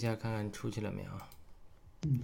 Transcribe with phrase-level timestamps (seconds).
[0.00, 1.10] 一下看看出去了没有？
[2.06, 2.22] 嗯。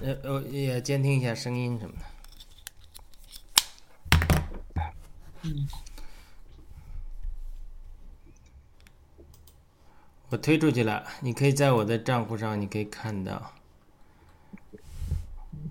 [0.00, 2.04] 呃呃，也监听一下声音什么的。
[5.42, 5.68] 嗯。
[10.28, 13.50] 我推出去了，你可以在我的账户上，你可以看到。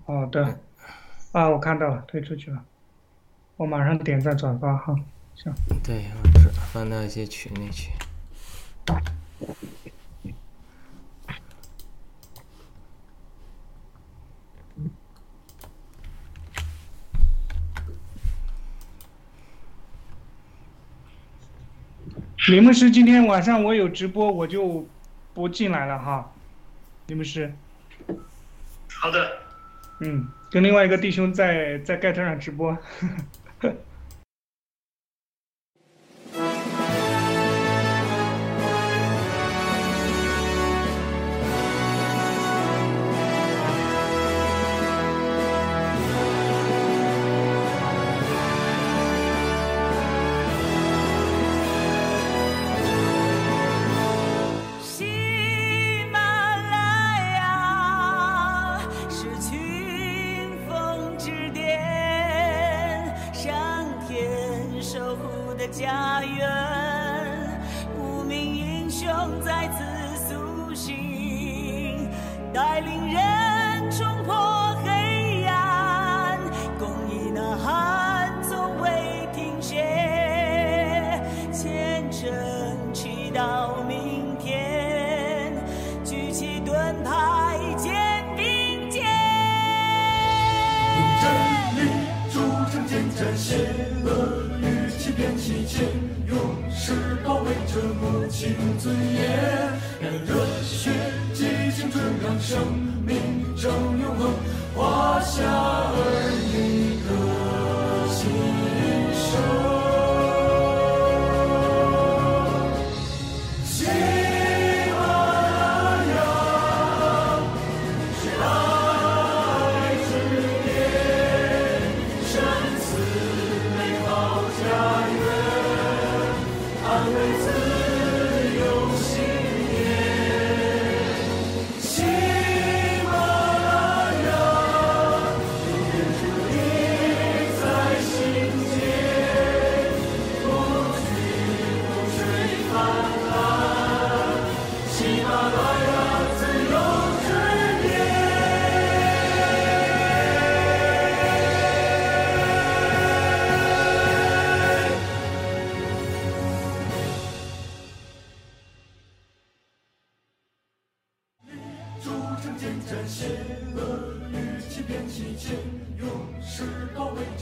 [0.04, 0.60] 好的。
[1.32, 2.62] 啊，我看到了，推出去了。
[3.56, 4.94] 我马上点赞转发哈。
[5.34, 5.50] 行。
[5.82, 7.90] 对，我转发到一些群里去。
[22.46, 24.86] 李牧师，今天晚上我有直播，我就
[25.32, 26.30] 不进来了哈。
[27.06, 27.52] 李牧师。
[28.92, 29.38] 好的。
[30.00, 32.76] 嗯，跟另外一个弟兄在在盖特上直播。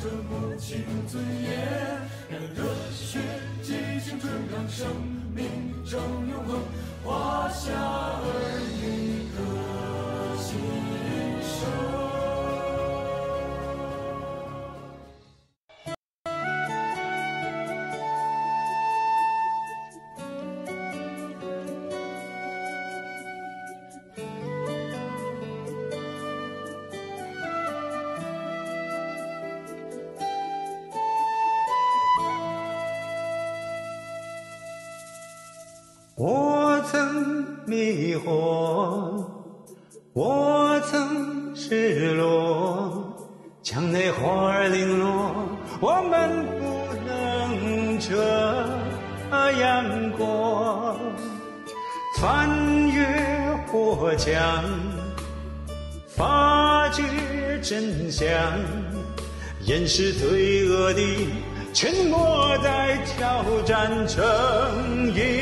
[0.01, 1.69] 这母亲尊严
[2.29, 3.19] 让热血
[3.63, 4.87] 激情纯让生
[5.35, 5.45] 命
[5.85, 6.61] 成永恒
[7.05, 8.23] 华夏儿
[8.81, 9.02] 女
[36.93, 39.25] 曾迷惑，
[40.13, 43.17] 我曾失落，
[43.63, 45.33] 墙内花儿零落，
[45.81, 48.13] 我们不能这
[49.59, 50.95] 样过。
[52.21, 52.47] 翻
[52.91, 53.07] 越
[53.69, 54.63] 火墙，
[56.07, 57.03] 发觉
[57.63, 58.29] 真相，
[59.65, 61.01] 掩饰罪恶的
[61.73, 65.42] 沉默，在挑战正义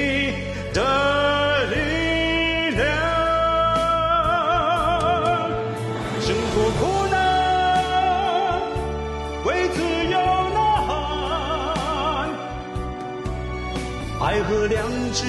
[14.51, 15.25] 和良知，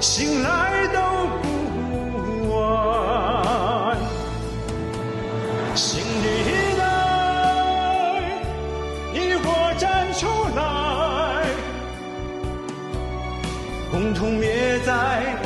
[0.00, 0.98] 醒来都
[1.40, 1.46] 不
[2.52, 3.96] 晚。
[5.76, 6.82] 心里来，
[9.12, 10.26] 你我站出
[10.56, 11.46] 来，
[13.92, 15.37] 共同灭灾，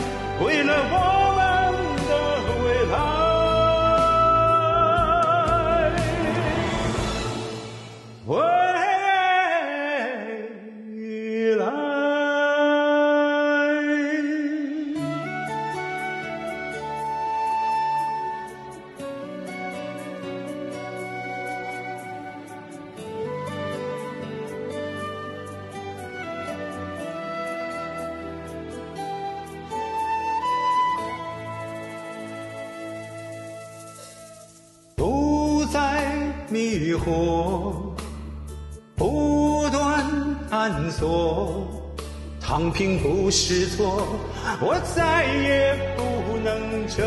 [42.73, 44.19] 并不是错，
[44.61, 47.05] 我再也不能这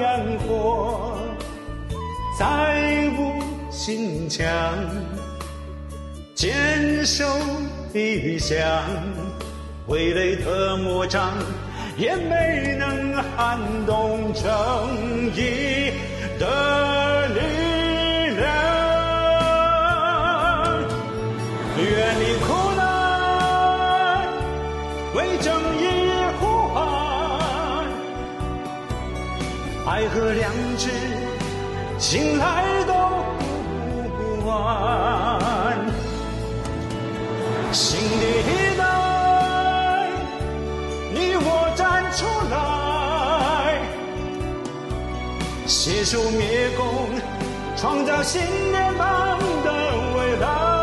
[0.00, 1.18] 样活。
[2.38, 4.46] 再无心强
[6.34, 7.24] 坚守
[7.92, 8.58] 理想，
[9.86, 11.34] 伟人的魔掌
[11.96, 14.42] 也没能撼动正
[15.36, 15.83] 义。
[30.14, 30.90] 个良知，
[31.98, 32.94] 醒来都
[34.16, 35.76] 不晚。
[37.72, 38.82] 新的一代，
[41.12, 42.54] 你我站出来，
[45.66, 47.10] 携手灭共，
[47.76, 48.40] 创造新
[48.70, 49.72] 念般的
[50.16, 50.73] 未来。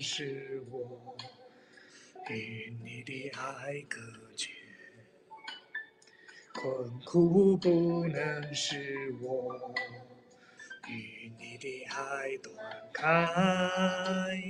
[0.00, 1.16] 是我
[2.28, 4.00] 与你的爱隔
[4.36, 4.50] 绝，
[6.52, 9.74] 困苦不能使我
[10.88, 12.54] 与你的爱断
[12.92, 14.40] 开。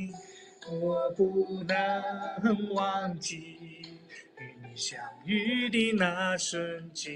[0.68, 3.36] 我不能忘记
[4.38, 7.14] 与你相遇的那瞬间，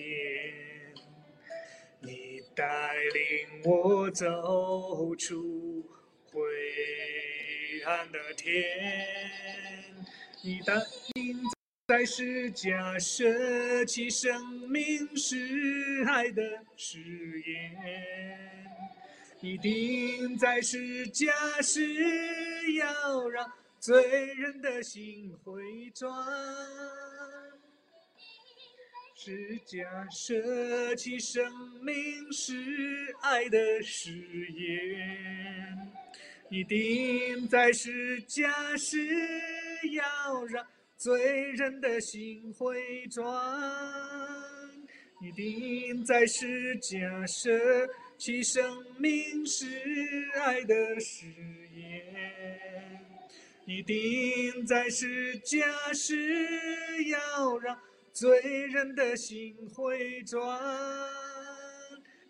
[2.00, 5.84] 你带领我走出
[7.80, 8.62] 灰暗的天，
[10.42, 10.74] 你带
[11.14, 11.40] 领
[11.88, 16.42] 在世家舍弃生命是爱的
[16.76, 17.00] 誓
[17.46, 18.70] 言。
[19.40, 21.32] 你定在世家
[21.62, 26.12] 是要让罪人的心回转，
[29.16, 34.12] 是家舍弃生命是爱的誓
[34.52, 35.90] 言。
[36.50, 38.98] 一定在世家是
[39.92, 40.66] 要让
[40.96, 43.24] 罪人的心回转。
[45.22, 47.50] 一定在世家舍
[48.18, 49.66] 弃生命是
[50.42, 51.26] 爱的誓
[51.72, 53.00] 言，
[53.66, 57.78] 一定在世家是要让
[58.12, 60.60] 罪人的心回转，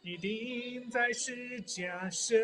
[0.03, 2.37] 一定在世家舍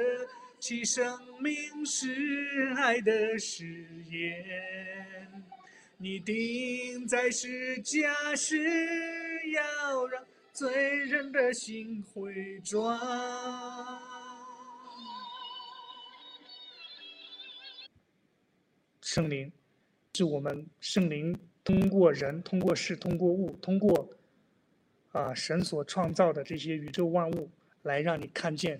[0.69, 1.55] 其生命
[1.87, 5.45] 是爱的誓言，
[5.97, 8.59] 你定在世家是
[9.53, 10.27] 要让。
[10.53, 12.99] 罪人的心回转。
[19.03, 19.53] 圣灵，
[20.15, 24.09] 是我们圣灵通过人、通过事、通过物、通过
[25.13, 27.49] 啊神所创造的这些宇宙万物，
[27.83, 28.77] 来让你看见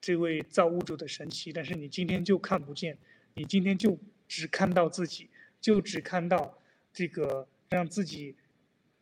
[0.00, 1.52] 这位造物主的神奇。
[1.52, 2.98] 但是你今天就看不见，
[3.34, 6.58] 你今天就只看到自己，就只看到
[6.92, 8.36] 这个让自己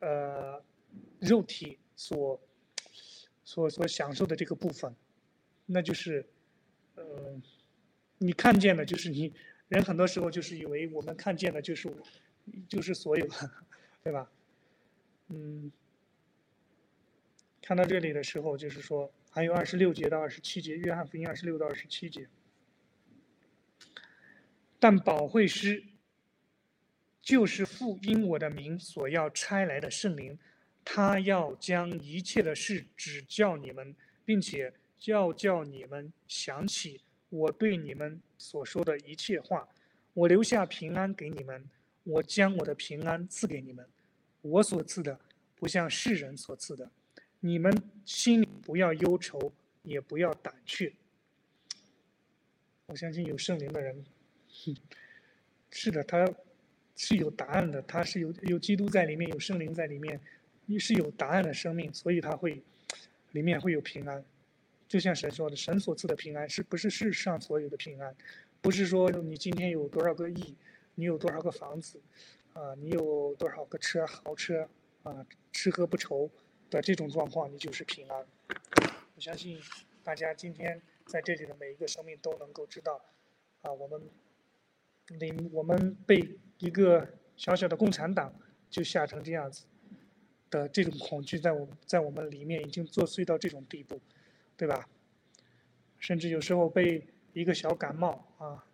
[0.01, 0.63] 呃
[1.21, 1.79] 肉体。
[1.99, 2.39] 所，
[3.43, 4.95] 所所享受的这个部分，
[5.65, 6.27] 那就是，
[6.95, 7.41] 呃，
[8.19, 9.33] 你看见的，就是你
[9.69, 11.91] 人很多时候就是以为我们看见的就是
[12.69, 13.27] 就是所有，
[14.05, 14.31] 对吧？
[15.29, 15.73] 嗯，
[17.63, 22.27] 看到这里的时候，就是说还有二十六节到二十七节，约翰福音二十六到二十七节，
[24.81, 25.85] 但保惠师
[27.21, 30.39] 就是父因我的名所要差来的圣灵。
[30.83, 34.73] 他要将一切的事指教你们，并且
[35.05, 39.69] 要叫你们想起我对你们所说的一切话。
[40.15, 41.69] 我留下平安给你们，
[42.05, 43.87] 我将我的平安赐给你们。
[44.41, 45.21] 我所赐的
[45.57, 46.91] 不像世人所赐的。
[47.41, 47.73] 你们
[48.05, 49.53] 心里不要忧愁，
[49.83, 50.93] 也不要胆怯。
[52.87, 54.05] 我相信有圣灵的人，
[55.71, 56.29] 是的，他
[56.95, 60.21] 是有答案的，他是有有基督在里面，有圣灵在里面。
[60.69, 62.61] 你是有答案的生命，所以他会
[63.31, 64.25] 里面会有平安，
[64.89, 68.13] 就像神说的，神所赐的平安是不是世上所有的平安？
[68.61, 70.57] 不是说你今天有多少个亿，
[70.97, 72.01] 你有多少个房子，
[72.53, 74.69] 啊，你有多少个车豪车，
[75.05, 76.29] 啊，吃喝不愁
[76.81, 78.27] 这种状况，你就是平安。
[79.15, 79.61] 我相信
[80.03, 83.01] 大家今天在这里的每一个生命都能够知道，
[83.63, 84.01] 啊，我们
[85.09, 88.35] 领我们被一个小小的共产党
[88.71, 89.65] 就吓成这样子。
[90.49, 94.01] 的这种恐惧，在我在我们里面已经作祟到这种地步，
[94.57, 94.89] 对吧？
[95.99, 98.65] 甚至有时候被一个小感冒啊，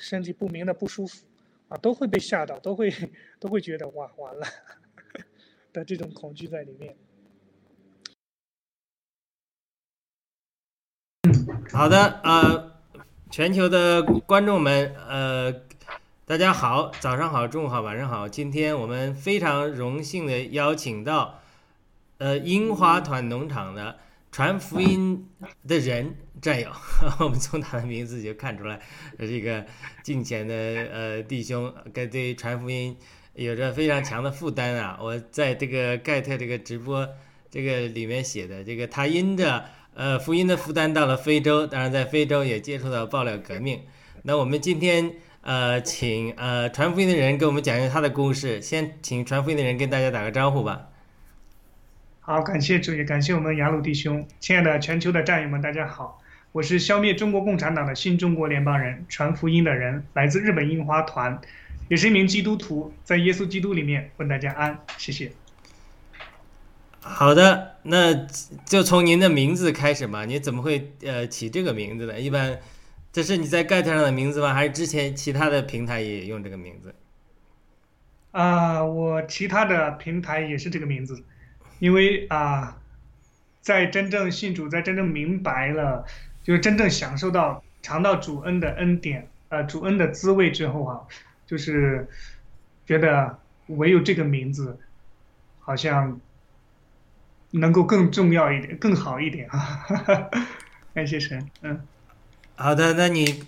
[0.00, 1.24] 身体不明的不舒服
[1.68, 2.92] 啊，都会被吓到，都会
[3.38, 4.44] 都会觉得哇完了
[5.72, 6.96] 的这种恐惧在里面。
[11.72, 12.64] 好的啊，
[13.30, 15.54] 全球的观众们，呃。
[16.28, 18.28] 大家好，早上好，中午好，晚上好。
[18.28, 21.40] 今天我们非常荣幸的邀请到，
[22.18, 23.96] 呃，樱花团农场的
[24.32, 25.28] 传福音
[25.68, 26.68] 的人战友，
[27.20, 28.80] 我们从他的名字就看出来，
[29.16, 29.64] 这个
[30.02, 30.54] 敬虔的
[30.92, 32.96] 呃弟兄，跟对传福音
[33.34, 34.98] 有着非常强的负担啊。
[35.00, 37.08] 我在这个盖特这个直播
[37.48, 39.64] 这个里面写的，这个他因着
[39.96, 43.80] 呃福音的负担到了非洲，当然在非洲也接触到爆料革命。
[44.22, 45.14] 那我们今天。
[45.48, 48.60] 呃，请呃传福音的人给我们讲一下他的故事。
[48.60, 50.88] 先请传福音的人跟大家打个招呼吧。
[52.18, 61.40] 好，感谢主，也感谢我们雅鲁弟兄，亲爱的全球的战友们，大家好，我是消灭中国共产党的新中国联邦人，传福音的人，来自日本樱花团，
[61.86, 65.30] 也是一名基督徒，在耶稣基督里面问大家安，谢谢。
[66.98, 68.14] 好的，那
[68.64, 70.24] 就从您的名字开始吧。
[70.24, 72.20] 你怎么会呃起这个名字呢？
[72.20, 72.58] 一般。
[73.12, 74.52] 这是你在 Get 上的名字吗？
[74.52, 76.94] 还是之前其他的平台也用这个名字？
[78.30, 81.24] 啊、我其他的平台也是这个名字，
[81.78, 82.76] 因为啊、
[83.62, 86.04] 在真正信主，在真正明白了，
[86.44, 91.00] 就是真正享受到、尝到主恩的恩典，呃，主恩的滋味之后啊，
[91.46, 92.06] 就是
[92.84, 94.78] 觉得唯有这个名字，
[95.60, 96.20] 好像
[97.52, 99.86] 能够更重要一点、更好一点啊！
[100.92, 101.80] 感谢神，嗯。
[102.54, 103.44] 好的，那你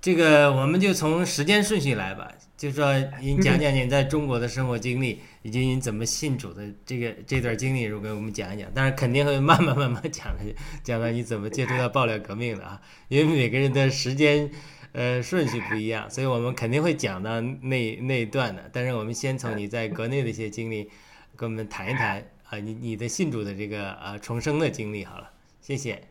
[0.00, 10.54] 这个我们就从时间顺序来吧，就说你讲讲你在中国的生活经历，以及你怎么信主的这个这段经历，如果我们讲一讲，但是肯定会慢慢慢慢讲的，
[10.84, 14.50] 讲到你怎么接触到爆料革命的啊，因为每个人的时间
[14.92, 18.68] 呃顺序不一样，所以我们肯定会讲到那那一段的。
[18.72, 20.90] 但是我们先从你在国内的一些经历
[21.34, 25.30] 跟我们谈一谈啊，你你的信主的这个啊重生的经历好了，
[25.60, 26.02] 谢谢。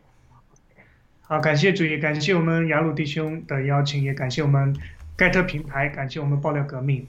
[1.20, 4.74] 好，感谢主，也感谢我们雅鲁弟兄的邀请，也感谢我们
[5.16, 7.06] 盖特平台，感谢我们爆料革命。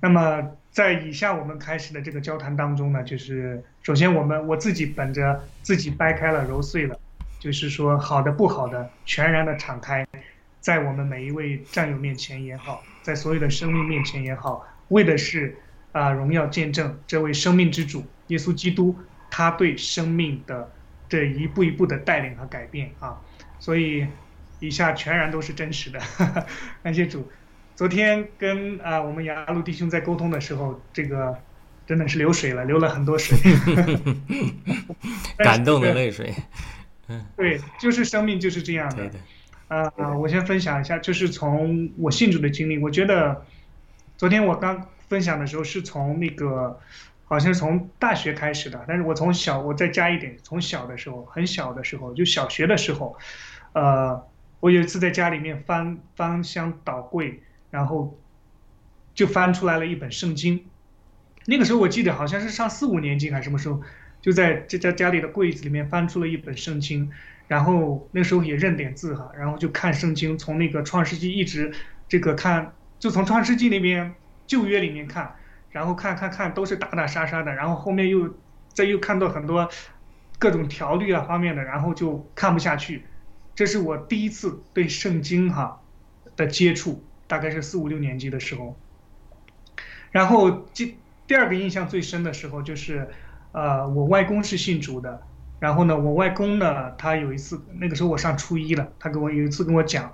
[0.00, 6.96] 那么在以下我们开始的这个交谈当中呢，就是首先我们我自己本着自己掰开了揉碎了，
[7.40, 10.06] 就是说好的不好的全然的敞开，
[10.60, 15.56] 在我们每一位战友面前也好，在所有的生命面前也好，为的是
[15.90, 18.96] 啊、荣耀见证这位生命之主耶稣基督
[19.30, 20.72] 他对生命的
[21.08, 23.20] 这一步一步的带领和改变啊。
[23.58, 24.06] 所以
[24.60, 26.00] 以下全然都是真实的，
[26.82, 27.30] 感谢主。
[27.74, 31.36] 昨天跟啊、我们雅鲁弟兄在沟通的时候，这个
[31.86, 33.38] 真的是流水了，流了很多水，
[35.38, 36.34] 感动的泪水，
[37.36, 39.08] 对，就是生命就是这样的对。
[39.10, 39.18] 的，
[39.68, 43.44] 啊、我先分享一下，就是从我信主的经历，我觉得
[44.16, 46.80] 昨天我刚分享的时候是从那个
[47.28, 53.16] 好像是从大学开始的，但是我从小我再加一点，从小的时候很小的时候，就小学的时候，
[53.74, 54.26] 呃，
[54.60, 58.18] 我有一次在家里面翻翻箱倒柜，然后
[59.14, 60.64] 就翻出来了一本圣经。
[61.44, 63.82] 那个时候我记得好像是上四五年级还是什么时候，
[64.22, 67.10] 就在这家家里的柜子里面翻出了一本圣经，
[67.46, 71.72] 然后那时候也认点字哈，然后就看圣经，从那个创世纪一直
[72.08, 74.14] 这个看，就从创世纪那边
[74.46, 75.36] 旧约里面看，
[75.70, 78.34] 然后看看看都是打打杀杀的，然后后面又
[78.68, 79.68] 再又看到很多
[80.38, 83.04] 各种条律啊方面的，然后就看不下去。
[83.54, 85.80] 这是我第一次对圣经哈
[86.36, 88.76] 的接触，大概是四五六年级的时候。
[90.10, 93.08] 然后第第二个印象最深的时候就是，
[93.52, 95.20] 呃，我外公是信主的，
[95.58, 100.12] 然后呢，我外公呢，他有一次那个时候我上初一了，他跟我有一次跟我讲，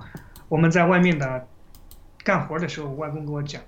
[0.48, 1.46] 我们在外面的
[2.24, 3.62] 干活的时候，外公跟我讲，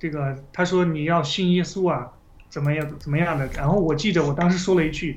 [0.00, 2.10] 这个他说你要信耶稣啊，
[2.48, 5.16] 怎么样怎么样的，然后我记得我当时说了一句，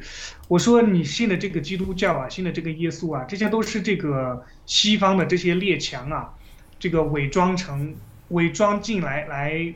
[0.49, 6.33] 我说你信的这个基督教啊，信的这个耶稣啊，这些都是这个西方的这些列强啊，
[6.77, 7.95] 这个伪装成
[8.27, 9.73] 伪装进来来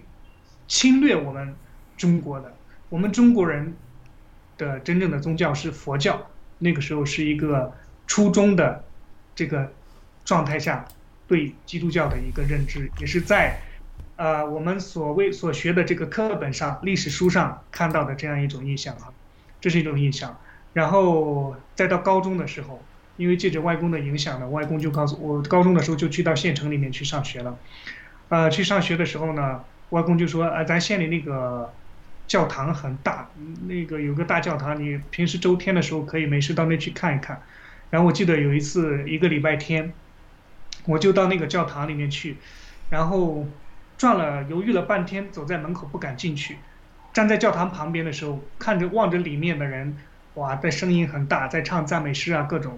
[0.67, 1.55] 侵略我们
[1.95, 2.53] 中国的，
[2.89, 3.73] 我们中国人
[4.57, 7.73] 的真正的宗教是佛教，那个时候是一个
[8.05, 8.83] 初中的
[9.33, 9.71] 这个
[10.25, 10.85] 状态下
[11.27, 13.57] 对基督教的一个认知，也是在
[14.17, 19.13] 呃我们所谓所学的这个课本上、历史书上看到的这样一种印象啊，
[19.61, 20.37] 这是一种印象。
[20.73, 22.83] 然后再到高中的时候，
[23.15, 27.57] 因为借着外公的影响呢，外公就告诉我，高中的时候就去到县城里面去上学了。
[28.29, 31.73] 呃，去上学的时候呢，外公就说，呃，咱县里那个
[32.27, 33.29] 教堂很大，
[33.67, 37.41] 那个有个大教堂，你平时周天的时候可以没事到那去看一看。
[37.89, 39.93] 然后我记得有一次一个礼拜天，
[40.85, 42.37] 我就到那个教堂里面去，
[42.89, 43.47] 然后
[43.97, 46.57] 转了犹豫了半天，走在门口不敢进去。
[47.13, 49.97] 站在教堂旁边的时候，看着望着里面的人，
[50.35, 52.77] 哇，在声音很大，在唱赞美诗啊，各种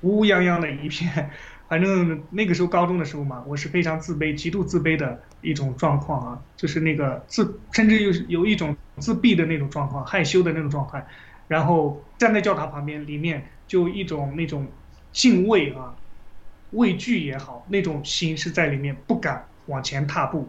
[0.00, 1.30] 乌泱泱的一片。
[1.68, 11.06] 反正那个时候高中的时候嘛，我是非常自卑、极度自卑的一种状况啊，就是那个自，甚至有有一种自闭的那种状况，害羞的那种状态。
[11.48, 14.66] 然后站在教堂旁边，里面就一种那种
[15.12, 15.94] 敬畏啊、
[16.70, 20.48] 畏惧也好，那种心是在里面，不敢往前踏步。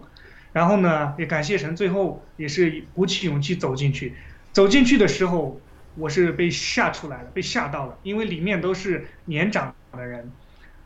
[0.54, 4.16] 然后呢，也感谢神，最后也是鼓起勇气走进去。
[4.54, 5.62] 走进去的时候，
[5.96, 10.32] 我是被吓出来了，被吓到了，因为里面都是年长的人，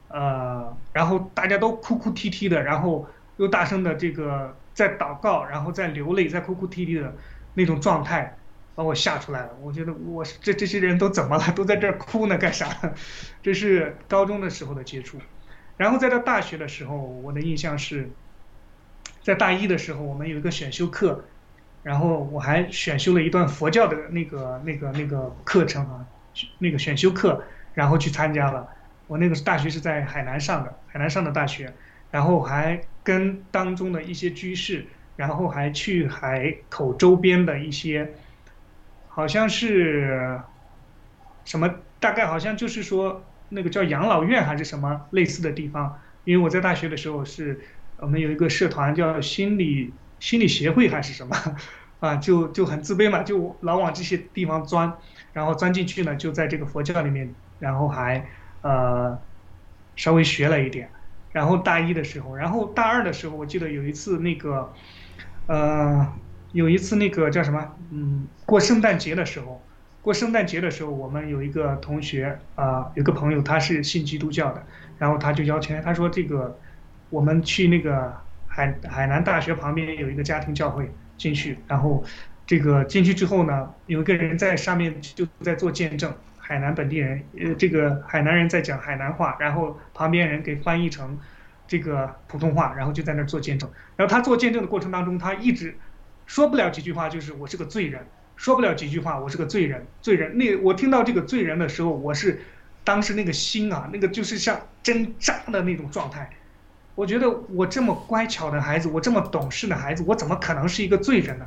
[0.09, 7.15] 呃，然后大家都哭哭啼啼的，然后又大声的这个在祷告，然后在流泪，在哭哭啼啼的
[7.53, 8.37] 那种状态，
[8.75, 9.51] 把我吓出来了。
[9.61, 11.51] 我觉得我这这些人都怎么了？
[11.53, 12.67] 都在这儿哭呢，干啥？
[13.41, 15.17] 这是高中的时候的接触，
[15.81, 18.07] 然后再到大学的时候，我的印象是。
[19.23, 21.25] 在大一的时候，我们有一个选修课，
[21.81, 26.05] 然后我还选修了一段佛教的那个、那个、那个课程啊，
[26.59, 27.43] 那个选修课，
[27.75, 28.67] 然后去参加了。
[29.07, 31.71] 我那个大学是在海南上的，海南上的大学，
[32.09, 38.13] 然后还跟当中的一些居士，然后还去海口周边的一些，
[39.07, 40.39] 好像是
[41.45, 47.59] 什么，大概好像就是说那个叫养老院还是什么类似的地方，因为我在大学的时候是
[47.97, 51.35] 我们有一个社团叫心理心理协会还是什么，
[51.99, 54.93] 啊，就就很自卑嘛，就老往这些地方钻，
[55.33, 58.27] 然后钻进去呢，就在这个佛教里面，然后还
[58.61, 59.19] 呃
[59.95, 60.89] 稍微学了一点，
[61.31, 64.73] 然后大一的时候，然后大二的时候，我记得有一次那个
[65.47, 66.07] 呃
[66.53, 69.61] 有一次那个叫什么，嗯，过圣诞节的时候，
[70.01, 74.65] 过圣诞节的时候，我们有一个同学啊、有个朋友他是信基督教的，
[74.97, 76.59] 然后他就邀请，他说这个
[77.09, 78.11] 我们去那个
[78.47, 82.03] 海海南大学旁边有一个家庭教会进去，然后
[82.47, 91.19] 这个进去之后呢，有一个人在上面就在做见证，海南本地人，呃，这个海南人在讲海南话，然后旁边人给翻译成
[91.67, 93.69] 这个普通话，然后就在那做见证。
[93.95, 95.77] 然后他做见证的过程当中，他一直
[96.25, 98.05] 说不了几句话，就是我是个罪人，
[98.41, 100.35] 说不了几句话，我是个罪人，罪人。
[100.35, 102.41] 那我听到这个罪人的时候，我是
[102.83, 106.27] 当时那个心啊，那个就是像针扎的那种状态。
[106.95, 111.45] 我觉得我这么乖巧的孩子，我这么懂事的孩子，我怎么可能是一个罪人呢？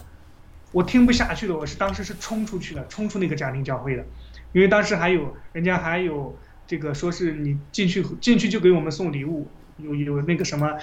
[0.70, 4.07] 我听不下去了，我是当时是冲出去了，冲出那个家庭教会的，
[4.52, 10.76] 因为当时还有人家还有这个说是你进去进去就给我们送礼物，有有那个什么，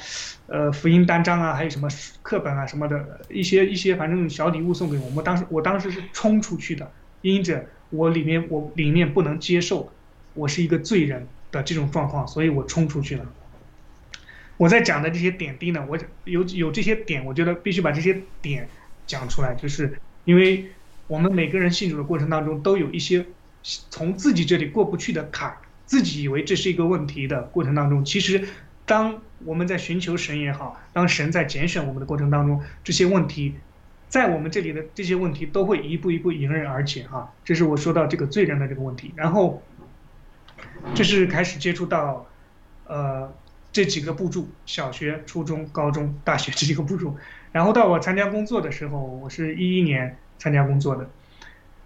[0.48, 1.88] 呃福音单张啊，还有什么
[2.22, 5.24] 课本啊什么的一些一些反正小礼物送给我们。
[5.24, 9.92] 当时我当时是冲出去的，因着我里面我里面不能接受
[10.34, 13.26] 我是一个罪人的这种状况，所以我冲出去了。
[14.58, 18.70] 我在讲的这些点滴呢，我有有这些点，我觉得必须把这些点
[19.08, 20.66] 讲出来，就是因为
[21.08, 23.26] 我们每个人信主的过程当中，都有一些
[23.64, 28.48] 从自己这里过不去的坎，自己以为这是一个问题的过程当中，其实
[28.92, 33.56] 当我们在寻求神也好，当神在拣选我们的过程当中，这些问题，
[34.10, 37.32] 在我们这里的这些问题都会一步一步迎刃而解哈。
[37.46, 39.64] 这是我说到这个罪人的这个问题，然后
[40.94, 42.28] 这是开始接触到，
[42.88, 43.34] 呃。
[43.74, 47.16] 这几个步骤：小学、初中、高中、大学 这几个步骤。
[47.54, 51.10] 然后到我参加工作的时候，我是一一年参加工作的，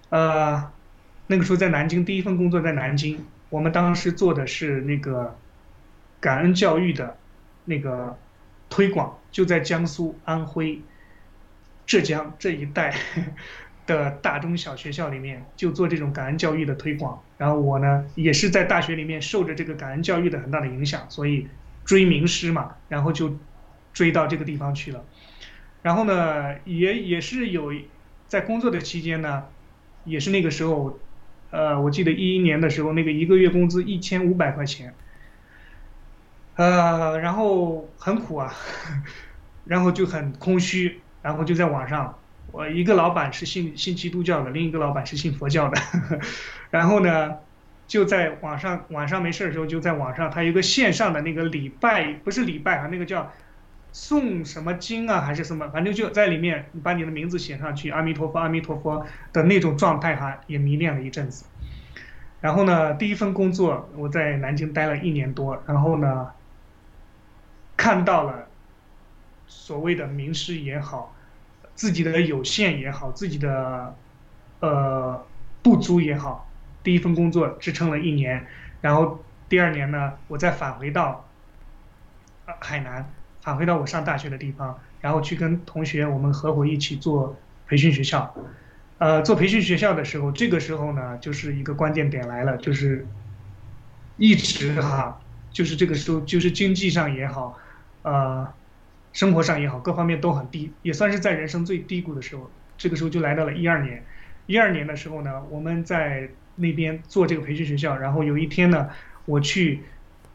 [0.09, 0.71] 呃，
[1.27, 5.37] 那个时候在南京，第一份工作在南京，我们当时做的是那个
[6.25, 7.17] 感恩教育的
[7.65, 8.17] 那个
[8.67, 10.81] 推广，就在江苏、安徽、
[11.85, 12.95] 浙江这一带
[13.85, 17.21] 的大中小学校里面，就做这种感恩教育的推广。
[17.37, 21.47] 然后我呢，也是在大学里面受着这个感恩教育的很大的影响，所以。
[21.85, 23.37] 追名师嘛，然后就
[23.93, 25.05] 追到这个地方去了。
[25.83, 27.71] 然后呢，也也是有
[28.27, 29.43] 在工作的期间呢，
[30.03, 30.97] 也是那个时候，
[31.51, 34.95] 呃，我记得一一年的时候，那个一个月工资一千五百块钱，
[36.55, 38.53] 呃，然后很苦啊，
[39.65, 42.17] 然后就很空虚，然后就在网上，
[42.51, 45.81] 我一个老板是信信基督教的，另一个老板是信佛教的，
[46.71, 47.37] 然后呢。
[47.87, 53.31] 就在网上，晚上没事的时候就在网上，他有个线上的那个礼拜，不是礼拜啊，那个叫
[53.93, 61.45] 诵什么经啊，还是什么，反正就在里面，你把你的名字写上去，阿弥陀佛，阿弥陀佛的那种状态哈，也迷恋了一阵子。
[62.41, 66.31] 然后呢，第一份工作我在南京待了一年多，然后呢，
[67.85, 68.47] 看到了
[69.45, 71.15] 所谓的名师也好，
[71.75, 73.95] 自己的有限也好，自己的
[74.59, 75.23] 呃
[75.61, 76.49] 不足也好。
[76.81, 78.47] 第一份工作支撑了一年，
[78.81, 81.29] 然后第二年呢，我再返回到
[82.59, 83.07] 海南，
[83.43, 88.35] 返回到我上大学的地方，然后去跟同学我们合伙一起做培训学校。
[88.97, 93.05] 呃，做培训学校的时候，这个时候呢，就是一个关键点来了，就是
[94.17, 95.21] 一直哈，
[95.51, 97.55] 就是这个时候，就是经济上也好，
[98.05, 98.47] 呃，
[99.11, 102.49] 生活上也好，各方面都很低，也算是在人生最低谷的时候。
[102.77, 104.03] 这个时候就来到了一二年，
[104.45, 106.29] 一二年的时候呢，我们在。
[106.57, 108.87] 那边做这个培训学校，然后有一天呢，
[109.25, 109.81] 我去，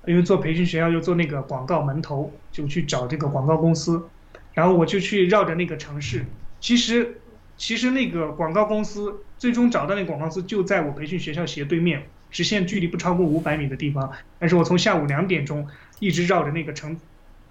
[0.05, 4.07] 因为做培训学校又做那个广告门头，就去找这个广告公司，
[4.53, 6.27] 然后我就去绕着那个城市。
[6.61, 7.23] 其实，
[7.57, 14.13] 其实那个广告公司最终找到那个广告公司就在我培训学校斜对面，直线距离不超过五百米的地方。
[14.39, 15.67] 但是我从下午两点钟
[16.01, 16.99] 一直绕着那个城，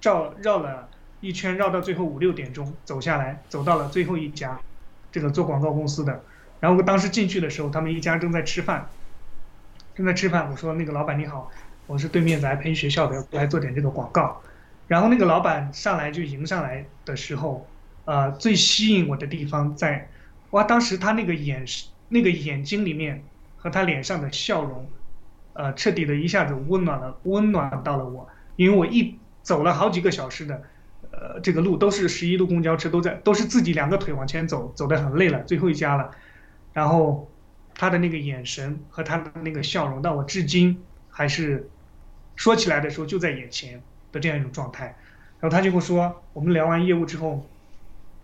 [0.02, 4.60] 绕绕了一圈，绕到最后五六点钟走下来，走到了最后一家，
[5.12, 6.24] 这个做广告公司的。
[6.60, 8.90] 然后当时进去的时候，他们一家正在吃饭，
[9.96, 10.50] 正在吃饭。
[10.50, 11.50] 我说：“那个老板你好，
[11.88, 14.42] 我是对面来培训学校的，来做点这个广告。”
[14.88, 17.68] 然后那个老板上来就迎上来的时候，
[18.06, 20.10] 呃，最吸引我的地方在，
[20.50, 21.64] 哇，当时他那个眼
[22.08, 23.24] 那个眼睛里面
[23.56, 24.90] 和他脸上的笑容，
[25.54, 30.62] 呃，彻底的一下子温暖了，温暖到了我，因为我一走了好几个小时的，
[31.12, 36.12] 呃，这个路都是十一路公交车，都在都是自己两个腿往前走，走得很累了，最后一家了，
[36.74, 37.30] 然后
[37.76, 41.70] 他的那个眼神和他的那个笑容，到我至今还是
[42.36, 44.98] 说起来的时候就在眼前的这样一种状态。
[45.40, 47.48] 然后他就跟我说，我们聊完业务之后，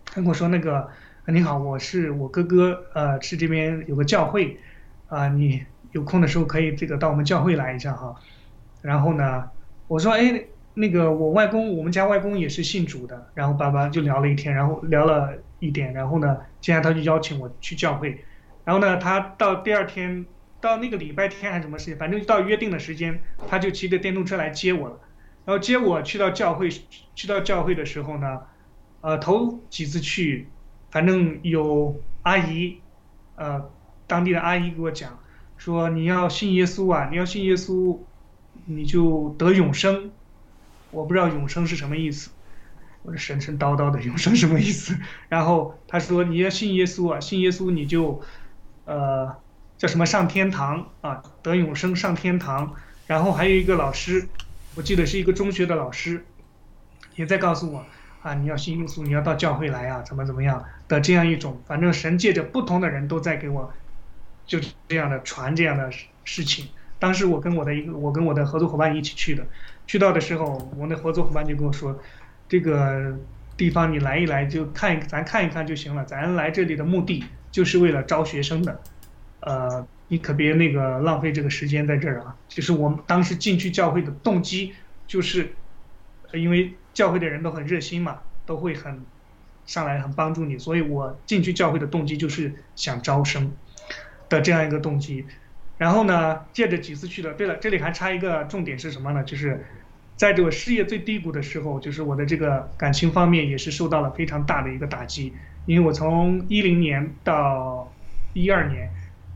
[0.04, 0.90] 他跟我说那个
[1.26, 4.60] 你好，我是我哥哥，呃，是这边有个教会，
[5.08, 8.14] 啊、你有空的时候可以这个到我们教会来一下哈。
[8.82, 9.48] 然后呢，
[9.88, 10.44] 我说哎，
[10.78, 13.30] 那个我外公，我们家外公也是信主的。
[13.32, 18.22] 然后爸爸就聊了一天，然后聊了一点，然后呢，接下来他就邀请我去教会。
[18.62, 20.26] 然后呢，他到第二天，
[20.60, 25.00] 到那个礼拜天还是什么事情，反正到约定的时间，他就骑着电动车来接我了。
[25.46, 26.68] 然后接我去到教会，
[27.14, 28.42] 去到教会的时候呢，
[29.00, 30.48] 呃，头几次去，
[30.90, 32.80] 反正有阿姨，
[33.36, 33.70] 呃，
[34.06, 35.18] 当地的阿姨给我讲
[35.56, 37.98] 说，你要信耶稣啊，你要信耶稣，
[38.66, 40.10] 你就得永生。
[40.96, 42.30] 我不知道永生是什么意思，
[43.02, 44.96] 我这神神叨叨的永生什么意思？
[45.28, 48.22] 然后他说你要信耶稣啊，信耶稣你就，
[48.86, 49.36] 呃，
[49.76, 52.74] 叫什么上天堂啊，得永生上天堂。
[53.06, 54.26] 然后还有一个老师，
[54.74, 56.24] 我记得是一个中学的老师，
[57.14, 57.84] 也在告诉我
[58.22, 63.70] 啊，你要信耶稣，你要到教会来啊，怎么怎么样的这样一种，反正神借着不同的人都在给我，
[64.46, 65.92] 就是这样的传这样的
[66.24, 66.68] 事情。
[66.98, 69.46] 当时我跟我的一个，我跟我的合作伙伴一起去的，
[69.86, 71.98] 去到的时候，我的合作伙伴就跟我说，
[72.48, 73.16] 这个
[73.56, 78.80] 地方你来一来就看，咱看一看就行了，咱来这里的目的就是为了招学生的，
[79.40, 82.36] 呃，你可别那个浪费这个时间在这儿啊。
[82.48, 84.74] 就是我们当时进去教会的动机，
[85.06, 85.54] 就是
[86.32, 89.02] 因为教会的人都很热心嘛，都会很
[89.66, 93.52] 上来很帮助你，所以我进去教会的动机就是想招生
[94.28, 95.24] 的这样一个动机。
[95.78, 99.22] 然后呢，借着几次去的，对了，这里还差一个重点是什么呢？
[99.24, 99.66] 就是
[100.16, 105.34] 在这个事业最低谷的时候，就是我的这个感情方面也是受到了非常大的一个打击，
[105.66, 107.92] 因为我从一零年到
[108.32, 108.90] 一二年，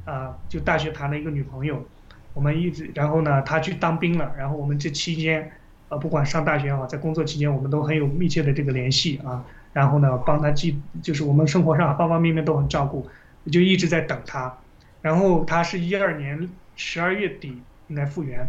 [0.07, 1.87] 啊、就大学谈了一个女朋友，
[2.33, 5.53] 我们一直，然后呢，她去当兵了，然后我们这期间，
[5.91, 13.07] 呃，不管上大学也好，在工作期间，我们都很有密切的这个联系啊，然后呢，帮她记，就是我们生活上方方面面都很照顾，
[13.53, 14.57] 就一直在等她。
[15.03, 18.49] 然后他是一二年十二月底应该复原，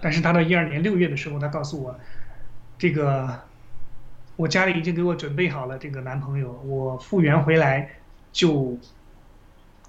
[0.00, 1.98] 但是他到一二年六月的时候，他告诉我，
[2.78, 3.40] 这个
[4.36, 7.90] 我家里已经给我准备好了这个男朋友，我复原回来
[8.32, 8.78] 就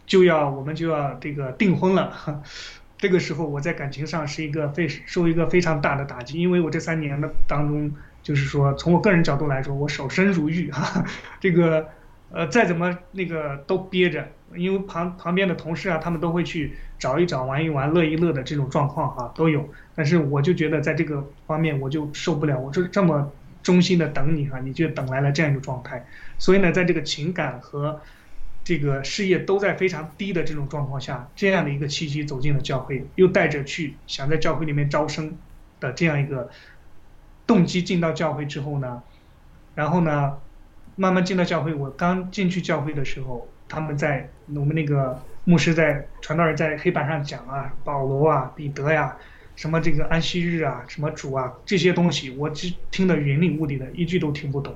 [0.05, 2.43] 就要我们就要这个订婚了。
[2.97, 11.05] 这个时候我在感情上是一个非受一个非常大的打击，因为我这三年的当中，就是说从我个人角度来说，我守身如玉哈，
[11.39, 11.89] 这个
[12.31, 19.69] 呃再怎么那个都憋着，因为旁旁边的同事啊，他们都会去找一找、玩一玩、乐一乐的这种状况哈、都有。
[19.95, 23.31] 但是我就觉得在这个方面我就受不了，我就这么
[23.61, 26.05] 衷心的等你哈、你就等来了这样一个状态。
[26.37, 27.99] 所以呢，在这个情感和
[28.63, 35.37] 这个事业都在非常低的这种状况下，这样的一个契机走进了教会，又带着去想在教会里面招生
[35.79, 36.49] 的这样一个
[37.45, 39.03] 动机进到教会之后呢，
[39.75, 40.37] 然后呢，
[40.95, 41.73] 慢慢进到教会。
[41.73, 49.15] 我刚进去教会的时候，他们在我们那个牧师在传道人在黑板上讲啊，保罗啊、彼得呀、
[49.55, 54.75] 什么这个安息日啊、什么主啊这些东西，我只听得云里雾里的，一句都听不懂。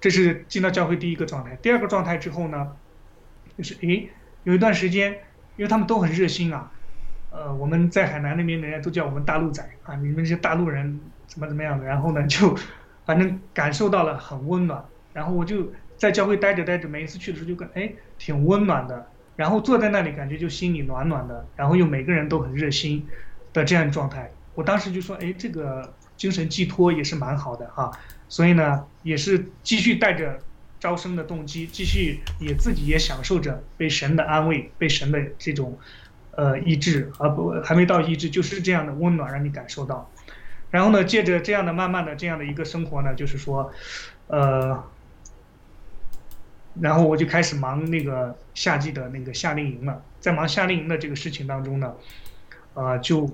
[0.00, 1.56] 这是进到教会第一个状态。
[1.56, 2.72] 第二个状态之后呢，
[3.58, 4.08] 就是诶，
[4.44, 5.12] 有一段时间，
[5.56, 6.72] 因为他们都很热心啊，
[7.30, 12.56] 呃，我们在海南那边人家都叫我们大陆仔啊，你们这些大陆人怎么怎么样的，然后呢就
[13.04, 15.70] 反正感受到了很温暖，然后我就
[16.00, 23.06] 在教会待着待着，每一次去的时候就感哎挺温暖的，然后坐在那里感觉就心里暖暖的，然后又每个人都很热心
[23.52, 27.92] 的这样状态，我当时就说哎这个精神寄托也是蛮好的哈、
[28.30, 30.38] 所以呢也是继续带着
[30.78, 35.78] 招生的动机，继续也自己也享受着被神的安慰，被神的这种
[36.30, 40.10] 呃医治，而不还没到医治，就是这样的温暖让你感受到。
[40.70, 43.70] 然后呢，借着这样的慢慢的这样的一个生活呢，就是说，
[44.28, 44.82] 呃，
[46.80, 50.02] 然后我就开始忙那个夏季的那个夏令营了。
[50.18, 51.94] 在忙夏令营的这个事情当中呢，
[52.74, 53.30] 呃，就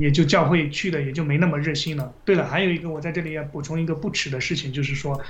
[0.00, 2.12] 也就教会去的也就没那么热心了。
[2.24, 5.20] 对了，还有一个我在这里要补充一个不耻的事情，就是说，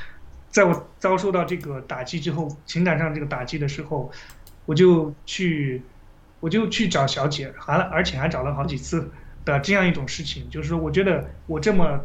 [0.50, 4.10] 在我遭受到这个打击之后，情感上这个打击的时候，
[4.64, 5.82] 我就去，
[6.40, 9.10] 我就去找小姐，还而且还找了好几次
[9.44, 12.04] 的这样一种事情，就是说，我觉得我这么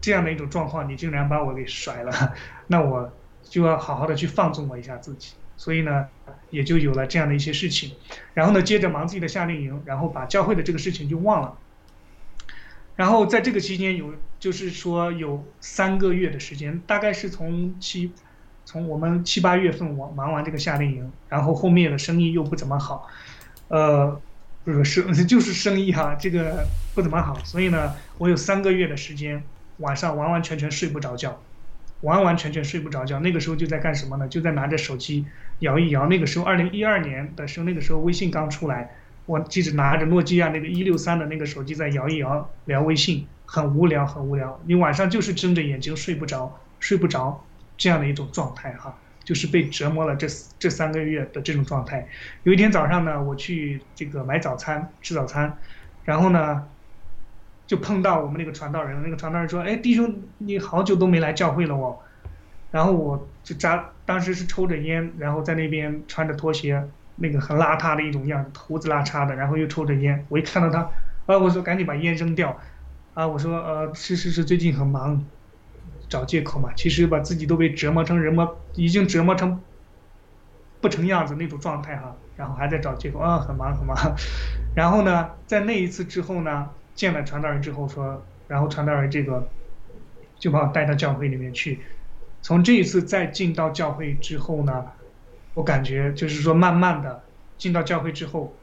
[0.00, 2.34] 这样的一种状况，你竟然把我给甩了，
[2.66, 6.06] 那我就要好好的去放纵我一下自己，所以呢，
[6.50, 7.92] 也就有了这样的一些事情。
[8.34, 11.58] 然后呢，接着忙自己的夏令营，然后把教会的这个事情就忘了。
[12.94, 18.12] 然后在这个期间有，就是说有三个月的时间，大概是从七，
[18.64, 23.08] 从我们七八月份我忙完这个夏令营，然后后面的生意又不怎么好，
[23.68, 24.20] 呃，
[24.62, 29.42] 不是生 就是生意哈，这个不怎么好，所以呢，我有三个月的时间
[29.78, 31.40] 晚上完完全全睡不着觉，
[32.02, 33.18] 完完全全睡不着觉。
[33.18, 34.28] 那个时候就在干什么呢？
[34.28, 35.24] 就在拿着手机
[35.58, 36.06] 摇一摇。
[36.06, 38.90] 那个时候二零一二年的时候，那个时候微信刚出来。
[39.24, 44.60] 我记着拿着诺基亚那个一六三的那个手机在摇一摇聊微信，很无聊，很无聊。
[44.66, 47.44] 你晚上就是睁着眼睛睡不着，睡不着
[47.78, 50.26] 这样的一种状态哈，就是被折磨了这
[50.58, 52.08] 这三个月的这种状态。
[52.42, 55.56] 有一天早上呢，我去这个买早餐吃早餐，
[56.04, 56.66] 然后呢，
[57.72, 61.98] 就碰到我们那个传道人，那个传道人说：“哎，弟兄，你好久都没来教会了哦。”
[62.70, 66.86] 然后我就扎，当时是抽着烟，然后在那边穿着拖鞋。
[67.16, 70.26] 那个很邋遢的一种样子，胡子拉碴的，然后又抽着烟。
[70.28, 70.80] 我一看到他，
[71.24, 72.58] 啊，我说赶紧把烟扔掉，
[73.14, 75.24] 啊，我说呃，是是是，最近很忙，
[76.10, 76.70] 找借口嘛。
[76.76, 79.62] 其实把自己都被折磨成人么，已经折磨成
[80.82, 83.96] 不成样子那种状态哈，然后还在找借口，啊，很忙很忙。
[84.76, 89.48] 然后呢，在那一次之后呢，见了传道人之后说，然后传道人这个
[90.38, 91.80] 就把我带到教会里面去。
[92.40, 94.86] 从这一次再进到教会之后呢。
[95.54, 97.22] 我感觉就是说，慢慢的
[97.58, 98.56] 进到教会之后，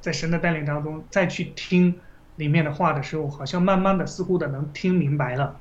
[0.00, 1.98] 在神的带领当中，再去听
[2.36, 5.58] 里面的话的时候，好像慢慢的似乎的能听明白了，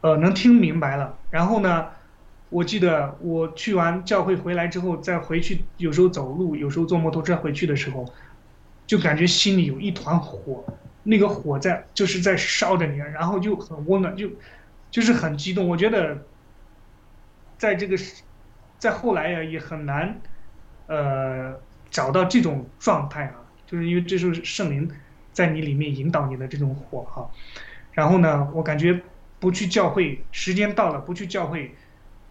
[0.00, 1.16] 呃，能听明白了。
[1.30, 1.90] 然后呢，
[2.48, 8.12] 我记得我去完教会回来之后，再回去，有时候走路，有时候坐摩托车回去的时候，
[8.86, 10.64] 就感觉心里有一团火，
[11.02, 14.28] 那个火在就是在烧着你，然后就很温暖，就
[14.90, 15.68] 就是很激动。
[15.68, 16.18] 我觉得，
[17.58, 17.96] 在这个。
[18.76, 20.20] 在后来呀，也很难，
[20.88, 21.58] 呃，
[21.90, 24.90] 找到这种状态啊，就是因为这是圣灵
[25.32, 27.30] 在你里面引导你的这种火哈。
[27.92, 29.00] 然后呢，我感觉
[29.40, 31.74] 不去教会，时间到了不去教会，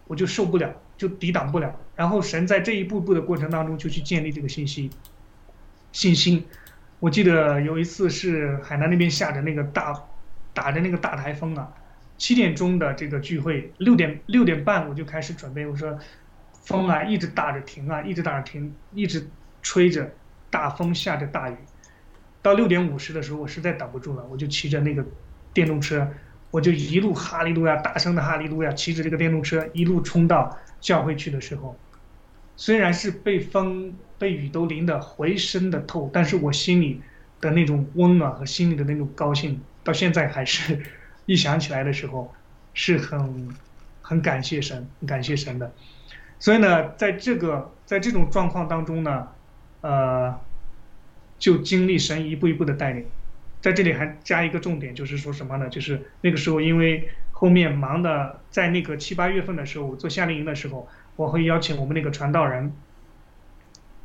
[0.06, 1.74] 我就受不了，就抵挡不了。
[1.96, 4.88] 然后神在这一步步的过程当中，就去建立这个信息
[5.94, 6.44] 信心。
[7.00, 9.94] 我记得有一次是海南那边下着那个大，
[10.52, 11.72] 打着那个大台风啊，
[12.18, 15.98] 七点钟的这个聚会，六点六点半我就开始准备，我说。
[16.66, 19.28] 风啊，一直打着停啊，一直打着停，一直
[19.60, 20.10] 吹着，
[20.48, 21.56] 大风下着大雨。
[22.40, 25.04] 到六点五十的时候，我实在等不住了，我就骑着那个
[25.52, 26.08] 电动车，
[26.50, 31.78] 我就一路哈利路亚，大声的哈利路亚，骑着这个电动车一路冲到教会去的时候，
[32.56, 37.00] 虽然是被风被雨都淋得浑身的透，但是我心里
[37.40, 40.80] 的那种温暖和心里的那种高兴，到现在还是，
[41.26, 42.32] 一想起来的时候，
[42.72, 43.48] 是很
[44.00, 45.72] 很感谢神，感谢神的。
[46.38, 49.28] 所以呢，在这个在这种状况当中呢，
[49.80, 50.38] 呃，
[51.38, 53.06] 就经历神一步一步的带领，
[53.60, 55.68] 在这里还加一个重点，就是说什么呢？
[55.68, 62.72] 就是那个时候，因为后面忙的，在那个七八月份的时候我做夏令营的时候，我会邀请我们那个传道人，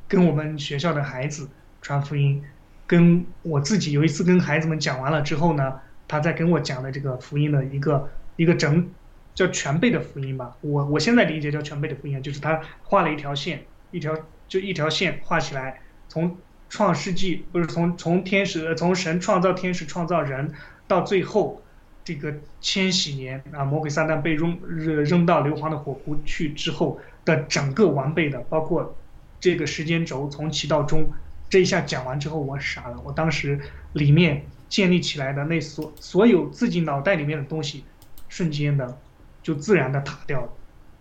[0.08, 1.50] 跟我们学校的孩子
[1.82, 2.44] 传福音，
[2.88, 8.90] 跟我自己有一次跟孩子们讲完了之后呢，他在跟我讲的这个福音的一个一个整。
[9.36, 14.14] 叫全备的福音吧，我我现在理解叫全备的福音，就是他画了一条线，一条
[14.50, 15.80] 就一条线画起来，
[16.10, 16.36] 从
[16.68, 20.52] 创世纪不是从从天使从神创造天使创造人
[20.90, 21.62] 到最后
[22.04, 24.60] 这个千禧年啊，魔鬼撒旦被扔
[25.06, 28.96] 扔到硫磺的火湖去之后的整个完备的，包括
[29.40, 31.08] 这个时间轴从起到终，
[31.50, 33.60] 这一下讲完之后我傻了，我当时
[33.94, 37.84] 里面建立起来的那所所有自己脑袋里面的东西，
[38.28, 38.98] 瞬间的。
[39.42, 40.50] 就自然的塌掉了，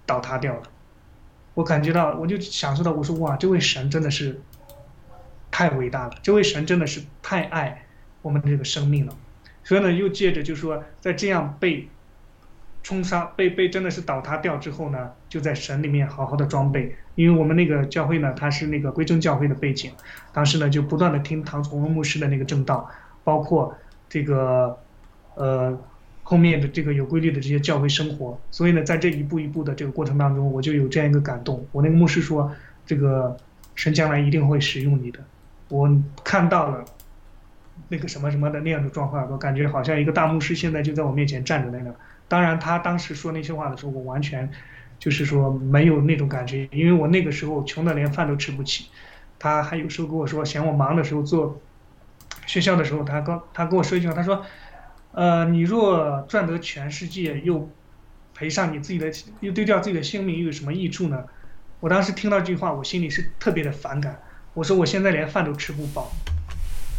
[0.07, 0.63] 倒塌掉了。
[1.55, 4.41] 我感觉到，我就享受到，我说哇，这位神真的是
[5.51, 7.85] 太伟大了，这位神真的是太爱
[8.23, 9.15] 我们这个生命了。
[9.69, 11.87] 所以呢，又借着就说，在这样被
[12.83, 16.97] 冲杀、被被真的是倒塌掉之后呢，就在神里面好好的装备。
[17.17, 19.93] 因为我们那个教会呢，它是那个归正教会的背景，
[20.33, 22.89] 当时呢就不断的听唐崇文牧师的那个正道，
[23.23, 23.77] 包括
[24.09, 24.79] 这个
[25.35, 25.79] 呃。
[26.31, 31.67] 后面的这个有规律的这些教会生活，所以呢，在这一步一步的这个过程当中，我就有这样一个感动。
[31.73, 32.55] 我那个牧师说，
[32.85, 33.35] 这个
[33.75, 35.21] 神将来一定会使用你的。
[35.71, 35.91] 我
[36.23, 36.85] 看到了
[37.89, 41.95] 那个什么什么的那样的状况，我感觉好像一个大牧师现在就在我面前站着那个。
[42.27, 44.51] 当然，他当时说那些话的时候，我完全
[44.99, 48.87] 就是说没有那种感觉，因为我那个时候穷的连饭都吃不起。
[49.39, 51.61] 他还有时候跟我说，嫌我忙的时候做
[52.47, 54.45] 学校的时候，他跟他跟我说一句话，他说。
[55.13, 57.69] 呃，你若赚得全世界，又
[58.35, 59.11] 赔上你自己的，
[59.41, 61.25] 又丢掉自己的性命，又有什么益处呢？
[61.81, 64.21] 我当时听到这句话，我心里是特别的反感。
[64.53, 66.13] 我说我现在连饭都吃不饱，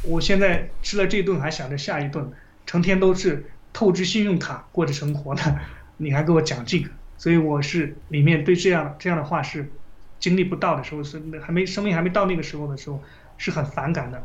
[0.04, 2.32] 我现在吃了这顿还想着下一顿，
[2.66, 5.60] 成天都是透支信用卡过着生活呢，
[5.97, 9.70] 你还给我讲这个，所以我是里面对这样这样的话是
[10.20, 13.02] 经历不到的时候，是还没生命还没到那个时候的时候
[13.38, 14.24] 是很反感的。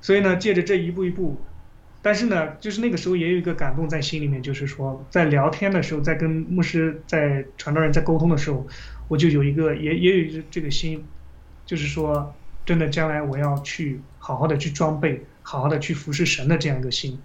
[0.00, 1.40] 所以呢，借着这一步一步，
[2.02, 8.64] 但是呢，就是那个时候也有一个感动在心里面，就是说在聊天的时候，在跟牧师在传道人在沟通的时候，
[9.08, 11.04] 我就有一个也也有这个心，
[11.66, 12.32] 就是说
[12.68, 17.18] 真的将来我要去好好的去装备，好好的去服侍神的这样一个心。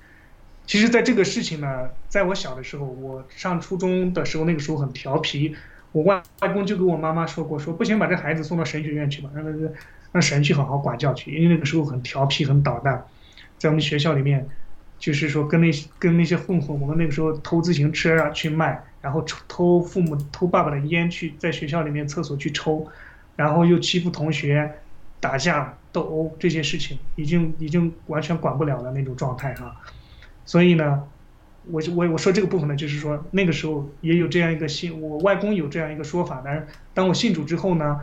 [0.65, 5.53] 其实，在这个事情呢，在我小的时候，我上初中的时候，那个时候很调皮，
[5.91, 9.51] 我外外公就跟我妈妈说过，说不行，把这孩子送到神学院去吧，让他
[10.13, 13.05] 让神去好好管教去，因为那个时候很调皮，很捣蛋，
[13.57, 14.47] 在我们学校里面，
[14.97, 15.69] 就是说跟那
[15.99, 22.87] 跟那些混混，我们那个时候偷自行车啊去卖，然后偷父母偷爸爸的烟去在学校里面厕所去抽，
[23.35, 24.79] 然后又欺负同学，
[25.23, 29.79] 打架斗殴这些事情，已经已经完全管不了的那种状态哈、
[30.43, 31.07] 所以呢，
[31.71, 38.01] 我就我我说这个部分呢，就是说那个时候也有这样一个信，我外公有这样一个说法，但是当我信主之后呢，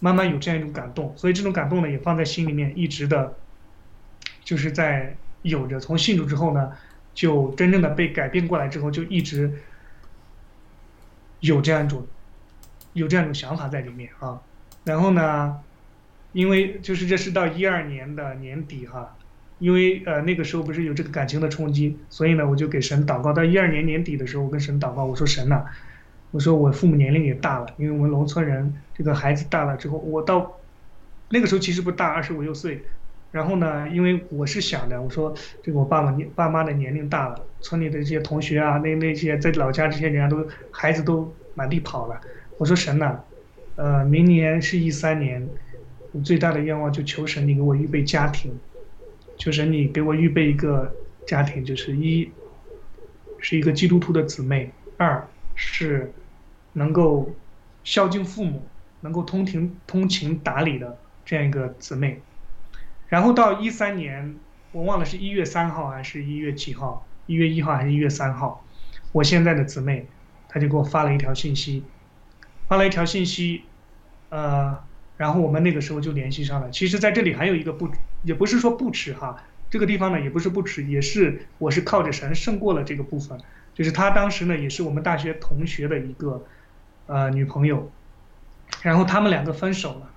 [0.00, 3.32] 慢慢有这样一种感动，所以这种感动呢也放在心里面，一直的，
[4.44, 5.80] 就是在有着。
[5.80, 6.72] 从信主之后呢，
[7.14, 9.50] 就真正的被改变过来之后，就一直
[11.40, 12.06] 有这样一种
[12.92, 14.42] 有这样一种想法在里面啊。
[14.84, 15.58] 然后呢，
[16.34, 19.16] 因为就是这是到一二年的年底哈，
[19.58, 23.32] 因为呃那个时候不是有这个感情的冲击，所以呢我就给神祷告。
[23.32, 25.64] 到一二年年底的时候，我跟神祷告，我说神呐、
[26.32, 30.58] 我说我父母年龄也大了，因为我们农村人这个孩子大了之后，我到
[31.30, 32.82] 那个时候其实不大，二十五六岁。
[33.32, 42.20] 然后呢，因为我是想的，我说这个我爸爸年爸妈的年龄大了，村里的这些同学啊，那那些在老家这些人啊都孩子都满地跑了。
[42.58, 43.18] 我说神呐、
[43.74, 45.48] 呃，明年是一三年，
[46.14, 48.56] 我最大的愿望就求神你给我预备家庭，
[49.36, 50.94] 求神你给我预备一个
[51.26, 52.30] 家庭，就是一
[53.40, 56.12] 是一个基督徒的姊妹，二是
[56.74, 57.34] 能够
[57.82, 58.64] 孝敬父母，
[59.00, 62.20] 能够通情通情达理的这样一个姊妹。
[63.08, 64.36] 然后到一三年，
[64.70, 68.64] 我忘了是一月三号还是一月几号，一月一号还是一月三号，
[69.10, 70.06] 我现在的姊妹，
[70.48, 71.82] 她就给我发了一条信息，
[72.68, 73.62] 发了一条信息，
[74.28, 74.78] 呃，
[75.16, 76.70] 然后我们那个时候就联系上了。
[76.70, 77.90] 其实在这里还有一个不，
[78.22, 83.38] 也不是说不耻哈，这个地方呢也不是不耻，也是我是靠着神胜过了这个部分。
[83.74, 86.44] 就是她当时呢也是我们大学同学的一个
[87.06, 87.90] 呃女朋友，
[88.82, 90.10] 然后他们两个分手了。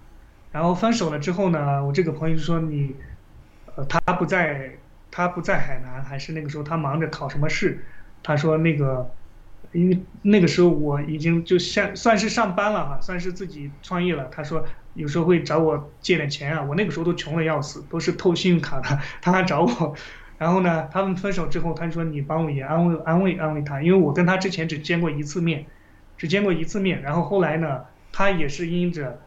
[0.49, 2.95] 然后分手了之后呢，我这个朋友就说你，
[3.75, 4.71] 呃，他不在，
[5.11, 7.83] 他不在海南，还是那个时候他忙着考什么试？
[8.23, 9.11] 他说那个，
[9.73, 14.29] 因为那个时候我已经就像算是上班了哈，算是自己创业了。
[14.31, 14.65] 他说
[14.97, 19.95] 有时候会找我借点钱啊，我那个时候都穷的要死，都是透信用卡的， 他还找我。
[20.37, 25.65] 然后呢，他们分手之后，他说你帮我也安慰安慰安慰他，因为我跟他之前只见过一次面，
[26.17, 27.01] 只见过一次面。
[27.01, 29.19] 然后后来呢，他也是因着。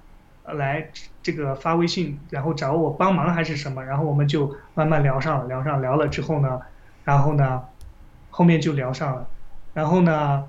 [0.55, 0.91] 来
[1.23, 6.61] 这个发微信，然后找我帮忙还是什么，然后我们就慢慢聊上了，聊上聊了之后呢，
[7.05, 7.63] 然后呢，
[8.31, 9.29] 后面就聊上了，
[9.75, 10.45] 然后呢，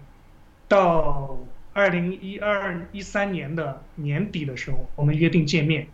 [0.68, 1.38] 到
[1.74, 5.88] 二零一二一三年的年底的时候，我们约定见面，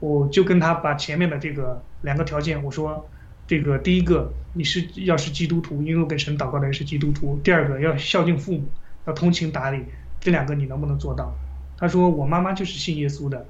[0.00, 3.08] 我就跟他把前面的这个两个条件，我说，
[3.46, 8.68] 这个第一个你是要是基督徒，因为我跟神祷告的人是基督徒，第二个要孝敬父母，
[9.06, 9.84] 要通情达理，
[10.20, 11.34] 这两个你能不能做到？
[11.76, 13.46] 他说我妈妈就是信耶稣的，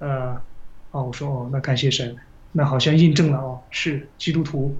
[0.00, 0.42] 呃，
[0.90, 2.16] 哦，我说哦，那感谢神，
[2.52, 4.76] 那好像印证了哦，是基督徒，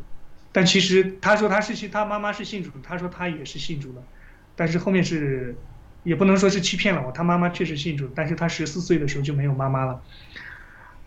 [0.53, 4.03] 但其实他说他是信，他妈妈是信主的，他说他也是信主的，
[4.57, 5.57] 但是后面是，
[6.03, 10.03] 也不能说是欺骗了我，他妈妈确实信主，但是他十四岁的时候就没有妈妈了，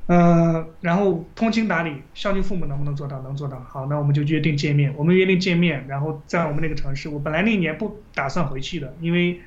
[0.07, 3.21] 呃，然后通情达理，孝敬父母能不能做到？
[3.21, 9.41] 能做到，好，那我们就约定见面，我们约定见面，然后在我们那个城市，我本来那一年不打算回去的，因为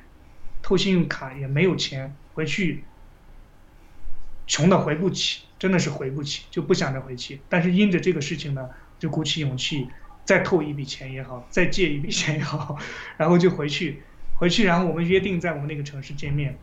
[0.61, 2.15] 透信用卡也没有钱。
[2.33, 2.83] 回去，
[4.45, 7.41] 穷的回不起，真的是回不起，就不想着回去。
[7.49, 8.69] 但是因着这个事情呢，
[8.99, 9.87] 就鼓起勇气，
[10.23, 12.77] 再透一笔钱也好，再借一笔钱也好，
[13.17, 14.03] 然后就回去。
[14.37, 16.57] 回去，然后我们约定在我们那个城市见面。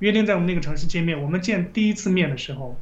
[0.00, 1.20] 约定在我们那个城市见面。
[1.20, 2.78] 我们见第一次面的时候，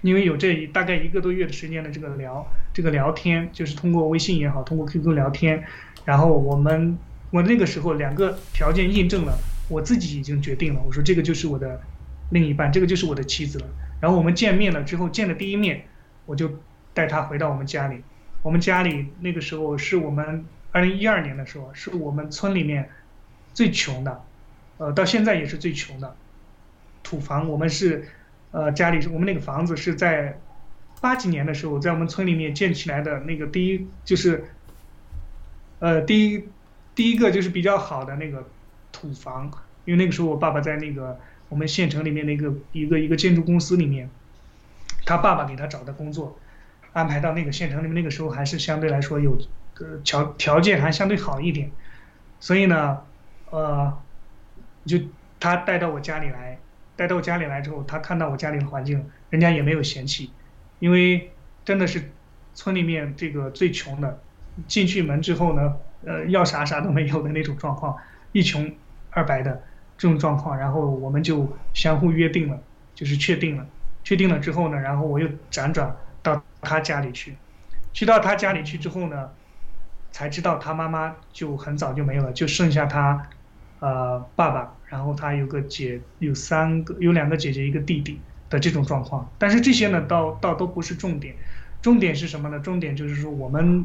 [0.00, 5.62] 因为有这一大概一个多月的时间的这个聊，这个聊天，就是通过微信也好，通过 QQ 聊天。
[6.04, 6.98] 然后我们，
[7.30, 9.38] 我那个时候两个条件印证了。
[9.68, 11.80] 我自己已经决定了，我说这个就是我的
[12.30, 13.66] 另一半，这个就是我的妻子了。
[14.00, 15.84] 然后我们见面了之后，见了第一面，
[16.26, 16.58] 我就
[16.92, 18.02] 带她回到我们家里。
[18.42, 22.90] 我们家里那个时候是我们二零一二年的时候，是我们村里面
[23.54, 24.22] 最穷的，
[24.78, 26.16] 呃，到现在也是最穷的。
[27.02, 28.08] 土房，我们是
[28.52, 30.38] 呃家里我们那个房子是在
[31.00, 34.44] 八几年的时候在我们村里面建起来的那个第一就是
[35.80, 36.44] 呃第一
[36.94, 38.46] 第一个就是比较好的那个
[38.92, 39.50] 土房，
[39.84, 44.08] 因为那个时候我爸爸在那个我们县城里面那个一个一个建筑公司里面，
[45.04, 46.38] 他爸爸给他找的工作，
[46.92, 49.36] 安排到那个县城里面，那个时候还是相对来说有
[49.80, 51.70] 呃条条件还相对好一点，
[52.38, 53.00] 所以呢，
[53.52, 53.92] 呃，
[54.86, 54.98] 就
[55.38, 56.58] 他带到我家里来，
[56.96, 60.32] 带到我家里来之后，他看到我家里的环境，人家也没有嫌弃，
[60.78, 61.30] 因为
[61.62, 62.10] 真的是
[62.54, 64.20] 村里面这个最穷的，
[64.66, 65.76] 进去门之后呢，
[66.06, 67.94] 呃，要啥啥都没有的那种状况，
[68.32, 68.74] 一穷
[69.10, 69.62] 二白的
[69.98, 72.58] 这种状况，然后我们就相互约定了，
[72.94, 73.66] 就是确定了，
[74.02, 77.36] 确定了之后呢，然后我又辗转到他家里去，
[77.92, 79.30] 去到他家里去之后呢，
[80.10, 83.28] 才知道他妈妈就很早就没有了，就剩下他，
[83.82, 89.28] 呃，爸爸，然后他有个姐，有三个，有两个姐姐，一个弟弟的这种状况。
[89.38, 91.34] 但是这些呢，倒倒都不是重点，
[91.82, 92.60] 重点是什么呢？
[92.60, 93.84] 重点就是说我们，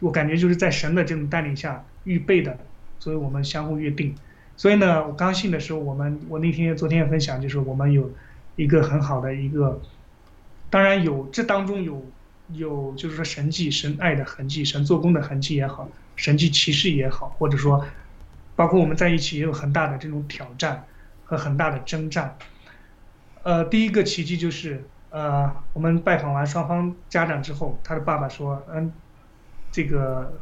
[0.00, 2.58] 我感觉就是在神的这种带领下预备的，
[2.98, 4.14] 所以我们相互约定。
[4.58, 8.10] 所以呢，我刚信的时候，我们我那天昨天也分享，就是我们有
[8.56, 9.80] 一个很好的一个，
[10.68, 12.04] 当然有这当中有
[12.50, 17.82] 有就是说神迹、神爱的痕迹、神做工的痕迹也好，神迹骑士也好，或者说
[18.62, 20.84] 包括我们在一起也有很大的这种挑战
[21.24, 22.36] 和很大的征战。
[23.42, 28.92] 呃，第一个奇迹就是呃，我们拜访完双方家长之后，他的爸爸说，嗯，
[29.72, 30.38] 这个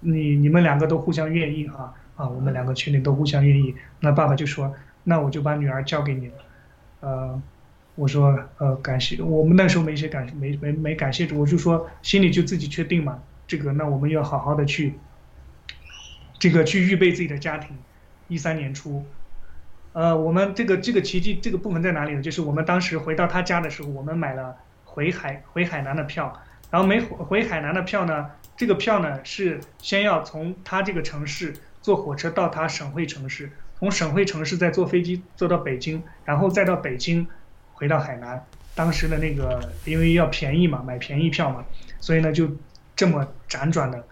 [0.00, 3.72] 你你们两个都互相愿意啊啊，我们两个确定都互相愿意。
[4.00, 4.74] 那爸爸就说，
[5.04, 6.34] 那我就把女儿交给你了。
[7.02, 7.40] 呃，
[7.94, 14.94] 我说呃感谢，我们那时候没写感没没没感谢主，我就说心里就自己确定嘛，这个那我们要好好的去
[16.38, 17.76] 这个去预备自己的家庭。
[18.26, 19.04] 一三年初，
[19.92, 22.22] 呃，我们这个这个奇迹这个部分在哪里呢？
[22.22, 37.26] 就是我们当时回到他家的时候，我们买了回海回海南的票，然后没回回海南的票呢，这个票呢是先要从他这个城市坐火车到他省会城市，从省会城市再坐飞机坐到北京，然后再到北京
[37.74, 38.42] 回到海南。
[38.74, 41.62] 当时的那个因为要便宜嘛，买便宜票嘛，
[42.00, 42.50] 所以呢就
[42.96, 44.02] 这么辗转的。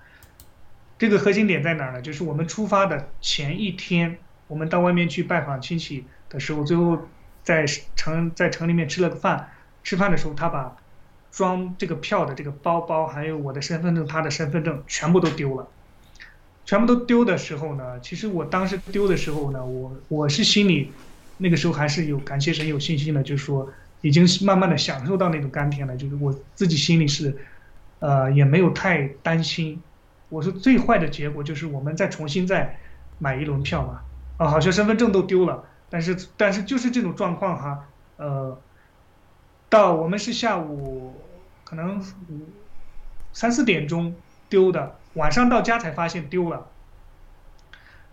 [1.02, 2.00] 这个核心点在哪儿呢？
[2.00, 6.96] 就是我们出发的前一天，我们到外面去拜访亲戚的时候，最后
[7.42, 9.48] 在城在城里面吃了个饭。
[9.82, 10.76] 吃饭的时候，他把
[11.32, 15.66] 装这个票的这个包包，还有我的身份证、他的身份证全部都丢了。
[16.64, 20.92] 全部都丢的时候呢，其实我当时丢的时候呢，我我是心里
[21.38, 23.68] 那个时候还是有感谢神、有信心的，就是说
[24.02, 27.36] 已经慢慢的享受到那种甘甜了，就是我自己心里是，
[27.98, 29.82] 呃，也没有太担心。
[30.32, 32.78] 我说最坏的结果就是我们再重新再
[33.18, 34.00] 买一轮票嘛，
[34.38, 37.84] 啊，好像身份证都丢了，但是但是就是这种状况哈，
[38.16, 38.58] 呃，
[39.68, 41.20] 到我们是下午
[41.64, 42.02] 可能
[43.34, 44.14] 三四点钟
[44.48, 46.66] 丢的，晚上到家才发现丢了，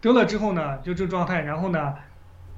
[0.01, 1.95] 丢了之后呢，就这状态，然后呢，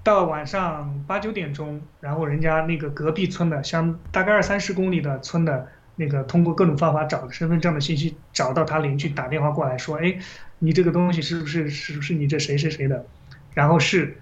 [0.03, 5.67] 到晚上八九点钟，然后人家那个隔壁村的，像大概二三十公里的村的。
[6.01, 10.17] 那个通过各种方法找身份证的信息，找到他邻居打电话过来说：“哎，
[10.57, 13.05] 你这个东西是不是是不是你这谁谁谁的？”
[13.53, 14.19] 然后是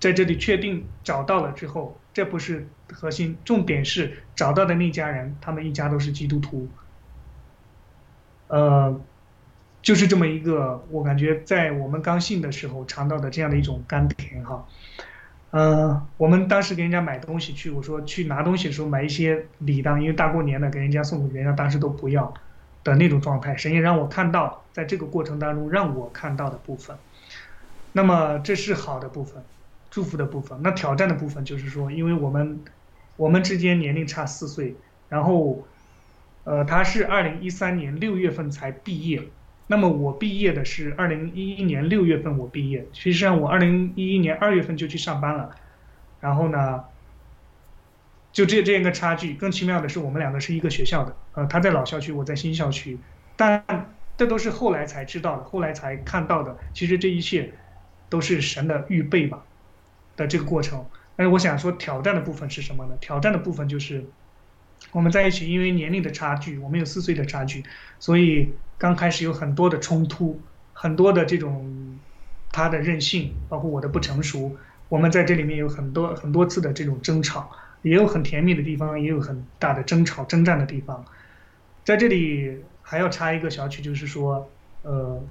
[0.00, 6.68] 在这里确定找到了之后，这不是核心，重点是找到的那家人，他们一家都是基督徒。
[8.48, 9.00] 呃，
[9.80, 14.66] 就是这么一个，我感觉在我们刚信的时候尝到的这样的一种甘甜哈。
[15.52, 22.32] 呃，我们当时给人家买东西去，我说去拿东西的时候买一些礼当，因为大过年的给人家送，人家当时都不要
[22.82, 23.54] 的那种状态。
[23.54, 26.96] 神也让我看到，在这个过程当中让我看到的部分。
[27.92, 29.42] 那么这是好的部分，
[29.90, 30.58] 祝福的部分。
[30.62, 32.60] 那挑战的部分就是说，因为我们
[33.16, 34.74] 我们之间年龄差四岁，
[35.10, 35.68] 然后
[36.44, 39.22] 呃，他是二零一三年六月份才毕业。
[39.68, 42.86] 那么我毕业的是二零一一年六月份，我毕业。
[42.92, 45.56] 实际上我二零一一年二月份就去上班了，
[46.20, 46.84] 然后呢，
[48.32, 49.32] 就这这样一个差距。
[49.34, 52.98] 更奇妙的是，我们两个是一个学校的，呃，他在老校区，我在新校区，
[53.36, 53.64] 但
[54.18, 56.58] 这都是后来才知道的，后来才看到的。
[56.74, 57.54] 其实这一切
[58.10, 59.42] 都是神的预备吧
[60.16, 60.84] 的这个过程。
[61.16, 62.96] 但是我想说，挑战的部分是什么呢？
[63.00, 64.04] 挑战的部分就是
[64.90, 67.64] 我们在一起，因为年龄的差距，我们有四岁的差距，
[67.98, 68.50] 所以。
[68.82, 70.40] 刚开始有很多的冲突，
[70.72, 72.00] 很多的这种
[72.50, 74.56] 他的任性，包括我的不成熟，
[74.88, 77.48] 我们在这里面有很多很多次的这种争吵，
[77.82, 81.04] 也有很甜蜜的地方，也有很大的争吵征战的地方。
[81.84, 84.50] 在这里还要插一个小曲，就是说，
[84.82, 85.22] 呃，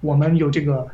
[0.00, 0.88] 我们有这个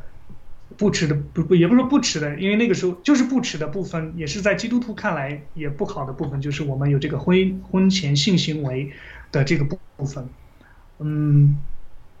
[0.77, 8.91] 不耻的不不也不是说不耻的，因为那个时候就是不耻的部分，也是在基督徒看来也不好的部分，就是我们有这个婚婚前性行为
[9.31, 10.29] 的这个部部分。
[11.01, 11.57] 嗯，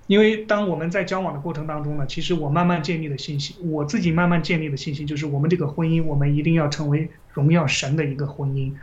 [0.09, 8.73] 因为当我们在交往的过程当中呢，其实我慢慢建立的信心，我自己慢慢建立的信心就是我们这个婚姻，我们一定要成为荣耀神的一个婚姻，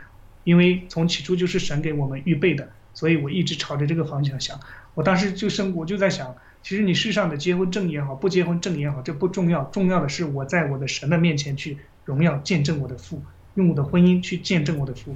[0.45, 4.57] 因为从起初就是神给我们预备的，所以我一直朝着这个方向想。
[4.93, 13.21] 我当时就生我就在想，其实你世上的结婚证也好，不结婚证也好，这不重要，重要的是我在我的神的面前去荣耀见证我的父，
[13.55, 15.13] 用我的婚姻去见证我的父。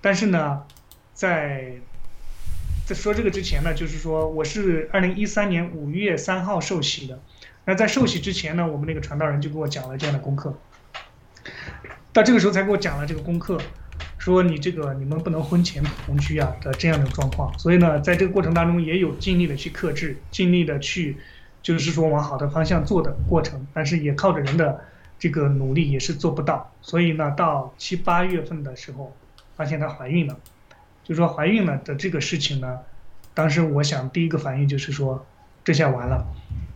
[0.00, 0.64] 但是呢，
[1.14, 1.74] 在
[2.86, 7.18] 在说这个之前呢，就是说我是二零一三年五月三号受洗的。
[7.64, 10.56] 那在受洗之前呢，我们那个传道人就给我讲了这样的功课。
[12.12, 13.60] 到这个时候才给我讲了这个功课，
[14.18, 17.58] 说你这个你们不能婚前同居啊的这样的状况。
[17.58, 21.16] 所以呢，在这个过程当中也有尽力的去克制，尽力的去，
[21.62, 23.66] 就是说往好的方向做的过程。
[23.74, 24.80] 但是也靠着人的
[25.18, 26.72] 这个努力也是做不到。
[26.82, 29.12] 所以呢，到七八月份的时候，
[29.56, 30.38] 发现她怀孕了。
[31.06, 32.80] 就说怀孕了的这个事情呢，
[33.32, 35.24] 当时我想第一个反应就是说，
[35.62, 36.26] 这下完了，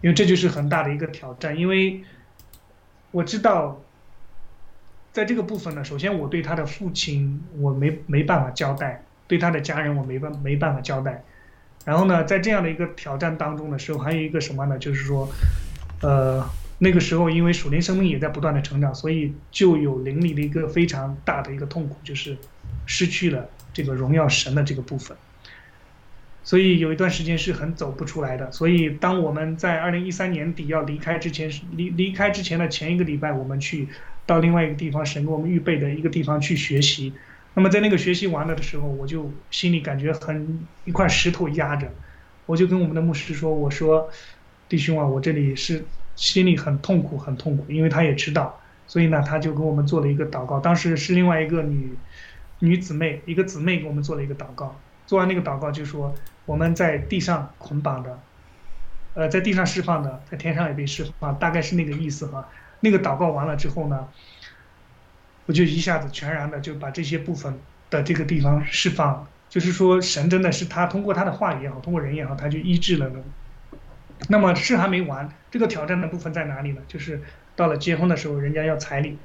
[0.02, 1.58] 因为这就是很大的一个挑战。
[1.58, 2.04] 因为
[3.10, 3.80] 我知道，
[5.12, 11.24] 在这个部分呢，首先我对他的父亲我没没办法交代，对他的家人我没办没办法交代。
[11.84, 14.78] 然后呢，在这样的一个挑战当中的时候，还有一个什么呢？
[14.78, 15.28] 就是说，
[16.02, 22.36] 呃，那个时候因为属灵生命也在不断的成长，所以就有灵里的一个非常大的一个痛苦，就是
[22.86, 23.48] 失去了。
[23.80, 25.16] 这个荣耀神的这个部分，
[26.44, 28.52] 所以有一段时间是很走不出来的。
[28.52, 33.88] 所以当我们在二零一三年底要离开之前，离离开之前的前一个礼拜，我们去
[34.26, 37.14] 到另外一个地方，神给我们预备的一个地方去学习。
[37.54, 41.90] 那么在那个学习完了的时候，我就心里感觉很一块石头压着，
[42.44, 44.10] 我就跟我们的牧师说：“我说
[44.68, 50.60] 弟兄啊，我这里是心里很痛苦，很痛苦，因为他也知道，所以呢，他就给我们做了一个祷告。
[50.60, 51.96] 当时是另外一个女。”
[52.60, 54.80] 女姊妹，一个姊妹给我们做了一个祷告。
[55.06, 56.14] 做完那个祷告，就说
[56.46, 58.20] 我们在地上捆绑的，
[59.14, 62.48] 呃，在地上释放的，在天上也被释放，大概是那个意思哈。
[62.78, 64.06] 那个祷告完了之后呢，
[65.46, 67.58] 我就一下子全然的就把这些部分
[67.90, 69.26] 的这个地方释放。
[69.48, 73.10] 就是说，神真的是他通过他的话语也好，通过人也好，他就医治了。
[74.28, 76.80] 那么事还没完，这个挑战的部分在哪里呢？
[76.86, 77.20] 就是
[77.56, 79.18] 到了结婚的时候，人家要彩礼，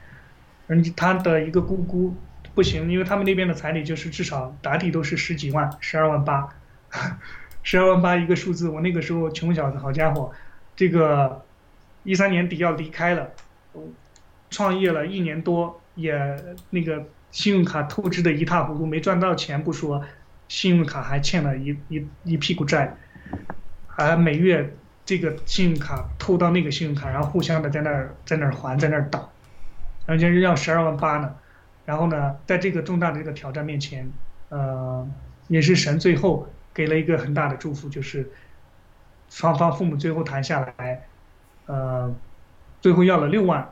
[0.65, 2.15] 人他的一个姑姑。
[2.55, 6.47] 不行，因为他们那边的彩礼就是至少打底都是十几万，十二万八，
[7.63, 8.69] 十二万八一个数字。
[8.69, 10.31] 我那个时候穷小子，好家伙，
[10.73, 11.43] 这个
[12.03, 13.29] 一三年底要离开了，
[14.49, 16.15] 创业了一年多，也
[16.69, 20.01] 那个信用卡透支的一塌糊涂，没赚到钱不说，
[20.47, 22.95] 信用卡还欠了一一一屁股债，
[23.85, 29.29] 还每月这个信用卡透到那个信用卡，然后互相的在那儿在那儿还，在那儿倒，
[30.05, 31.35] 人家要十二万八呢。
[31.85, 34.11] 然后呢，在这个重大的这个挑战面前，
[34.49, 35.07] 呃，
[35.47, 38.31] 也是神最后给了一个很大的祝福，就是
[39.29, 41.05] 双方父母最后谈下来，
[41.67, 42.11] 呃，
[42.81, 43.71] 最后要了六万，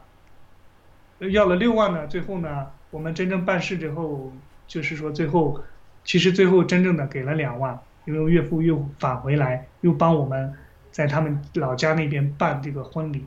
[1.32, 4.32] 要了六万呢，最后呢，我们真正办事之后，
[4.68, 5.64] 就是说最后，
[6.04, 10.54] 其实最后真正的给了两万，因为岳父又返回来，又帮我们
[10.92, 13.26] 在他们老家那边办这个婚礼，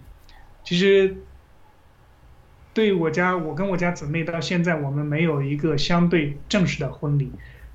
[0.63, 1.17] 其实。
[2.77, 7.33] 对我家，我跟我家姊妹到现在，我们没有一个相对正式的婚礼，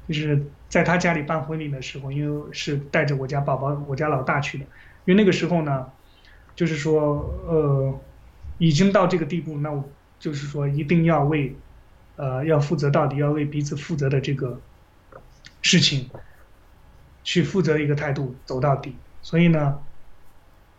[0.08, 4.66] 就是在他家里办婚礼的时候，因为是带着我家宝宝，我家老大去的。
[5.06, 5.88] 因为那个时候呢，
[6.56, 8.00] 就是说，呃，
[8.60, 9.90] 已经到这个地步，那我
[10.20, 11.56] 就是说一定要为，
[12.16, 14.62] 呃，要负责到底，要为彼此负责的这个
[15.64, 16.12] 事情，
[17.24, 18.96] 去负责一个态度走到底。
[19.24, 19.80] 所以呢，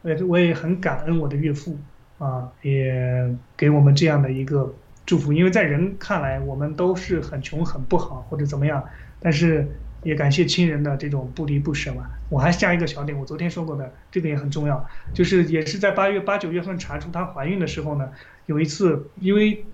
[0.02, 1.76] 呃，我也很感恩我的岳父。
[2.22, 4.72] 啊，也给我们这样的一个
[5.04, 8.84] 祝福，因为在人看来，我们都是很穷、很不好或者怎么样，
[9.18, 9.66] 但是
[10.04, 12.08] 也感谢亲人的这种不离不舍嘛。
[12.28, 18.10] 我还加一个小点，我昨天说过的，这个也很重要，就是也是在八月八九月份查出她怀孕的时候呢，
[18.46, 19.64] 有一次因为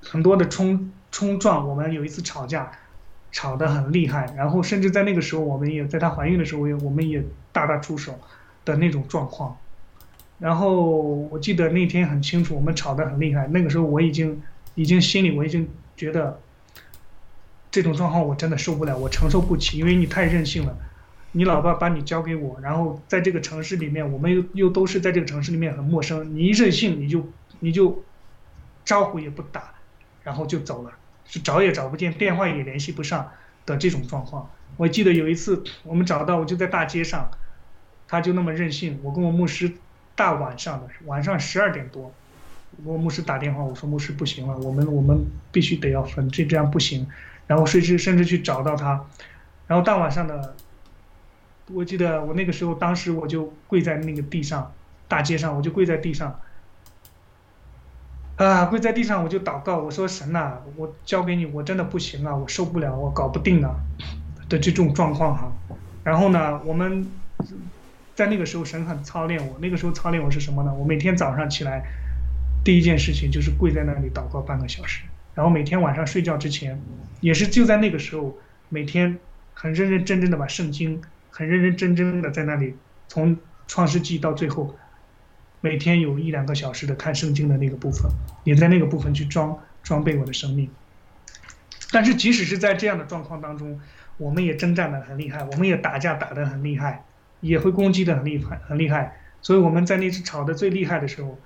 [0.00, 2.70] 很多的冲冲撞，我们有一次吵架，
[3.32, 8.16] 吵得很厉害，然后甚至在那个时候，我们也在她怀孕的时候，也我们也大打出手
[8.64, 9.58] 的那种状况。
[10.38, 10.80] 然后
[11.30, 13.46] 我记得那天很清楚，我们吵得很厉害。
[13.48, 14.42] 那个时候我已经，
[14.74, 15.66] 已经心里我已经
[15.96, 16.38] 觉得，
[17.70, 20.76] 这种状况我真的受不了，我承受不起，因为你太任性了。
[21.32, 26.34] 你老爸把你交给我，然后在这个城市里面，我们又又都是在这个城市里面很陌生。
[26.36, 27.26] 你一任性，你就
[27.60, 28.02] 你就
[28.84, 29.72] 招呼也不打，
[30.22, 30.92] 然后就走了，
[31.24, 33.30] 是找也找不见，电话也联系不上
[33.64, 34.50] 的这种状况。
[34.76, 37.30] 我记得有一次我们找到，我就在大街上，
[38.06, 39.72] 他就那么任性，我跟我牧师。
[40.16, 42.12] 大晚上的晚上十二点多，
[42.84, 47.06] 我牧师打电话，我说牧师不行了，我们我们必须得要分，这这样不行。
[47.46, 49.04] 然后甚至甚至去找到他，
[49.68, 50.56] 然后大晚上的，
[51.72, 54.72] 我记得我那个时候当时我就跪在那个地上，
[55.06, 56.40] 大街上我就跪在地上，
[58.34, 63.78] 啊，跪在地上我就祷告，我说神呐、我交给你，我真的不行了，我受不了，我搞不定了
[64.48, 65.52] 的这种状况哈。
[66.02, 67.06] 然后呢，我们
[68.16, 70.72] 在那个时候神很操练我，那个时候操练我是什么呢？
[70.74, 71.84] 我每天早上起来，
[72.64, 75.02] 第一件事情就是跪在那里祷告半个小时，
[75.34, 76.80] 然后每天晚上睡觉之前，
[77.20, 78.34] 也是就在那个时候，
[78.70, 79.18] 每天
[79.52, 82.74] 很认认真真的把圣经，很认认真真的在那里
[83.06, 83.36] 从
[83.66, 84.74] 创世纪到最后，
[85.60, 88.10] 每天有一两个小时的看圣经的那个部分，
[88.44, 90.70] 也在那个部分去装装备我的生命。
[91.92, 93.78] 但是即使是在这样的状况当中，
[94.16, 97.04] 我们也征战的很厉害，我们也打架打得很厉害，
[97.40, 99.16] 也会攻击的很厉害很厉害。
[99.42, 101.38] 所以我们在那次吵得最厉害的时候，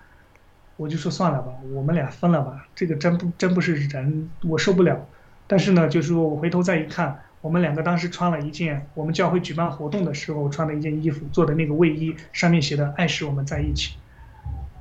[0.77, 5.07] 我就说算了吧，我们俩分了吧，这个真不真不是人，我受不了。
[5.47, 13.97] 但是呢，就是说我回头再一看，我们两个当时穿了一件我们教会举办活动的时候穿的一件衣服，做的那个卫衣，上面写的“爱使我们在一起”。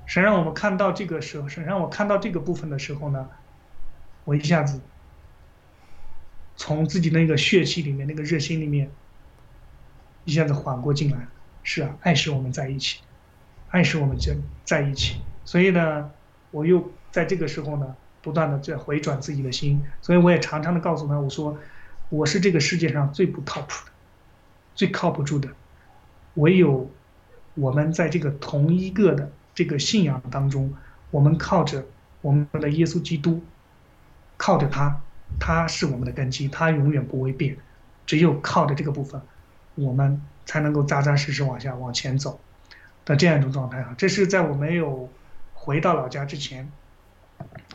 [0.06, 3.28] 神让我们看到这个时候，神让我看到这个部分的时候呢，
[4.24, 4.80] 我一下子
[6.56, 8.90] 从自己那个血气里面、那个热心里面，
[10.30, 11.28] 一下子缓过劲来。
[11.64, 13.02] 是啊，爱使我们在一起，
[13.70, 15.20] 爱使我们在在一起。
[15.44, 16.10] 所以呢，
[16.52, 19.84] 我又在这个时候呢，不断的在回转自己的心。
[20.02, 21.58] 所以我也常常的告诉他，我说
[22.10, 23.92] 我是这个世界上最不靠谱的，
[24.74, 25.50] 最靠不住的。
[26.36, 26.90] 唯有
[27.56, 30.74] 我们在这个同一个的这个信仰当中，
[31.12, 31.84] 我们靠着
[32.22, 33.44] 我们的耶稣基督，
[34.38, 35.02] 靠着他，
[35.40, 37.58] 他是我们的根基，他永远不会变。
[38.06, 39.22] 只有靠着这个部分，
[39.80, 42.40] 我们才能够扎扎实实往下往前走
[43.06, 43.96] 的这样一种状态啊。
[43.98, 45.10] 这是在我没有
[45.54, 46.72] 回到老家之前，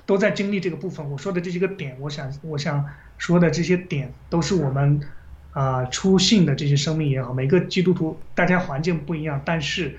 [0.06, 1.10] 都在经历这个部分。
[1.10, 2.84] 我说的这些个点，我想我想
[3.18, 5.00] 说的这些点，都是我们
[5.52, 9.96] 啊、出信的这些生命也好，每个基督徒大家环境不一样，但是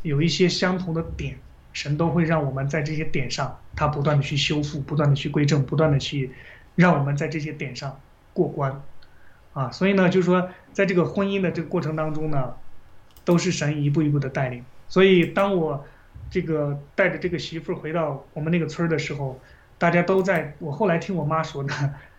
[0.00, 1.36] 有一些相同的点，
[1.74, 6.30] 神都会让我们在这些点上，他不断的去修复，不断的去归正，不断的去
[6.74, 8.00] 让我们在这些点上
[8.32, 8.80] 过关。
[9.58, 12.54] 啊，所以呢，就是说，在这个婚姻的这个过程当中呢，
[13.24, 14.64] 都是神一步一步的带领。
[14.86, 15.84] 所以，当我
[16.30, 19.40] 这个带着这个媳妇回到我们那个村的时候，
[19.76, 21.74] 大家都在，我后来听我妈说的，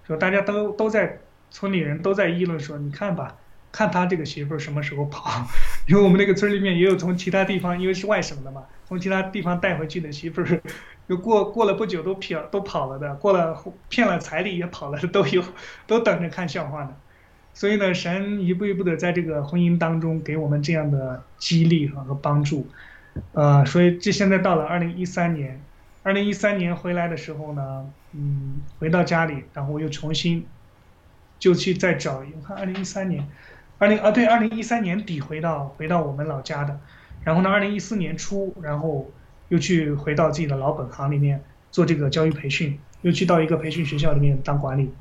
[0.06, 1.20] 说大家都都在
[1.50, 3.38] 村里人都在议论说，你看吧，
[3.72, 5.48] 看他这个媳妇什么时候跑，
[5.88, 10.62] 因为我们那个村里面也有从其他地方，因为是外省的嘛，从其他地方带回去的媳妇儿，
[11.08, 15.42] 就过过了不久都撇都跑了的，过了骗了彩礼也跑了的都有，
[15.88, 16.94] 都等着看笑话呢。
[17.60, 22.66] 所以呢，神一步一步的在这个婚姻当中给我们这样的激励和和帮助，
[23.34, 25.60] 呃，所以这现在到了二零一三年，
[26.02, 30.46] 二零一三年回来的时候呢，嗯，回到家里，然后我又重新
[31.38, 33.28] 就去再找，我看二零一三年，
[33.78, 36.80] 二零啊对，二零一三年底回到回到我们老家的，
[37.26, 39.12] 然后呢，二零一四年初，然后
[39.50, 44.94] 又去回到自己的老本行里面做这个教育培训，又去到一个培训学校里面当管理。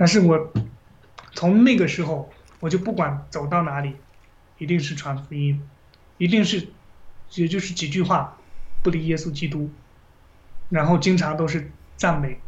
[0.00, 0.50] 但是我
[1.34, 3.96] 从那个时候，我就不管走到哪里，
[4.56, 5.62] 一定是传福音，
[6.16, 6.68] 一定是，
[7.34, 8.38] 也就是几句话，
[8.82, 9.70] 不离耶稣基督，
[10.70, 12.40] 然后经常都是赞美。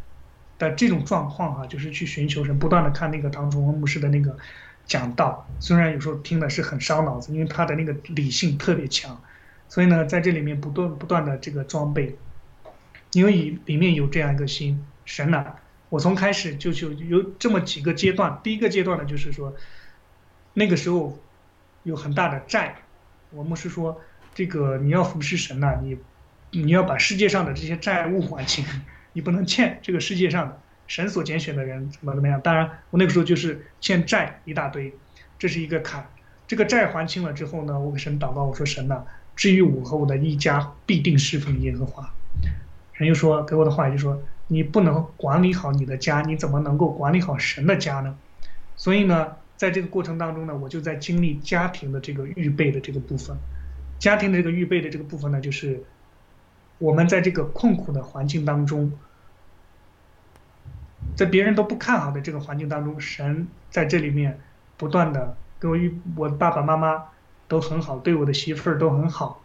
[0.58, 4.38] 的这种状况哈、就是去寻求神，不断的看那个唐崇文牧师的那个
[4.86, 9.20] 讲道，虽然有时候听的是很烧脑子，因为他的那个理性特别强，
[9.68, 12.16] 所以呢，在这里面不断不断的这个装备，
[13.10, 15.56] 因为里里面有这样一个心，神呐、
[15.92, 18.40] 我从开始就就有这么几个阶段。
[18.42, 19.54] 第一个阶段呢，就是说，
[20.54, 21.18] 那个时候
[21.82, 22.76] 有很大的债，
[23.28, 24.00] 我们是说，
[24.34, 25.98] 这个你要服侍神呐、你
[26.50, 28.64] 你要把世界上的这些债务还清，
[29.12, 32.40] 你不能欠这个世界上的神所拣选的人怎么怎么样。
[32.40, 34.94] 当然，我那个时候就是欠债一大堆，
[35.38, 36.08] 这是一个坎。
[36.46, 39.04] 这个债还清了之后呢，我给神祷告，我说神呐、
[39.36, 42.14] 至于我和我的一家，必定侍奉耶和华。
[42.94, 44.22] 神又说给我的话就说，
[44.52, 48.18] 你不能管理好你的家，你怎么能够管理好神的家呢？
[48.76, 53.34] 所以呢，在这个过程当中呢，我就在经历家庭的这个预备的这个部分。
[53.98, 55.82] 家庭的这个预备的这个部分呢，就是
[56.76, 58.92] 我们在这个困苦的环境当中，
[61.16, 64.38] 在别人都不看好的这个环境当中，神在这里面
[64.76, 67.04] 不断的给我预，我爸爸妈妈
[67.48, 69.42] 都很好，对我的媳妇儿都很好，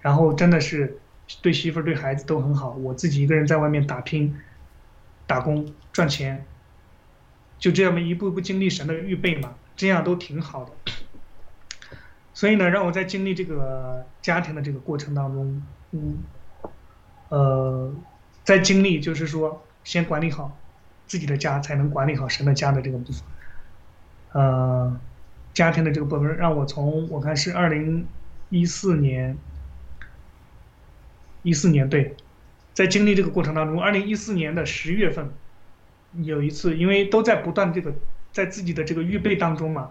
[0.00, 0.98] 然后真的是
[1.42, 4.34] 对媳妇儿对孩子都很好，我自己一个人在外面打拼、
[5.28, 6.44] 打工赚钱，
[7.60, 10.72] 就这样一步一步经历神的预备嘛，这样都挺好的。
[12.32, 16.18] 所以呢，让我在经历这个家庭的这个过程当中，嗯，
[17.28, 17.94] 呃，
[18.44, 20.56] 在经历就是说，先管理好
[21.06, 23.22] 自己的家，才能管理好神的家的这个部分。
[24.32, 25.00] 呃，
[25.52, 28.06] 家庭的这个部分，让我从我看是二零
[28.50, 29.36] 一四年，
[31.42, 32.14] 一四年对，
[32.78, 35.30] 在经历这个过程当中，二零一四年的十月份，
[36.22, 37.92] 有一次，因为都在不断这个
[38.30, 39.90] 在自己的这个预备当中嘛，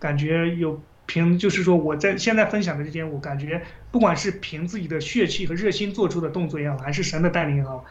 [0.00, 3.62] 感觉有凭就是说我在现在分享的这些，我感觉
[3.92, 7.84] 不管是凭自己的血气和热心做出的动作也好，还是神的带领也好，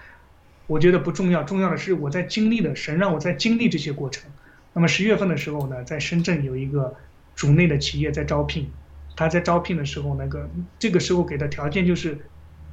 [0.67, 4.29] 我觉得不重要，重要的是我在经历的神让我在经历这些过程。
[4.73, 6.93] 那么十月份的时候呢，在深圳有一个
[7.33, 8.69] 主内的企业在招聘，
[9.15, 12.17] 他在招聘的时候，那个这个时候给的条件就是：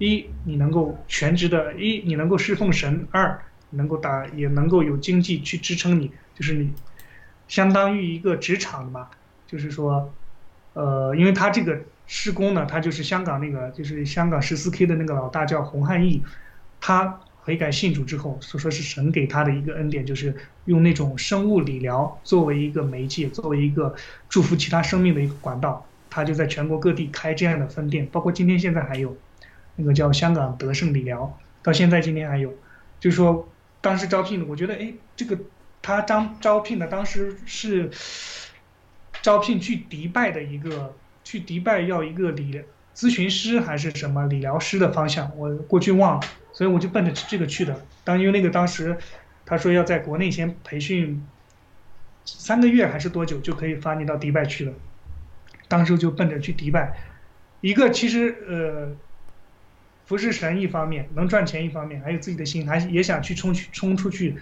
[0.00, 3.40] 一，你能够全职的；一，你能够侍奉神；二，
[3.70, 6.72] 能够打也能够有经济去支撑你，就是你
[7.46, 9.08] 相当于一个职场嘛，
[9.46, 10.12] 就是说，
[10.72, 16.22] 呃，因为他这个施工呢，他就是香港那个就是香港十四 K 的那个老大叫洪汉义，
[16.80, 17.20] 他。
[17.42, 20.36] 悔改信主之后，所说是神给他的一个恩典，就是
[20.66, 23.94] 用那种生物理疗作为一个媒介，作为一个
[24.28, 25.84] 祝福其他生命的一个管道。
[26.10, 29.16] 他就在全国各地开这样的分店，包括今天现在还有，
[29.76, 32.54] 那个叫香港德胜理疗，到现在今天还有。
[32.98, 33.48] 就是说，
[33.80, 35.38] 当时招聘的，我觉得，哎，这个
[35.80, 37.90] 他招招聘的当时是
[39.22, 40.94] 招聘去迪拜的一个，
[41.24, 42.62] 去迪拜要一个理
[42.94, 46.26] 咨询师还是什么理疗师的方向，我过去忘了。
[46.52, 47.80] 所以我就奔着这个去的。
[48.04, 48.98] 当因为那个当时，
[49.46, 51.24] 他说要在国内先培训
[52.24, 54.72] 三个月还是多久就可以发你到迪拜去了。
[55.68, 56.98] 当时就奔着去迪拜，
[57.60, 58.96] 一个其实呃，
[60.10, 64.34] 服侍神一方面能赚钱一方面，还有自己的心，还也想去冲去冲出去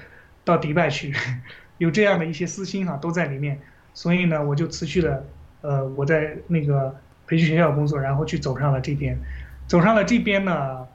[0.43, 1.15] 到迪拜去，
[1.77, 3.61] 有这样的一些私心哈都在里面。
[3.93, 5.27] 所以呢，我就辞去了
[5.61, 9.19] 呃我在那个培训学校工作，然后去走上了这边，
[9.67, 10.89] 走上了这边呢。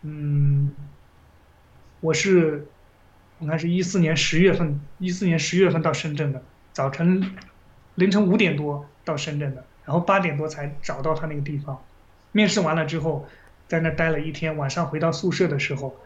[0.00, 0.72] 嗯，
[2.00, 2.66] 我是，
[3.38, 6.40] 我看是一四年十月份，一四年十月份到深圳的，
[6.72, 7.32] 早晨
[7.96, 11.84] 凌晨五点多到深圳的，然后八点多才找到他那个地方。
[12.32, 13.28] 面试完了之后，
[13.68, 15.96] 在那待了一天，晚上回到宿舍的时候，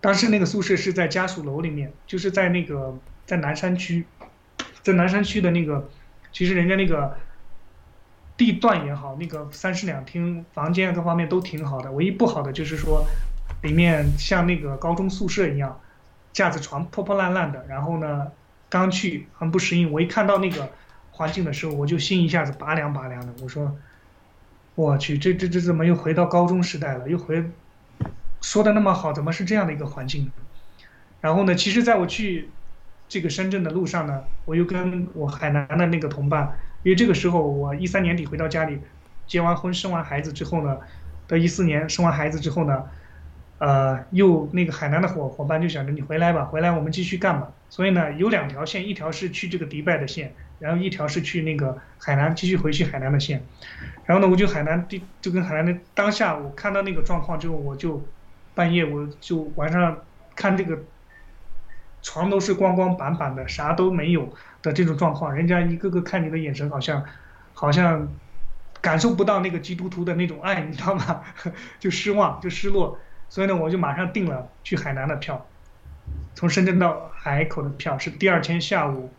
[0.00, 4.04] 当时那个宿舍是在家属楼里面，就是在那个在南山区，
[4.82, 5.88] 在南山区的那个，
[6.32, 7.16] 其实人家那个。
[8.36, 13.06] 地段也好，那个三室两厅房间各方面都挺好的，唯一不好的就是说，
[13.62, 15.80] 里面像那个高中宿舍一样，
[16.32, 17.64] 架子床破破烂烂的。
[17.68, 18.32] 然后呢，
[18.68, 20.68] 刚去很不适应，我一看到那个
[21.12, 23.32] 环境的时候，我就心一下子拔凉拔凉的。
[23.40, 23.76] 我说，
[24.74, 27.08] 我去，这这这怎么又回到高中时代了？
[27.08, 27.44] 又回，
[28.40, 30.32] 说的那么好，怎么是这样的一个环境呢？
[31.20, 32.50] 然后呢，其实在我去
[33.08, 36.58] 这个深圳的路上呢，我又跟我海南的那个同伴。
[36.82, 38.78] 因为这个时候，我一三年底回到家里，
[39.26, 40.78] 结完婚、生完孩子之后呢，
[41.26, 42.84] 到一四年生完孩子之后呢，
[43.58, 47.50] 呃，又那个海南的伙伙伴就想着你回来吧，回来我们继续干吧。
[47.70, 50.34] 所以呢，有两条线，一条是去这个迪拜的线，
[50.64, 53.44] 然后一条是去那个海南继续回去海南的线。
[54.06, 58.04] 然后呢，我就海南地就跟海南的当下，我看到那个状况之后，我就
[58.54, 59.98] 半夜我就晚上
[60.34, 60.78] 看这个
[62.02, 64.34] 床都是光光板板的，啥都没有。
[64.64, 67.04] 的这种状况，人家一个个看你的眼神，好像，
[67.52, 68.08] 好像
[68.80, 71.20] 感受不到那个基督徒的那种爱，你知道吗？
[71.78, 72.98] 就失望，就失落。
[73.28, 75.46] 所以呢，我就马上订了去海南的票，
[76.34, 79.12] 从深圳到海口的票是第二天下午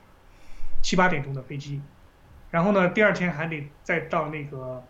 [0.86, 1.82] 七八点钟的飞机。
[2.52, 4.84] 然后呢，第二天还得再到那个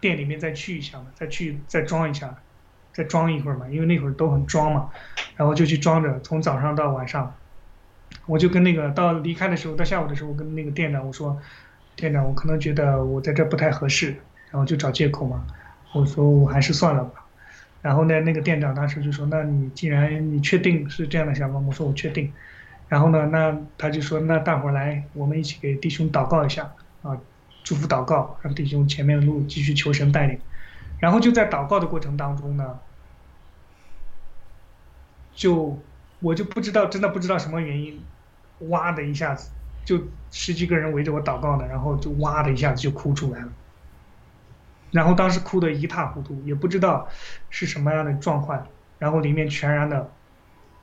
[0.00, 2.32] 店里面再去一下嘛，再去再装一下，
[2.92, 4.90] 再装一会儿嘛，因为那会儿都很装嘛。
[5.36, 7.34] 然后就去装着，从早上到晚上。
[8.26, 11.36] 我就跟那个到离开的时候，到下午的时候，跟那个店长我说
[11.96, 14.14] ：“店长，我可能觉得我在这不太合适，
[14.52, 15.44] 然后就找借口嘛。
[15.92, 17.24] 我说我还是算了吧。
[17.80, 22.32] 然后呢，那个店长当时就说：那你既然你确定是这样的想法，我说我确定。
[22.92, 26.70] 然后呢，那他就说：那大伙儿来，我们一起给弟兄祷告一下
[27.00, 27.16] 啊，
[27.64, 30.38] 祝福祷告，让弟兄前面的路继续求神带领。
[30.98, 32.78] 然后就在祷告的过程当中呢，
[35.32, 35.78] 就。
[36.20, 38.00] 我就不知道，真的不知道什么原因，
[38.68, 39.50] 哇的一下子，
[39.84, 43.48] 就十几个人围着我祷告呢，然后就哇的一下子就哭出来了。
[44.92, 47.08] 然后当时哭得一塌糊涂，也不知道
[47.50, 48.68] 是什么样的状况，
[49.00, 50.12] 然后里面全然的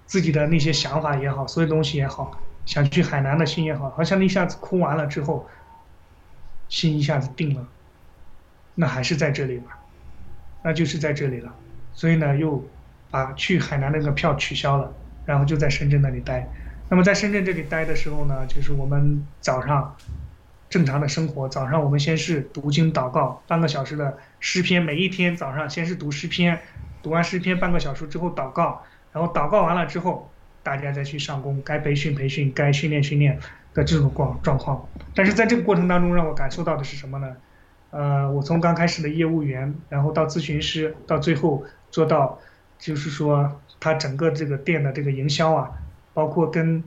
[0.10, 5.47] 自己的那些想法也好，所有东西也好，想去海南的心也好，好像一下子哭完了之后，
[6.68, 7.68] 心一下子定了，
[8.74, 9.78] 那还是在这里吧，
[10.64, 11.53] 那就是在这里了，
[11.93, 12.66] 所以呢，又
[13.12, 14.91] 把去海南那个票取消了。
[15.26, 16.49] 然后就在深圳那里待，
[16.89, 19.95] 那么在深圳这里待的时候呢，就是我们早上
[20.72, 21.47] 正常的生活。
[21.47, 26.60] 早上我们先是读经祷告，半个小时的诗篇，每一天早上先是读诗篇，
[27.03, 28.82] 读完诗篇半个小时之后祷告，
[29.12, 30.30] 然后祷告完了之后，
[30.62, 33.39] 大家再去上工，该培训培训，该训练训练
[33.74, 34.88] 的这种状状况。
[35.16, 37.36] 但是在这个过程当中，让我感受到的是什么呢？
[37.91, 42.39] 呃，我从刚开始的业务员，然后到咨询师，到最后做到，
[42.78, 45.72] 就是说他整个这个店的这个营销啊，
[46.14, 46.84] 包括跟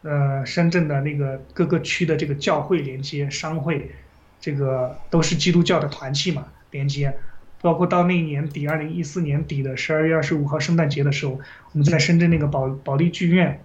[0.00, 3.90] 呃深圳的那个各个区的这个教会连接、商会，
[4.40, 7.14] 这个都是基督教的团契嘛连接，
[7.60, 11.40] 包括到那年底，二零一四年底的十二月二十五号圣诞节的时候，
[11.72, 13.60] 我们在深圳那个保保利剧院，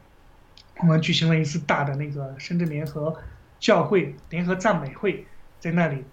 [0.79, 3.15] 我们举行了一次大的那个深圳联合
[3.59, 5.25] 教会联合赞美会，
[5.59, 6.03] 在那里。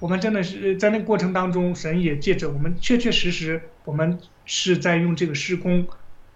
[0.00, 5.86] 我们真的是在那个过程当中，神也借着我们确确实实，我们是在用这个施工，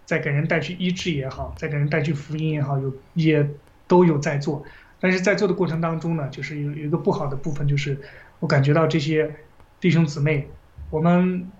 [0.06, 3.46] 在给人带去医治也好，在给人带去福音也好，有也
[3.86, 4.64] 都有在做。
[5.00, 7.98] 但是在做的过程当中呢，就是有有一个不好的部分，就是
[8.40, 9.34] 我感觉到这些
[9.80, 10.48] 弟兄姊妹，
[10.90, 11.50] 我们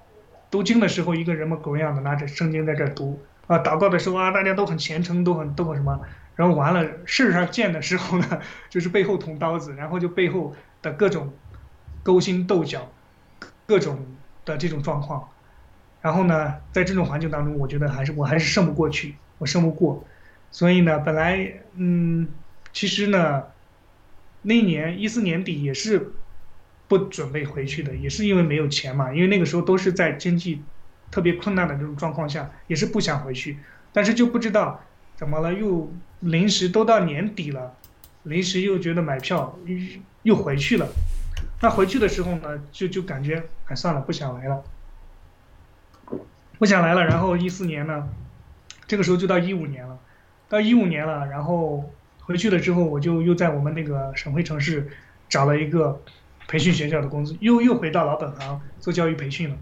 [0.51, 6.01] 读经的时候，一个人模狗样的拿着圣经在这读啊，祷告的时候啊，大家都很虔诚，都很都很什么，
[6.37, 11.33] 然后完了事上见的时候呢，就是背后捅刀子，然后就背后的各种。
[12.05, 12.91] 勾心斗角，
[13.67, 13.99] 各种
[14.47, 15.29] 的这种状况，
[16.01, 20.03] 然后呢，在这种环境当中，我觉得还是我还是胜不过去，我胜不过，
[20.51, 22.29] 所以呢，本来嗯，
[22.73, 23.45] 其实呢，
[24.41, 26.13] 那年一四年底也是
[26.89, 30.63] 不准备回去的，也是因为没有钱嘛，因为那个时候都是在经济
[31.11, 33.59] 特别困难的这种状况下，也是不想回去，
[33.93, 34.83] 但是就不知道
[35.15, 37.75] 怎么了，又临时都到年底了，
[38.23, 39.77] 临时又觉得买票又
[40.23, 40.89] 又回去了。
[41.61, 44.65] 那回去的时候呢，就就感觉哎算了，不想来了，
[46.59, 47.05] 不想来了。
[47.05, 48.09] 然后一四年呢，
[48.87, 49.99] 这个时候就到一五年了，
[50.49, 54.89] 到一五年了，然后回去了之后，我就又在我们那个省会城市
[55.29, 56.01] 找了一个
[56.49, 59.57] 培训学校的工资，又又回到老本行做教育培训了。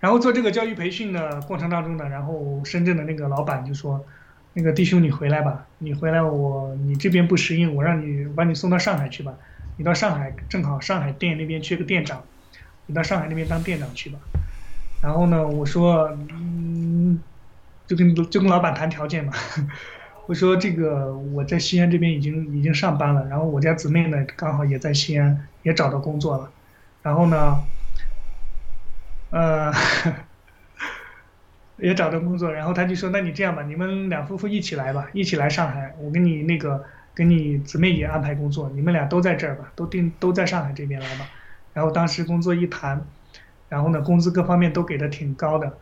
[0.00, 4.04] 然后做这个教育培训的过程当中呢，然后深圳的那个老板就说
[4.54, 9.34] ：“那个弟兄你回来吧，你回来我你这边不适应，我让你把你送到上海去吧。”
[9.76, 12.22] 你到上海，正好上海店那边缺个店长，
[12.86, 14.18] 你到上海那边当店长去吧。
[15.02, 17.20] 然后呢，我说，嗯，
[17.86, 19.32] 就跟就跟老板谈条件嘛。
[20.26, 26.50] 我说这个我在西安这边已经已经上班了，然后我家姊妹呢刚好也在西安也找到工作了。
[27.02, 27.62] 然后呢，
[29.30, 29.72] 呃，
[31.78, 36.84] 也找到工作，然后他就说，那你这样吧，你们两夫妇一起来吧，一起来上海，我给你那个。
[37.16, 41.24] 给你姊妹也安排工作，你们俩都在这儿吧，都定都在上海这边来吧。
[41.72, 43.06] 然后当时工作一谈，
[43.68, 45.78] 然后呢，工资各方面都给的挺高的，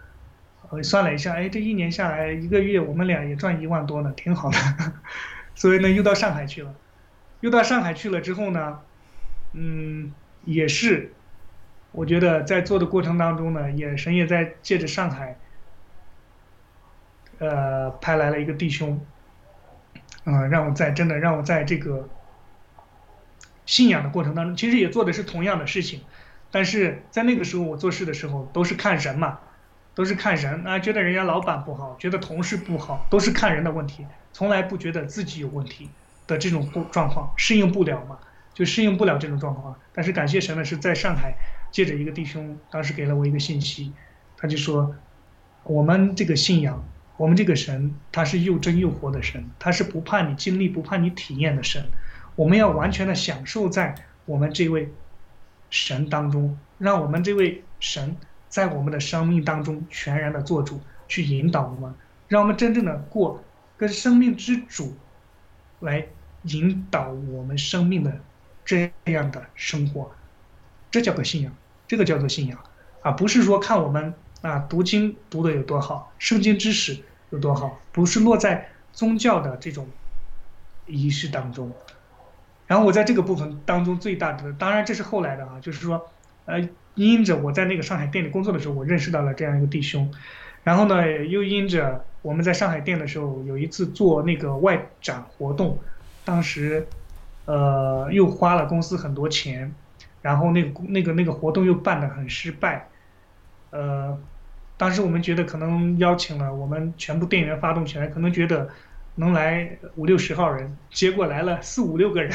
[0.72, 4.56] 我算了一下，哎，这一年下来一个月我们俩也赚一万多呢，挺好的。
[5.54, 6.74] 所以呢，又到上海去了，
[7.40, 8.80] 又到上海去了之后呢，
[9.52, 10.14] 嗯，
[10.46, 11.12] 也是，
[11.90, 15.36] 我觉得在做的过程当中呢，也神也在借着上海，
[17.38, 18.98] 呃，派来了一个弟兄。
[20.24, 22.08] 啊，让我在真的让我在这个
[23.66, 26.00] 信仰的过程当中，其实也做的是同样的事情，
[26.50, 29.40] 但是在那个时候我做事的时候都是看人嘛，
[29.94, 35.90] 都是看人啊，觉得人家老板不好，觉得同事不好，都是看人的问题，从来不觉得自己有问题
[36.26, 38.18] 的这种状况，适应不了嘛，
[38.54, 39.74] 就适应不了这种状况。
[39.92, 41.34] 但是感谢神的是，在上海
[41.70, 43.92] 借着一个弟兄，当时给了我一个信息，
[44.36, 44.94] 他就说，
[45.64, 46.84] 我们这个信仰。
[47.18, 51.84] 我们这个神，他是又真又活的神，他是不怕你经历、不怕你体验的神。
[52.34, 54.90] 我们要完全的享受在我们这位
[55.70, 58.16] 神当中，让我们这位神
[58.52, 60.78] 在我们的生命当中全然的做主，
[61.08, 61.94] 去引导我们，
[62.28, 63.42] 让我们真正的过
[63.78, 64.94] 跟生命之主
[65.80, 66.06] 来
[66.42, 68.20] 引导我们生命的
[68.62, 70.12] 这样的生活。
[70.90, 71.50] 这叫做信仰，
[71.88, 72.58] 这个叫做信仰，
[73.00, 74.14] 而不是说看我们。
[74.42, 76.98] 啊，读经读的有多好，圣经知识
[77.30, 79.88] 有多好，不是落在宗教的这种
[80.84, 81.70] 仪式当中。
[82.66, 86.10] 然后我在这个部分当中最大的，当然这是后来的啊，就是说，
[86.46, 90.12] 呃，因着我在那个上海店里工作的时候，我认识到了这样一个弟兄，
[90.64, 95.78] 然后呢，又因着我们在上海店的时候有一次做那个外展活动，
[96.24, 96.86] 当时，
[97.46, 99.74] 呃，又花了公司很多钱，
[100.20, 102.88] 然后那个那个那个活动又办得很失败，
[103.70, 104.18] 呃。
[104.78, 108.68] 当时我们觉得可能邀请了我们全部店员发动起来，可能觉得
[109.14, 112.32] 能来五六十号人，结果来了四五六个人，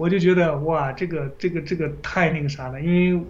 [0.00, 2.80] 我就觉得哇，这个这个这个太那个啥了。
[2.80, 3.22] 因为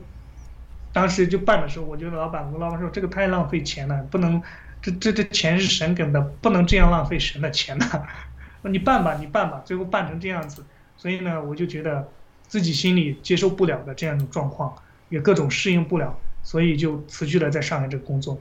[0.93, 4.41] 当时就办的时候，我觉得老板我老板说这个太浪费钱了，不能，
[4.81, 7.87] 这这这钱是神给的，不能这样浪费神的钱呢。
[8.63, 10.65] 你办吧，你办吧，最后办成这样子，
[10.97, 12.07] 所以呢，我就觉得
[12.47, 14.73] 自己心里接受不了的这样一种状况，
[15.09, 18.39] 也各种适应不了，所以就辞去了在上海这个工作。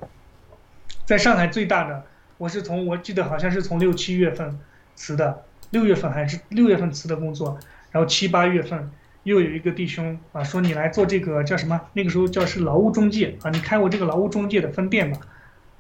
[1.04, 2.04] 在上海最大的，
[2.38, 4.60] 我是从我记得好像是从六七月份
[4.94, 7.58] 辞的，六月份还是六月份辞的工作，
[7.92, 8.92] 然后七八月份
[9.24, 11.80] 又有一个弟兄啊说你来做这个叫什么？
[11.94, 15.20] 那个时候叫是劳务中介啊，你开我这个劳务中介的分店吧，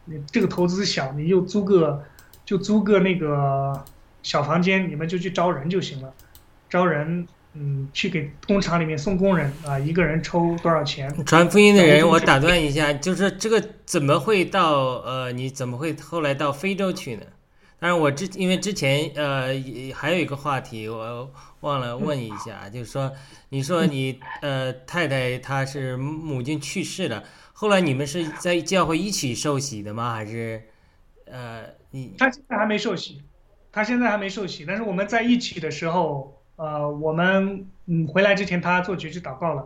[0.05, 2.03] 你这个投资小，你就租个
[2.45, 3.83] 就租个那个
[4.23, 6.13] 小房间，你们就去招人就行了，
[6.69, 7.27] 招人。
[7.55, 11.11] 嗯，去给工厂里面送工人啊，一个人抽多少钱？
[11.25, 17.23] 传福音的人，我打断一下，就是这个怎么会到呃，你怎么会后来到非洲去呢？
[17.79, 19.47] 当然，我之因为之前呃
[19.95, 23.11] 还有一个话题，我忘了问一下， 就是说
[23.49, 27.23] 你说你呃太太她是母亲去世了，
[27.53, 30.13] 后来你们是在教会一起受洗的吗？
[30.13, 30.61] 还是
[31.25, 33.21] 呃你他现在还没受洗，
[33.71, 39.65] 他现在还没受洗，但是我们在一起的时候，呃，我们嗯回来之前他做觉知祷告了，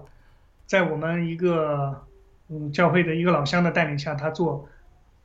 [0.68, 2.06] 在我们一个
[2.50, 4.70] 嗯教会的一个老乡的带领下，他做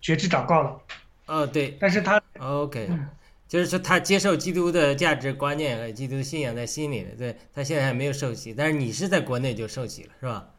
[0.00, 0.80] 绝知祷告了，
[1.26, 3.08] 哦对但是他 OK，嗯
[3.46, 10.50] 就是说他接受基督的价值观念和基督信仰在心里了，对他现在还没有受洗，但是你是在国内就受洗了，是吧？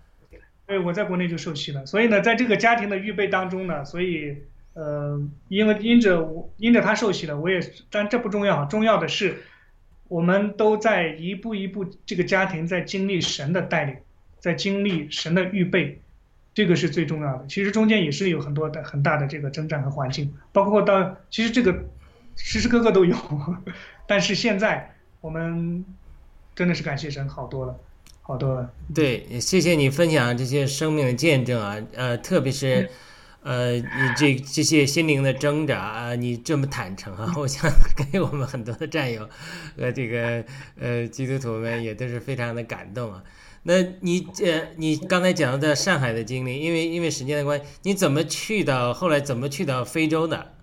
[0.66, 4.36] 对，我在国内就受洗了，所以呢，在这个家庭的预备当中呢，所以
[4.74, 5.20] 呃，
[5.50, 7.60] 因为因着我因着他受洗了，我也，
[7.92, 9.44] 但这不重要，重要的是
[10.08, 13.96] 我们都在一步一步这个家庭在经历神的带领，
[14.40, 16.02] 在经历神的预备，
[16.60, 17.46] 这个是最重要的。
[17.48, 21.72] 其实中间也是有很多的很大的这个征战和环境，包括到其实这个
[22.36, 23.16] 时时刻刻都有，
[24.06, 25.86] 但是现在我们
[26.54, 27.74] 真的是感谢神好多了，
[28.22, 28.70] 好多了。
[28.94, 32.90] 对，谢谢你分享这些生命的见证啊，呃，特别是，
[33.42, 37.72] 呃，你这这些心灵的挣扎啊，你这么坦诚啊，我想
[38.12, 39.30] 给我们很多的战友
[39.78, 40.44] 呃这个
[40.78, 43.24] 呃基督徒们也都是非常的感动啊。
[43.70, 50.54] 那你呃，你刚才讲的在上海的经历，因为因为时间的关系，你怎么去到后来怎么去到非洲的？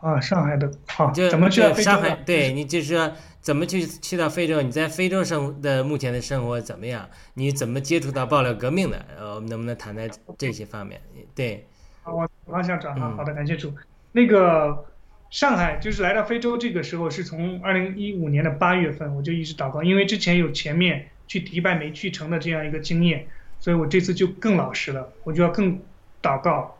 [0.00, 2.22] 啊，上海的好，就怎么去上海非洲？？
[2.26, 3.10] 对你就是说
[3.40, 4.60] 怎么去去到非洲？
[4.60, 7.08] 你在非洲生的目前的生活怎么样？
[7.32, 9.02] 你怎么接触到爆料革命的？
[9.18, 10.06] 呃，我们能不能谈谈
[10.36, 11.00] 这些方面？
[11.34, 11.66] 对，
[12.02, 13.08] 好，往方向转哈。
[13.10, 13.72] 嗯好的，感谢主。
[14.12, 14.84] 那个
[15.30, 23.26] 上海就是来到非洲这个时候，是从二零一五年的八月份我就一直祷告，因为之前有前面去迪拜没去成的这样一个经验，
[23.58, 25.80] 所以我这次就更老实了，我就要更
[26.22, 26.76] 祷告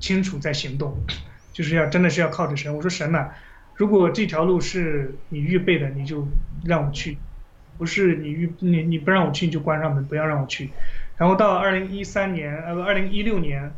[0.00, 0.96] 清楚再行动，
[1.52, 2.74] 就是要真的是要靠着神。
[2.74, 3.30] 我说神呐、
[3.74, 6.26] 如果这条路是你预备的，你就
[6.64, 7.16] 让我去；
[7.78, 10.70] 不是你预你你不让我去，你就关上门，不要让我去。
[11.16, 13.72] 然后到二零一三年呃不二零一六年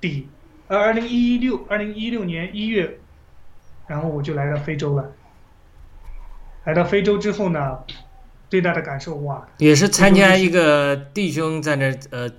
[0.00, 0.28] 底，
[0.68, 2.98] 呃二零一六二零一六年一月，
[3.86, 5.12] 然后我就来到非洲了。
[6.64, 7.84] 来到非洲之后呢，
[8.48, 12.30] 最大的感受哇，也是参加一个弟兄在那呃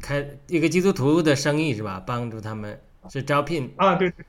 [0.00, 2.02] 开一个基督徒的生意是吧？
[2.06, 3.72] 帮助他们是招聘。
[3.76, 4.24] 啊，对对，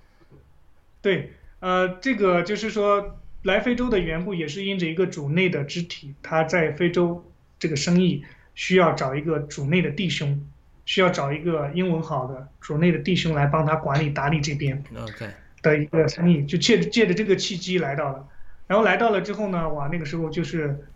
[1.01, 7.23] 对，呃，这个就是说，来非洲的缘故也是因着一个主内的肢体，他在非洲
[7.59, 8.23] 这个生意
[8.55, 10.43] 需要找一个主内的弟兄，
[10.85, 15.29] 需要找一个英文好的主内的弟兄来帮他管理打理这边 OK，
[15.61, 18.27] 的一个生意，就借着借着这个契机来到了，
[18.67, 20.87] 然后来到了之后呢，哇，那个时候就是，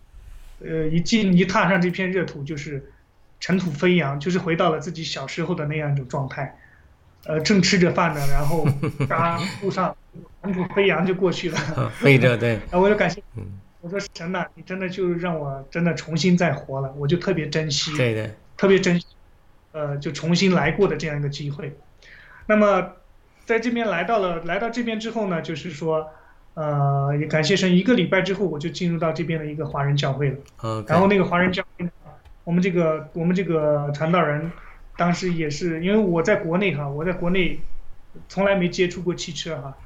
[0.60, 2.92] 呃，一进一踏上这片热土，就是
[3.40, 6.58] 尘土飞扬，就是回到了自己小时候的那样一种状态。
[7.24, 8.64] 呃，正吃着饭呢，然后
[9.08, 9.96] 嘎 路上
[10.42, 11.58] 尘土飞扬就过去了。
[11.98, 13.44] 飞着 对，然后我就感谢嗯，
[13.80, 19.06] 我说神呐、你真的就让我真的重新再活了，我就特别珍惜，对对，特别珍惜，
[19.72, 21.76] 呃，就重新来过的这样一个机会。
[22.46, 22.92] 那么
[23.44, 26.08] 在这边来到了来到这边之后呢，就是说，
[26.56, 30.84] 呃，也感谢神，一个礼拜之后我就进入到这边的一个华人教会了。
[30.88, 31.90] 然后那个华人教会呢，
[32.44, 34.50] 我们这个我们这个传道人，
[34.96, 37.60] 当时也是因为我在国内哈，我在国内
[38.26, 39.76] 从来没接触过汽车哈，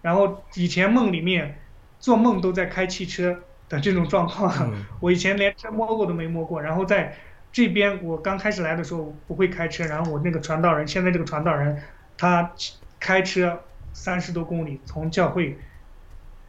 [0.00, 1.58] 然后以前梦里面
[2.00, 3.36] 做梦都在开汽车
[3.68, 4.82] 的这种状况，嗯。
[5.00, 7.14] 我以前连车摸过都没摸过，然后在
[7.52, 11.82] 这边我刚开始来的时候不会开车，然后我那个传道人，现在这个传道人
[12.16, 12.50] 他
[12.98, 13.60] 开车
[13.92, 15.58] 三十多公里，从教会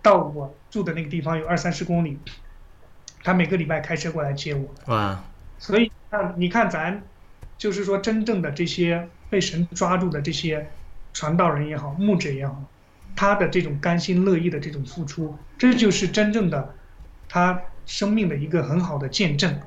[0.05, 2.19] 到我住的那个地方有二三十公里，
[3.23, 5.23] 他每个礼拜开车过来接我，哇，
[5.57, 7.01] 所以看，你看咱
[7.57, 10.69] 就是说真正的这些被神抓住的这些
[11.11, 12.63] 传道人也好，牧者也好，
[13.15, 16.75] 他的这种甘心乐意的这种付出，这就是真正的
[17.27, 19.59] 他生命的一个很好的见证。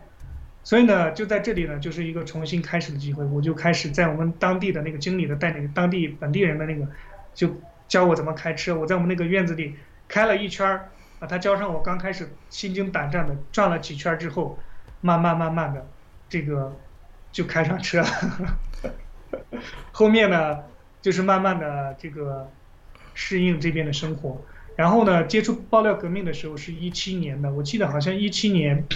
[0.63, 3.25] 所以呢，就在这里呢，就是一个重新开始的机会。
[3.25, 6.87] 我就开始在我们当地的那个经理的带领，当地本地人的那个，
[7.35, 7.57] 就
[7.89, 8.79] 教我怎么开车。
[8.79, 9.75] 我在我们那个院子里
[10.09, 14.59] 开了一圈儿，把它交上我刚开始心惊胆战的转了几圈之后，
[15.03, 15.87] 慢慢慢慢的，
[16.29, 16.75] 这个
[17.31, 18.59] 就开上车了。
[19.93, 20.65] 后面呢，
[21.03, 22.51] 就是慢慢的这个
[23.13, 24.43] 适应这边的生活。
[24.77, 28.87] 然后呢，接触爆料革命的时候是一七年的，我记得好像一七年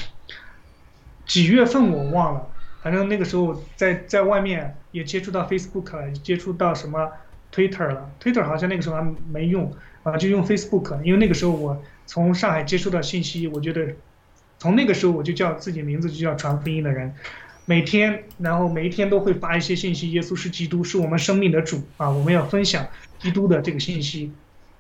[1.27, 2.49] 几月份我忘了，
[2.83, 7.11] 反正那个时候在在外面也接触到 Facebook，接触到什么
[7.53, 9.71] Twitter 了，Twitter 好像那个时候还没用
[10.03, 13.95] 啊，就用 Facebook，因为那个时候我从上海接触到信息，我觉得
[14.59, 17.15] 从那个时候我就叫自己名字就叫传福音的人，
[17.67, 22.87] 每天然后每一天都会发一些信息，耶稣是基督，是我们生命的主啊，我们要分享
[23.19, 24.33] 基督的这个信息。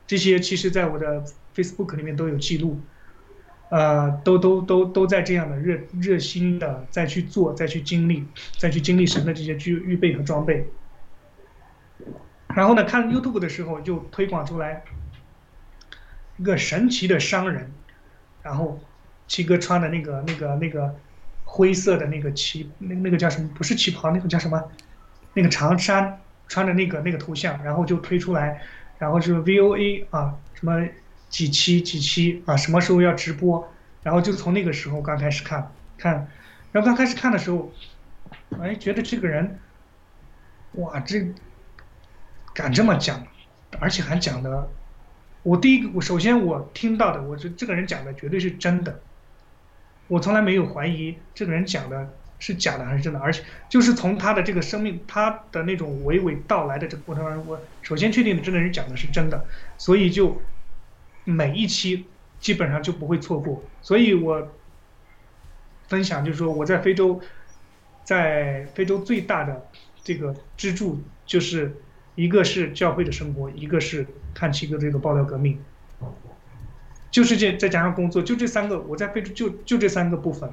[0.07, 1.24] 这些其实在我的
[1.55, 2.81] Facebook 里面都有记录，
[3.70, 8.24] 呃，都都都都在这样的热热心的再去做，再去经历，
[8.59, 10.66] 再去经历神的这些具预备和装备。
[12.55, 14.83] 然后呢，看 YouTube 的时候就推广出来
[16.37, 17.70] 一个神奇的商人，
[18.43, 18.81] 然后
[19.27, 20.95] 七哥穿的那个那个那个
[21.45, 23.49] 灰色的那个旗，那那个叫什么？
[23.55, 24.62] 不是旗袍，那个叫什么？
[25.35, 28.61] 那个长衫穿的那个那个头像，然后就推出来。
[28.99, 30.87] 然后是 VOA 啊，什么
[31.29, 33.69] 几期几期啊，什么时候要直播？
[34.05, 36.29] 然后就从那个时候刚开始看，看，
[36.70, 37.73] 然后刚开始看的时候，
[38.61, 39.59] 哎，觉得这个人，
[40.74, 41.27] 哇，这
[42.55, 43.27] 敢这么讲，
[43.81, 44.69] 而且还讲的，
[45.43, 49.01] 我第一个，我首先我听到的，我这这个人讲的绝对是真的，
[50.09, 52.09] 我从来没有怀疑这个人讲的。
[52.45, 53.20] 是假的还是真的？
[53.20, 59.45] 而且就是从他的这个生命，他的那种娓娓道来的这个过程当中，我首先确定的，这个人讲的是真的，
[59.79, 60.43] 所以就
[61.23, 62.05] 每一期
[62.41, 63.62] 基本上就不会错过。
[63.81, 64.49] 所以我
[65.87, 67.20] 分享就是说，我在非洲，
[68.03, 69.69] 在非洲最大的
[70.03, 71.77] 这个支柱，就是
[72.14, 75.59] 一个是教会的生活，一个是看七哥这个爆料革命，
[77.10, 80.51] 就是这再加上工作，就这三个，我在非洲就就这三个部分。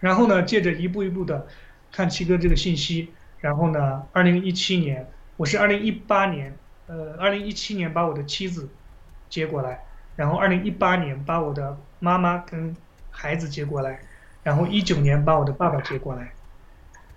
[0.00, 1.46] 然后呢，借着一步一步的
[1.92, 3.10] 看七哥这个信息，
[3.40, 6.56] 然后呢，二零一七年，我是二零一八年，
[6.86, 8.68] 呃，二零一七年把我的妻子
[9.28, 9.84] 接过来，
[10.16, 12.76] 然后二零一八年把我的妈妈跟
[13.10, 14.00] 孩子接过来，
[14.42, 16.32] 然后一九年把我的爸爸接过来。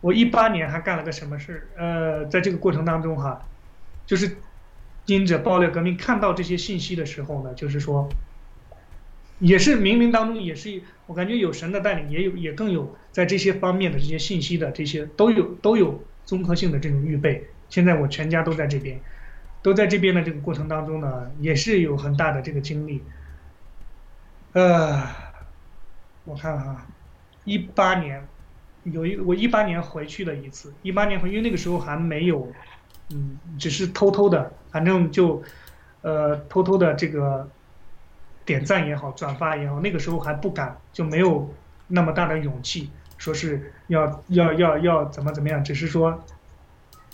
[0.01, 1.81] 我一八年还干了个什么事儿？
[1.81, 3.41] 呃，在这个过程当中哈，
[4.05, 4.37] 就是
[5.05, 8.09] 盯着爆料革命看到这些信息的时候呢，就是说。
[9.39, 17.47] 也是冥冥当中，也是我感觉有神的带领，也有也更有在这些方面的这些信息的这些都有都有综合性的这种预备。
[17.67, 18.99] 现在我全家都在这边，
[19.63, 23.01] 都在这边的这个过程当中呢，也是有很大的这个经历。
[24.53, 25.07] 呃，
[26.25, 26.85] 我看哈，
[27.43, 28.23] 一八年
[28.83, 32.51] 有一我一八年回去了一次，一八年回因为那个时候还没有，
[33.09, 35.41] 嗯，只是偷偷的，反正就
[36.01, 37.49] 呃偷偷的这个。
[38.43, 41.53] 点赞也好，转发也好，那个时候还不敢，就没有
[41.87, 42.89] 那么大的勇气，
[43.19, 46.25] 说是要要要要怎么怎么样，只是说，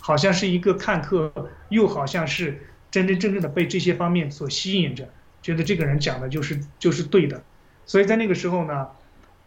[0.00, 1.30] 好像是一个看客，
[1.68, 5.06] 又好像是真真正正的被这些方面所吸引着，
[5.42, 7.42] 觉得这个人讲的就是就是对的，
[7.84, 8.88] 所以在那个时候呢，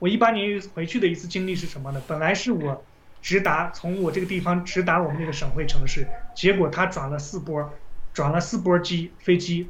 [0.01, 2.01] 我一八年回去的一次经历是什么呢？
[2.07, 2.83] 本来是我
[3.21, 7.71] 直达从我这个地方直达我们那个省会城市，结果他转了四波，
[8.11, 9.69] 转了四波机飞机。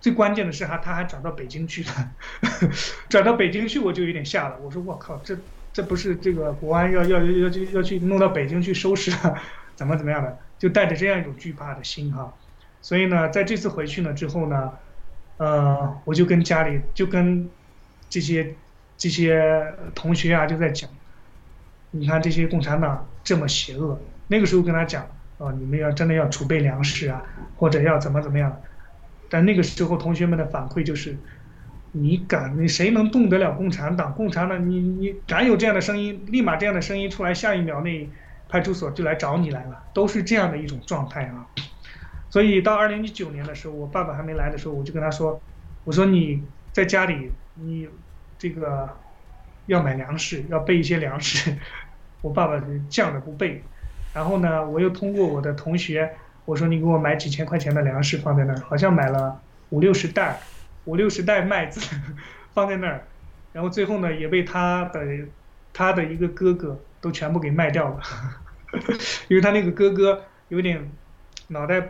[0.00, 2.10] 最关键的是哈，他还转到北京去了，
[3.08, 4.58] 转到北京去我就有点吓了。
[4.60, 5.38] 我说我靠，这
[5.72, 9.12] 这不是这个国安要要要要去要去弄到北京去收拾，
[9.76, 10.36] 怎么怎么样的？
[10.58, 12.34] 就带着这样一种惧怕的心哈。
[12.80, 14.72] 所以呢，在这次回去呢之后呢，
[15.36, 17.48] 呃，我就跟家里就跟
[18.10, 18.56] 这些
[19.02, 20.88] 这些同学啊就在讲，
[21.90, 25.02] 你看这些共产党这么邪恶，那个时候跟他讲
[25.38, 27.20] 啊，你们要真的要储备粮食啊，
[27.56, 28.60] 或者要怎么怎么样。
[29.28, 31.16] 但那个时候，同学们的反馈就是：
[31.90, 34.14] 你敢，你谁能动得了共产党？
[34.14, 38.08] 共产党，你你敢有这样的声音，立马这样的声音出来，下一秒那
[38.48, 41.48] 派出所就来找你来了，都是这样的一种状态啊。
[42.30, 45.42] 所以到二零一九年的时候，我爸爸还没来的时候，我就跟他说
[45.82, 47.88] ：“我说你在家里，你
[48.42, 48.88] 这个
[49.66, 51.56] 要买粮食，要备一些粮食。
[52.22, 52.56] ”我爸爸
[52.90, 53.62] 犟着不备。
[54.12, 56.12] 然后呢，我又通过我的同学。
[56.44, 59.40] 我说你给我买几千块钱的粮食放在那儿，好像买了
[59.70, 60.40] 五六十袋，
[60.86, 61.80] 五六十袋麦子
[62.52, 63.06] 放在那儿，
[63.52, 65.06] 然后最后呢也被他的
[65.72, 68.00] 他的一个哥哥都全部给卖掉了，
[69.30, 70.90] 因为他那个哥哥有点
[71.46, 71.80] 脑袋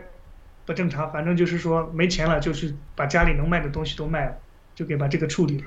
[0.67, 4.37] 不正常，反正就是说没钱了，就是把家里能卖的东西都卖了，
[4.75, 5.65] 就给把这个处理了。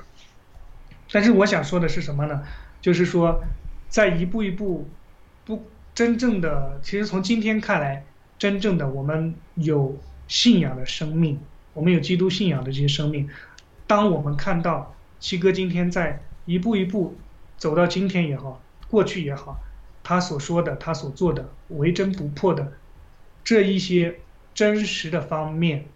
[1.10, 2.42] 但是我想说的是什么呢？
[2.80, 3.42] 就是说
[3.88, 4.88] 在一步一步
[5.44, 5.64] 不
[5.94, 8.04] 真正的，其实从今天看来。
[8.38, 11.40] 真正的我们有信仰的生命，
[11.72, 13.30] 我们有基督信仰的这些生命，
[13.86, 17.16] 当我们看到七哥今天在一步一步
[17.56, 18.60] 走到今天也好，
[18.90, 19.58] 过去也好，
[20.04, 22.74] 他所说的，他所做的，为真不破的
[23.42, 24.20] 这一些
[24.52, 25.86] 真实的方面，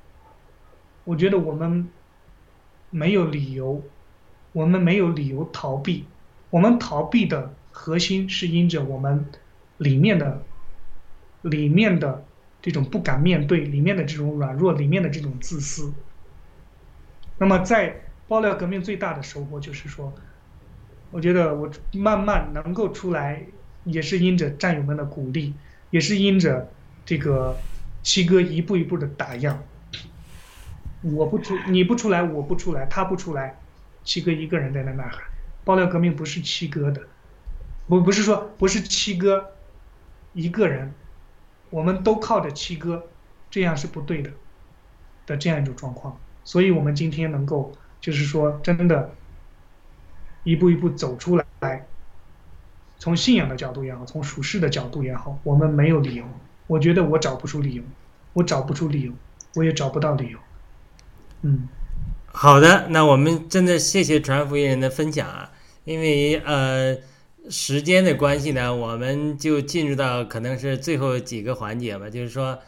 [1.05, 1.91] 我觉得我们
[2.89, 3.83] 没有理由，
[4.53, 6.05] 我们没有理由逃避。
[6.51, 9.25] 我们逃避的核心是因着我们
[9.79, 10.43] 里面的、
[11.43, 12.25] 里面的
[12.61, 15.93] 这种不敢面对，里面的这种软弱，里面的这种自私。
[17.39, 20.13] 那么，在爆料革命最大的收获就是说，
[21.11, 23.45] 我觉得我慢慢能够出来，
[23.85, 25.55] 也是因着战友们的鼓励，
[25.91, 26.69] 也是因着
[27.07, 27.57] 这个
[28.03, 29.63] 七哥一步一步的打样。
[31.03, 33.59] 我不出，你不出来，我不出来，他不出来，
[34.05, 35.23] 七哥一个人在那呐喊。
[35.63, 37.03] 爆料革命不是七哥的，
[37.87, 39.53] 不不是说不是七哥
[40.33, 40.93] 一个人，
[41.69, 43.07] 我们都靠着七哥，
[43.51, 44.31] 这样是不对的
[45.27, 46.19] 的这样一种状况。
[46.45, 49.13] 所以我们今天能够就是说真的，
[50.43, 51.87] 一步一步走出来，
[52.97, 56.25] 从信仰的角度也好，从属世的角度也好，我们没有理由。
[56.67, 57.85] 我觉得我找不出理由，
[58.33, 59.13] 我找不出理由，
[59.57, 60.39] 我也找不到理由。
[61.43, 61.69] 嗯。
[62.33, 65.53] 好的，那我们真的谢谢传福音人的分享啊，
[65.85, 66.97] 因为呃
[67.51, 72.59] 时间的关系呢，我们就进入到可能是最后几个环节吧，就是说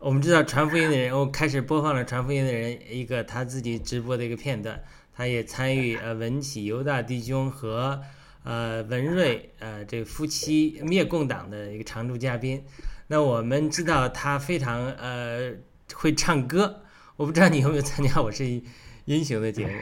[0.00, 4.82] 我们知道传福音的人，我开始播放了传福音的人一个他自己直播的一个片段，
[5.16, 8.02] 他也参与呃文启犹大弟兄和
[8.42, 12.62] 呃文瑞呃这夫妻灭共党的一个常驻嘉宾，
[13.06, 15.52] 那我们知道他非常呃
[15.94, 16.82] 会唱歌，
[17.16, 18.60] 我不知道你有没有参加，我是
[19.04, 19.16] 一。
[19.18, 19.72] 英雄的节目，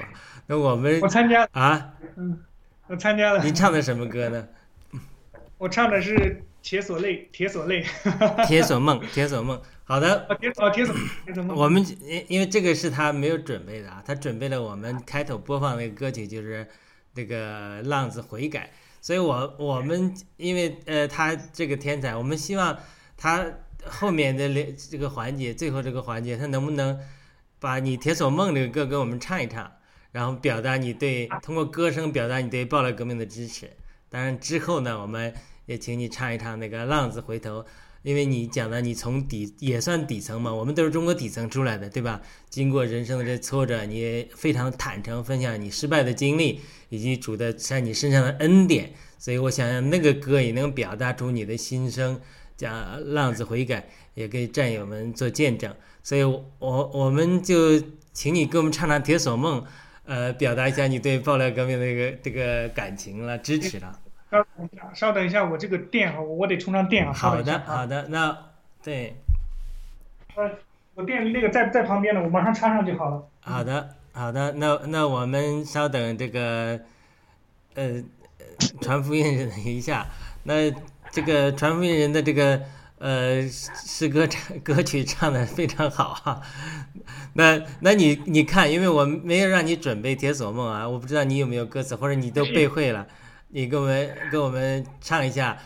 [0.46, 2.38] 那我们我参加啊，嗯，
[2.88, 3.42] 我参加了。
[3.44, 4.48] 您唱的什么歌呢？
[5.56, 6.14] 我唱的是
[6.62, 7.84] 《铁锁泪》，铁锁泪，
[8.46, 9.60] 铁锁梦，铁锁梦。
[9.84, 10.94] 好的，铁锁铁锁
[11.24, 11.56] 铁锁梦。
[11.56, 16.66] 我们因因为这个是他没有准备的啊，他准备了我们开头播放那个歌曲，就是
[17.14, 18.60] 那个《浪子悔改》。
[19.00, 22.76] 所以我我们因为呃他这个天才，我们希望
[23.16, 23.46] 他
[23.86, 24.48] 后面的
[24.90, 26.98] 这个环节，最后这个环节，他能不能？
[27.60, 29.70] 把你《铁索梦》这个歌给我们唱一唱，
[30.10, 33.70] 然后表达你对通过歌声表达你对暴乱革命的支持。
[34.08, 35.32] 当然之后呢，我们
[35.66, 37.60] 也请你唱一唱那个《浪子回头》，
[38.02, 42.20] 因为你讲的你从底也算底层嘛，我们都是中国底层出来的，对吧？
[42.48, 52.18] 经过人生的这挫折，你非常坦诚分享你失败的经历以及主的在你身上的恩典，所以我想那个歌也能表达出你的心声，
[52.56, 55.72] 讲浪子悔改，也给战友们做见证。
[56.02, 57.78] 所以，我我们就
[58.12, 59.60] 请你给我们唱唱《铁锁梦》，
[60.06, 63.98] 呃，表达一下你对爆料革命的一个这个感情了、支持了。
[64.30, 67.12] 稍等一下，稍等一下，我这个电啊，我得充上电啊。
[67.12, 68.36] 好的，好的，那
[68.82, 69.14] 对。
[70.34, 70.50] 呃，
[70.94, 73.28] 我电那个在在旁边呢，我马上插上就好了。
[73.40, 76.80] 好的，好的，那那我们稍等这个，
[77.74, 78.02] 呃，
[78.80, 80.06] 传福音人一下。
[80.44, 80.70] 那
[81.10, 82.60] 这个传福音人的这个。
[83.00, 86.42] 呃，诗歌唱歌曲唱的非常好 哈，
[87.32, 93.06] 那那你你看，因为我没有让你准备《铁锁梦》啊，我不知道你有没有歌词，或者你都背会了，
[93.48, 95.56] 你给我们给我们唱一下。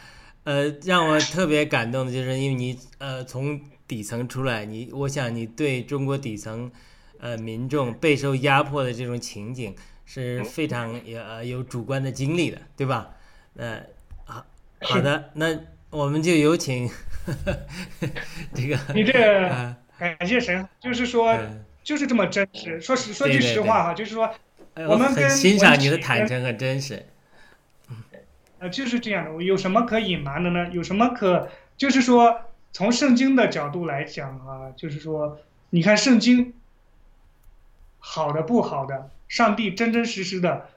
[0.44, 6.70] 呃，让我特别感动的就是，因为你呃从底层出来，你我想你对中国底层
[7.18, 9.74] 呃民众备受压迫的这种情景
[10.04, 13.10] 是非常有有主观的经历的，对吧？
[13.56, 13.80] 呃，
[14.24, 14.44] 好
[14.82, 15.58] 好的，那
[15.94, 16.90] 我们就有请。
[18.52, 19.12] 这个你这
[19.98, 21.38] 感谢神，就是说
[21.82, 22.78] 就是这么真实。
[22.80, 24.28] 说实说句实话哈，就是说
[24.74, 27.06] 我们很欣赏你的坦诚和真实。
[28.58, 29.42] 呃，就是这样的。
[29.42, 30.68] 有什么可隐瞒的呢？
[30.72, 31.48] 有什么可
[31.78, 32.42] 就是说
[32.72, 35.38] 从圣经的角度来讲啊，就是说
[35.70, 36.52] 你看圣经
[38.00, 40.68] 好的不好的，上帝真真实实的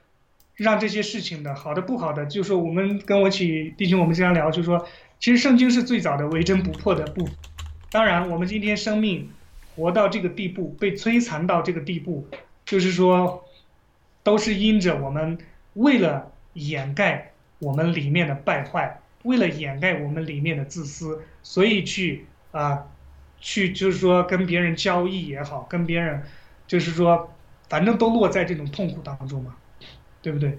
[0.55, 4.87] 让这些事情的好的不好的，就是我们跟我一起弟兄我们经常聊，就是说。
[5.19, 7.27] 其实圣经是最早的为真不破的部。
[7.89, 9.29] 当然，我们今天生命
[9.75, 12.27] 活到这个地步，被摧残到这个地步，
[12.65, 13.45] 就是说，
[14.23, 15.37] 都是因着我们
[15.73, 22.85] 为了掩盖我们里面的败坏，为了掩盖我们里面的自私，所以去啊，
[23.39, 26.23] 去就是说跟别人交易也好，跟别人
[26.67, 27.33] 就是说，
[27.69, 29.55] 反正都落在这种痛苦当中嘛，
[30.21, 30.57] 对不对？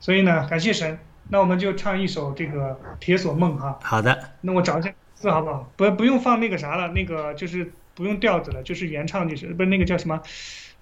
[0.00, 0.98] 所以呢，感谢神。
[1.30, 3.78] 那我们就唱一首这个《铁锁梦》哈。
[3.82, 4.30] 好的。
[4.40, 5.72] 那我找一下字好不好？
[5.76, 10.20] 不不用放那个啥了，那个就是不用调子了，就是原唱就是，不是那个叫什么，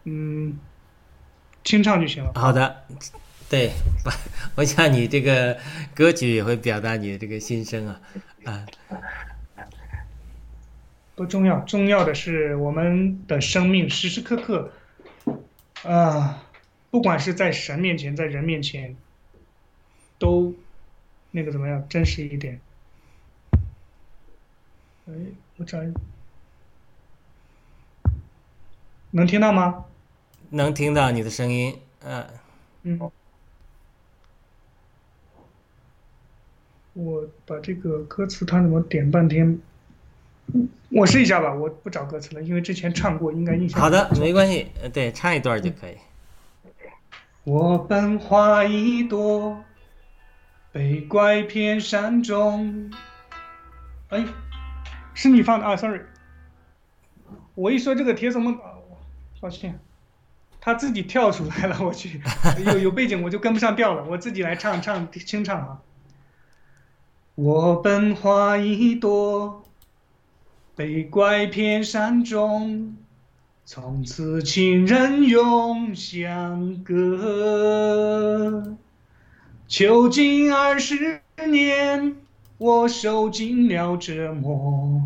[0.04, 0.58] 嗯，
[1.64, 2.32] 清唱就行了。
[2.34, 2.84] 好的，
[3.50, 3.72] 对，
[4.56, 5.58] 我想你这个
[5.94, 8.00] 歌曲也会表达你的这个心声啊，
[8.44, 8.64] 啊。
[11.16, 14.70] 不重要，重要的是我们的生命时时刻刻，
[15.82, 16.44] 啊、
[16.92, 18.94] 不管是在神面前，在人面前，
[20.18, 20.54] 都
[21.30, 22.60] 那个怎么样，真实一点。
[25.06, 25.12] 哎，
[25.56, 25.92] 我找一，
[29.10, 29.84] 能听到吗？
[30.50, 32.26] 能听到你的声音，嗯、
[32.82, 33.10] 嗯，
[36.94, 39.60] 我把这个歌词它怎么点半天？
[40.90, 45.96] 我试一下吧，我不找歌词了，因为之前唱过，应该印象好的，没关系，呃对，唱一段就可以。
[47.44, 49.62] 我本花一朵，
[50.72, 52.90] 被拐骗山中。
[54.08, 54.24] 哎，
[55.14, 56.00] 是你放的啊？Sorry，
[57.54, 58.78] 我一说这个铁索梦，啊
[59.40, 59.78] 抱歉，
[60.60, 62.20] 他自己跳出来了，我去，
[62.66, 65.82] 有有背景我就跟不上调了，我自己来唱唱清唱啊。
[67.34, 69.62] 我本花一朵，
[70.74, 72.96] 被拐骗山中。
[73.64, 78.76] 从此情人永相隔。
[79.68, 82.16] 囚禁二十年，
[82.56, 85.02] 我受尽了折磨。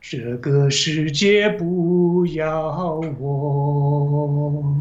[0.00, 4.74] 这个世界不要我。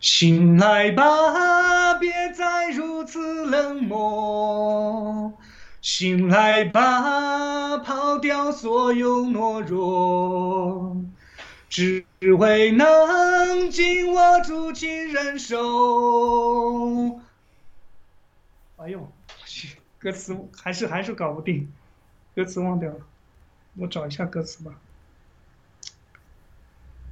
[0.00, 5.30] 醒来吧，别再如此冷漠。
[5.82, 10.96] 醒来吧，抛掉所有懦弱。
[11.68, 12.02] 只
[12.38, 17.20] 为能紧握住亲人手。
[18.84, 21.72] 哎呦，我去，歌词还是还是搞不定，
[22.34, 22.98] 歌词忘掉了，
[23.76, 24.74] 我找一下歌词吧。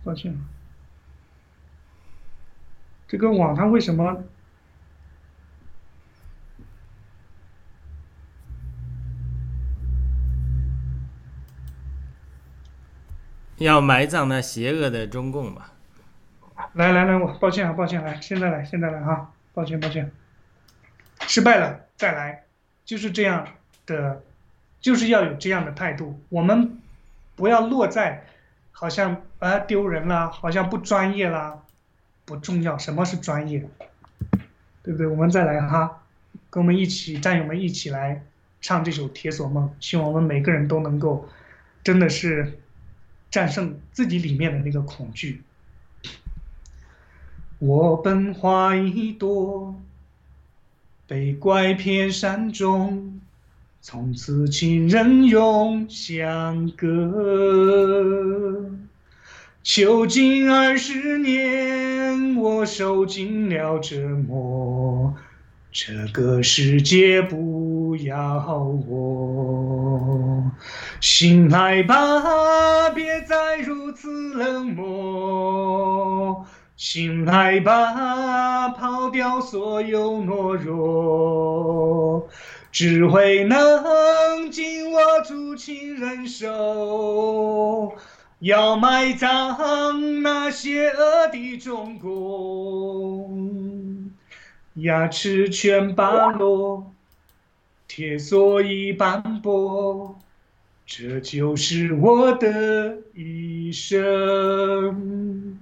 [0.05, 0.39] 抱歉，
[3.09, 4.23] 这个网它为什么？
[13.57, 15.73] 要埋葬那邪恶的中共吧。
[16.75, 20.13] 来来来，我抱歉啊，抱歉，来，现在来，现在来啊，抱歉抱歉，
[21.27, 22.45] 失败了，再来，
[22.85, 23.49] 就是这样
[23.87, 24.23] 的，
[24.81, 26.79] 就是要有这样的态度，我们
[27.37, 28.27] 不要落在
[28.71, 31.63] 好像啊丢人啦，好像不专业啦，
[32.25, 33.67] 不重要，什么是专业，
[34.83, 35.07] 对不对？
[35.07, 36.03] 我们再来哈，
[36.51, 38.23] 跟我们一起，战友们一起来
[38.61, 41.29] 唱这首《铁索梦》，希望我们每个人都能够，
[41.83, 42.61] 真的是
[43.31, 45.43] 战胜自己里面的那个恐惧。
[47.59, 49.81] 我本花一朵，
[51.13, 53.21] 被拐骗山中，
[53.83, 58.71] 从此情人永相隔。
[59.63, 65.13] 囚禁二十年，我受尽了折磨。
[65.71, 68.57] 这个世界不要
[68.89, 70.51] 我，
[70.99, 76.47] 醒来吧，别再如此冷漠。
[76.85, 82.29] 醒来吧，抛掉所有懦弱，
[82.73, 87.95] 只为能紧握住亲人手。
[88.41, 93.31] 要埋葬那邪恶的中共，
[94.75, 96.93] 牙齿全拔落，
[97.87, 100.19] 铁锁已斑驳，
[100.85, 105.61] 这就是我的一生。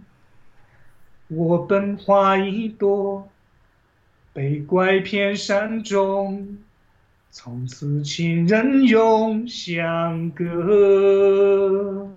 [1.32, 3.28] 我本花一朵，
[4.32, 6.58] 被拐骗山中，
[7.30, 12.08] 从此情人永相隔。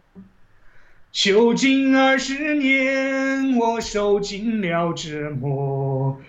[1.12, 6.20] 囚禁二十年，我受尽了折磨。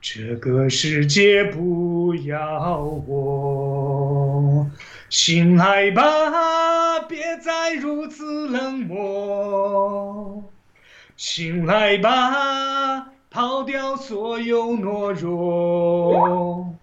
[0.00, 4.66] 这个世界不要我，
[5.10, 10.49] 醒来吧，别再如此冷漠。
[11.20, 16.74] 醒来吧，抛掉所有懦弱，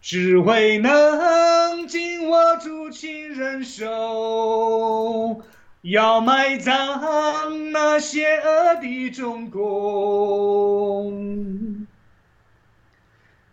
[0.00, 5.42] 只为能紧握住亲人手。
[5.82, 9.66] 要埋葬那邪恶的中共，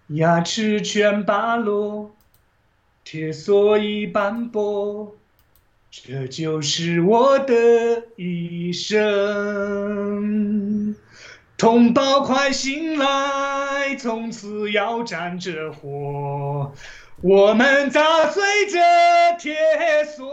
[0.07, 2.15] 牙齿全拔落，
[3.03, 5.17] 铁锁已斑驳。
[6.03, 7.55] 这就是我的
[8.17, 9.03] 一生，
[11.57, 16.73] 同胞快醒来，从此要站着火，
[17.21, 18.77] 我们砸碎这
[19.39, 19.55] 铁
[20.03, 20.25] 锁。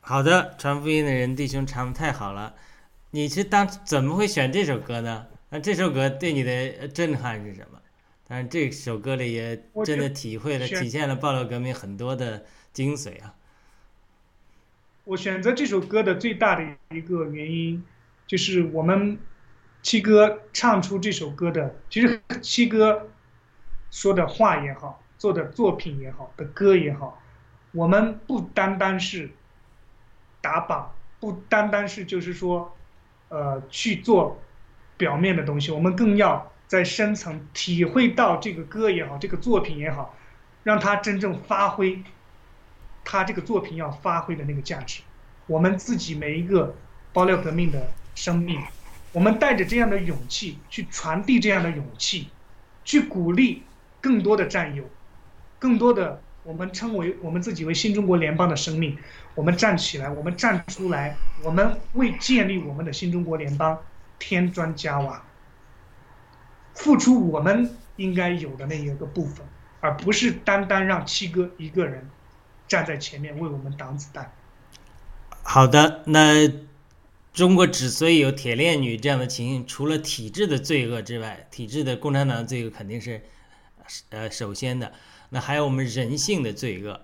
[0.00, 2.52] 好的，传福音的人弟兄唱的太好了。
[3.12, 5.26] 你是当怎么会选这首歌呢？
[5.50, 7.78] 那这首歌对你的震撼是什么？
[8.28, 12.44] 当然，这首歌里也真的体会了、体现了暴乱革命很多的
[12.76, 13.32] 精髓啊。
[15.04, 17.82] 我选择这首歌的最大的一个原因，
[18.26, 19.18] 就是我们
[19.80, 23.08] 七哥唱出这首歌的，其实七哥
[23.90, 27.18] 说的话也好，做的作品也好，的歌也好，
[27.72, 29.30] 我们不单单是
[30.42, 32.76] 打榜，不单单是就是说，
[33.30, 34.38] 呃，去做
[34.98, 40.14] 表面的东西，我们更要在深层体会到这个歌也好，这个作品也好，
[40.62, 42.02] 让它真正发挥
[43.06, 45.00] 他这个作品要发挥的那个价值。
[45.46, 46.74] 我们自己每一个
[47.12, 48.60] 爆料革命的生命，
[49.12, 52.28] 我们带着这样的勇气去传递这样的勇气，
[52.84, 53.62] 去鼓励
[54.00, 54.82] 更多的战友，
[55.60, 58.98] 更多的我们称为我们自己为新中国联邦的生命，
[59.36, 63.78] 我们站起来，我们站出来，我们为建立我们的新中国联邦
[64.18, 65.24] 添砖加瓦，
[66.74, 69.46] 付出我们应该有的那一个部分，
[69.80, 72.10] 而不是单单让七哥一个人
[72.68, 74.32] 站在前面为我们挡子弹。
[75.42, 76.50] 好的，那
[77.32, 83.22] 中国之所以有铁链女这样的情形，除了体制的罪恶之外，体制的共产党罪恶肯定是
[84.10, 84.92] 呃首先的，
[85.30, 87.00] 那还有我们人性的罪恶。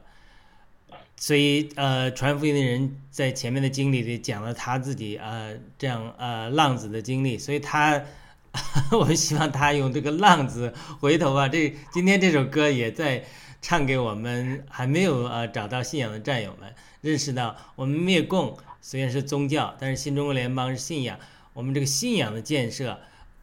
[1.16, 8.02] 所以呃，传福音的人在前面的经历里讲了他自己呃这样呃浪子的经历，所以他
[8.90, 13.24] 我希望他用这个浪子回头啊，这今天这首歌也在
[13.62, 16.74] 唱给我们还没有呃找到信仰的战友们。
[17.00, 21.18] 认识到我们灭共虽然是宗教，但是新中国联邦是信仰。
[21.54, 22.98] 我们这个信仰的建设，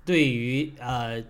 [0.05, 1.23] 对于呃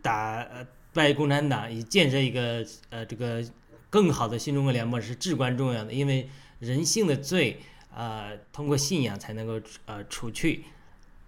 [0.00, 0.46] 打
[0.92, 3.44] 败共产党以建设一个呃这个
[3.90, 5.92] 更好的新中国联邦是至关重要的。
[5.92, 6.28] 因为
[6.58, 7.60] 人性的罪
[7.94, 10.64] 啊，通过信仰才能够呃除去。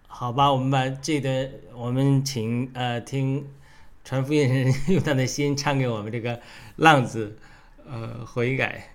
[0.06, 3.48] 好吧，我们把这段我们请呃听
[4.10, 6.40] 传福音人 用他的心唱给我们这个
[6.74, 7.38] 浪子
[7.88, 8.88] 呃悔改。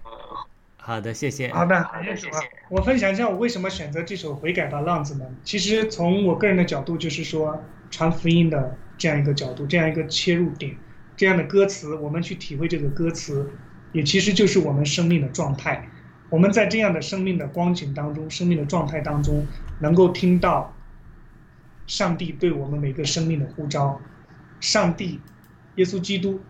[0.76, 1.48] 好的，谢谢。
[1.54, 2.28] 好的，谢谢。
[2.70, 5.26] 我分享一下我为什么选择这首《悔改吧，浪子们》。
[5.42, 10.76] 其实从我个人的角度，就是说传福音的这样一个角度，这样一个切入点，
[11.16, 13.50] 这样的歌词，我们去体会这个歌词，
[13.94, 15.88] 也其实就是我们生命的状态。
[16.30, 19.48] 我们在这样的生命的光景当中，生命的状态当中，
[19.80, 20.76] 能够听到
[21.88, 24.02] 上帝对我们每个生命的呼召，
[24.66, 25.20] 上帝，
[25.76, 26.44] 耶稣基督。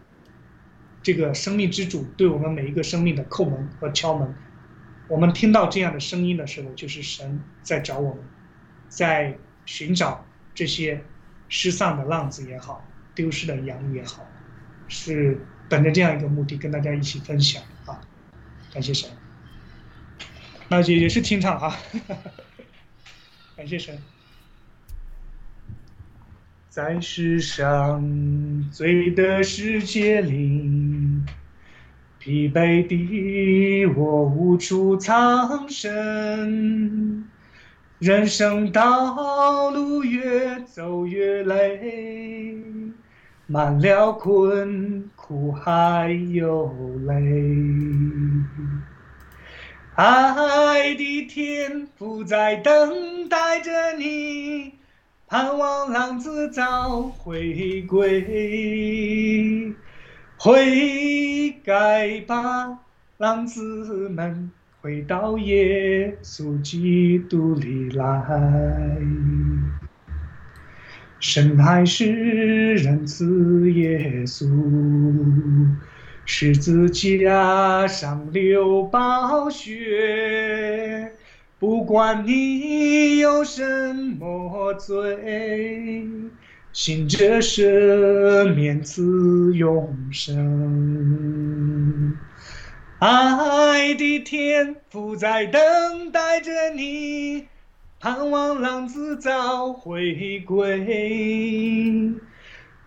[1.04, 4.34] 这个生命之主对我们每一个生命的叩门和敲门，
[5.08, 8.24] 我们听到这样的声音的时候，就是神在找我们，
[8.90, 10.26] 在寻找
[10.56, 11.04] 这些
[11.48, 12.84] 失散的浪子也好，
[13.14, 14.26] 丢失的羊也好，
[14.88, 18.02] 是本着这样一个目的跟大家一起分享啊，
[18.74, 19.08] 感谢神。
[20.70, 21.78] 那也也是清唱啊，
[23.56, 23.96] 感谢神。
[26.76, 28.04] 在世上
[28.70, 31.22] 罪的世界里，
[32.20, 37.24] 疲惫的我无处藏身，
[38.00, 42.58] 人生道路越走越累，
[43.48, 46.76] 满了困苦还有
[47.06, 47.14] 泪，
[49.96, 54.74] 爱的天父在等待着你。
[55.28, 59.74] 盼望浪子早回归，
[60.38, 62.78] 悔改吧，
[63.18, 69.02] 浪子们，回到耶稣基督里来。
[71.20, 74.48] 神爱世人，赐耶稣，
[76.24, 81.15] 十字架上流宝血。
[81.58, 86.06] 不管你有什么罪，
[86.74, 92.18] 信着赦免赐永生。
[93.00, 97.48] 爱的天父在等待着你，
[98.02, 102.14] 盼望浪子早回归。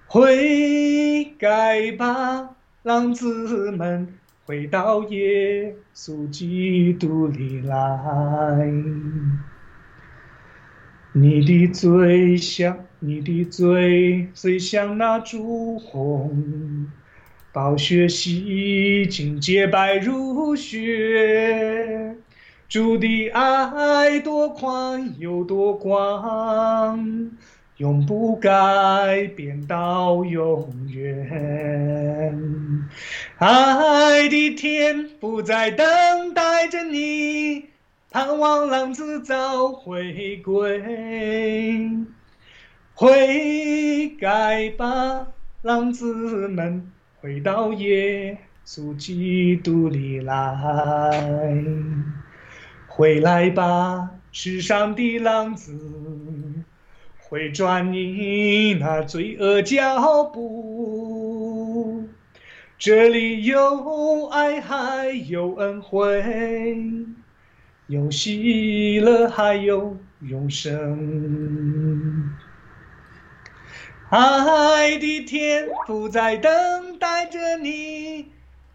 [0.07, 2.51] 悔改吧，
[2.83, 4.18] 浪子们。
[4.49, 8.73] 回到耶稣基督里来，
[11.13, 16.87] 你的嘴像你的嘴，虽像那朱红，
[17.53, 22.17] 宝血洗净洁白如雪，
[22.71, 27.33] 主的爱多宽有多广。
[27.79, 32.51] 永不改变到永远，
[33.37, 35.87] 爱的天不再等
[36.35, 37.67] 待着你，
[38.11, 40.83] 盼望浪子早回归。
[42.95, 45.29] 悔改吧，
[45.63, 46.91] 浪子们，
[47.21, 51.65] 回到耶稣基督里来。
[52.89, 55.79] 回来吧，世上的浪子，
[57.29, 62.09] 回转你那罪恶脚步。
[62.79, 66.25] 这里有爱，还有恩惠，
[67.87, 72.31] 有喜乐，还有永生。
[74.09, 78.29] 爱的天父在等待着你，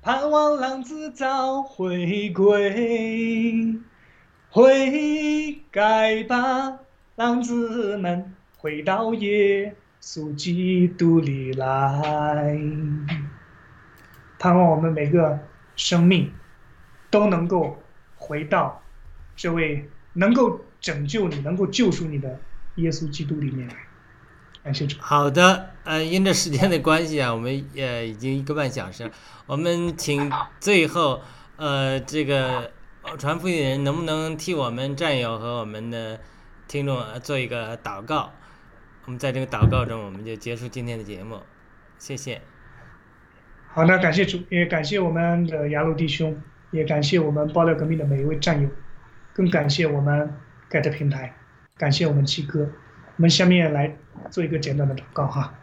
[0.04, 3.80] 盼望浪子早回归。
[4.52, 6.78] 悔改吧，
[7.16, 12.58] 浪子们，回到耶稣基督里来。
[14.40, 15.38] 盼望我们每个
[15.76, 16.32] 生命
[17.10, 17.84] 都能够
[18.16, 18.82] 回到
[19.36, 22.40] 这位能够拯救你、能够救赎你的
[22.76, 23.76] 耶稣基督里面来。
[24.64, 24.96] 感谢主。
[25.02, 29.12] 好的，呃，因着时间的关系啊，我们呃已经一个半小时，
[29.46, 30.32] 我们请
[30.62, 31.22] 最后
[31.58, 32.72] 呃这个
[33.18, 36.22] 传福音的人能不能替我们战友和我们的
[36.66, 38.32] 听众做一个祷告？
[39.06, 41.42] 我们在这个祷告中，我们就结束今天的节目，
[41.98, 42.42] 谢谢。
[43.68, 48.70] 好的，感谢主，也感谢我们的雅鲁弟兄，也感谢我们爆料革命的每一位战友，
[49.34, 50.34] 更感谢我们
[50.70, 51.36] 盖特平台，
[51.76, 52.62] 感谢我们七哥。
[52.62, 53.94] 我们下面来
[54.32, 55.54] 做一个简短的祷告哈。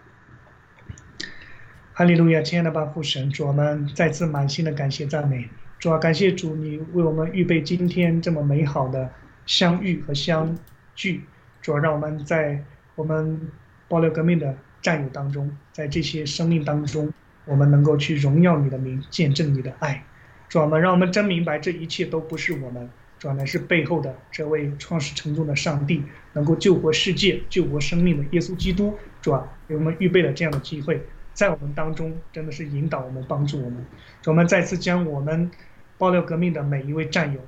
[1.95, 5.49] 哈利路亚，亲爱的巴父神，主我们再次满心的感谢赞美，
[5.79, 9.11] 主啊，感谢主你为我们预备今天这么美好的
[9.47, 10.59] 相遇和相
[10.95, 11.25] 聚，
[11.63, 12.63] 主啊，让我们在
[13.01, 13.41] 我们
[13.89, 17.11] 爆料革命的战友当中，在这些生命当中，
[17.47, 20.05] 我们能够去荣耀你的名，见证你的爱，
[20.51, 26.05] 主啊，我们让我们真明白这一切都不是我们，主啊，是背后的这位创始成终的上帝，
[26.35, 31.01] 能够救活世界、救活生命的耶稣基督，主啊，给我们预备了这样的机会。
[31.33, 33.83] 在我们当中，真的是引导我们、帮助我们。
[34.27, 35.51] 我们再次将我们
[35.97, 37.41] 爆料革命的每一位战友，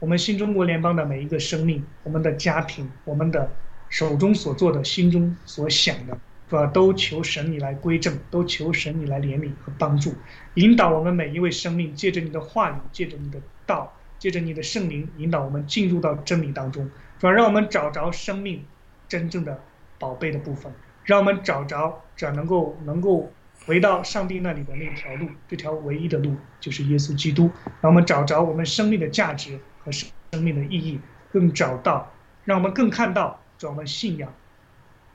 [0.00, 3.50] 我们新中国联邦的每一个生命、我们的家庭、我们的
[3.88, 6.66] 手中所做的、心中所想的，是吧？
[6.66, 10.14] 都求神你来归正，都求神你来怜悯和帮助，
[10.54, 16.84] 引导我们每一位生命，借着你的话语，借着你的道，借着你的圣灵，引导我们进入到真理当中，
[17.18, 17.30] 是吧？
[17.30, 18.64] 让我们找着生命
[19.08, 19.60] 真正的
[19.98, 20.72] 宝贝的部分，
[21.04, 23.32] 让我们找着只要能够能够
[23.66, 27.50] 回到上帝那里的那条路，这条唯一的路就是耶稣基督。
[27.80, 31.00] 让我们找着我们生命的价值和生生命的意义，
[31.32, 32.12] 更找到，
[32.44, 34.32] 让我们更看到，主我们信仰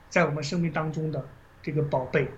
[0.08, 1.26] 在我们生命当中的
[1.62, 2.28] 这个宝贝。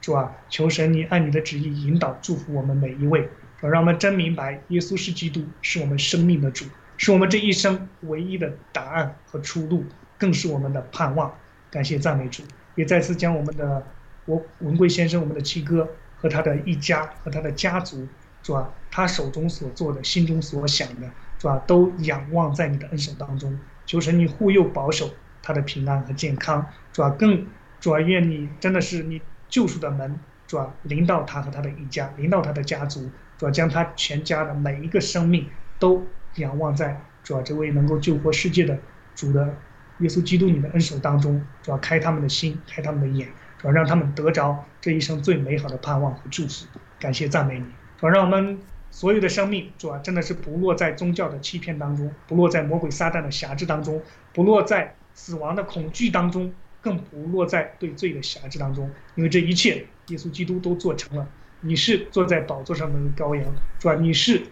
[0.00, 3.28] 主啊，求神你按你的旨意引导祝福我们每一位，
[3.60, 6.64] 让我们真明白耶稣是基督，是我们生命的主，
[6.96, 9.84] 是我们这一生唯一的答案和出路，
[10.18, 11.32] 更是我们的盼望。
[11.70, 12.42] 感谢赞美主，
[12.74, 13.86] 也再次将我们的。
[14.24, 18.06] 我文贵先生，我们的七哥和他的一家和他的家族，
[18.44, 18.72] 是吧？
[18.88, 21.58] 他手中所做的，心中所想的，是吧？
[21.66, 25.10] 都仰望在你的恩手当中，求神你护佑保守
[25.42, 27.10] 他的平安和健康，主要？
[27.10, 27.46] 更
[27.80, 30.74] 主要愿你真的是你救赎的门，主要？
[30.82, 35.48] 临到他和他的一家，临到他的家族，主要将他全家的每一个生命
[35.78, 36.06] 都
[36.36, 38.78] 仰望在主要这位能够救活世界的
[39.14, 39.56] 主的
[39.98, 43.28] 耶稣基督你的恩手当中，主要开他们的心，开他们的眼。
[43.58, 46.66] 主要让他们得着这一生最美好的盼望和祝福，
[46.98, 47.64] 感谢赞美你。
[47.96, 48.58] 主要让我们
[48.90, 54.02] 所有的生命，主要真的是不落在宗教的欺骗当中，不落在魔鬼撒旦的辖制当中，
[54.34, 58.90] 不落在死亡的恐惧当中，更不落在对罪的辖制当中。
[59.14, 61.28] 因为这一切，耶稣基督都做成了。
[61.60, 64.42] 你是坐在宝座上的羔羊，主啊，你是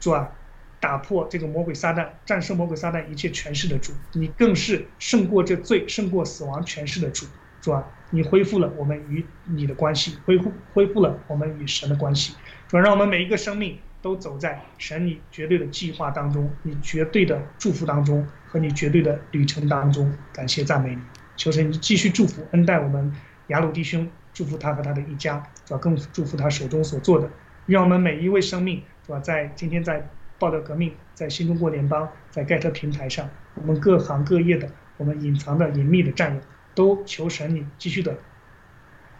[0.00, 0.32] 主啊，
[0.80, 7.26] 打破这个魔鬼撒旦、战胜魔鬼撒旦一切权势的主，你更是胜过这罪、胜过死亡权势的主。
[7.60, 12.34] 主啊，你恢复了我们与你的关系，恢复恢复了我们与神的关系。
[12.68, 20.12] 主啊，让我们每一个生命都走在神你绝对的计划当中，你绝对的祝福当中和你绝对的旅程当中。
[20.30, 21.00] 感谢赞美你，
[21.36, 23.10] 求神你继续祝福恩待我们
[23.46, 27.30] 雅鲁弟兄，祝福他和他的一家，主要更祝福他手中所做的，
[27.64, 30.06] 让我们每一位生命，主要在今天在
[30.38, 34.68] 报道革命，在新中国联邦，在盖特平台上，我们各行各业的，
[34.98, 36.42] 我们隐藏的隐秘的战友。
[36.74, 38.18] 都求神你继续的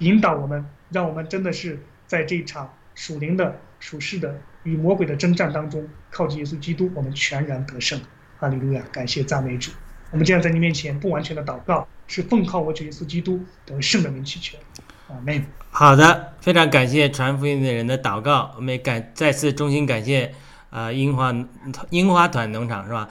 [0.01, 7.99] 引导我们，让我们真的是在这场属灵的、属世的与魔鬼的征战当中，靠近耶稣基督，我们全然得胜。
[8.37, 8.83] 哈利路亚！
[8.91, 9.71] 感谢赞美主。
[10.11, 14.59] 我们这样在你面前不完全的祷告，是奉靠我主耶稣基督得胜的名祈求。
[15.09, 15.45] 阿门。
[15.71, 20.35] 好的，非常感谢传福音的人的祷告，我们也感再次衷心感谢
[20.71, 21.33] 啊樱花
[21.91, 23.09] 樱花团农场是吧？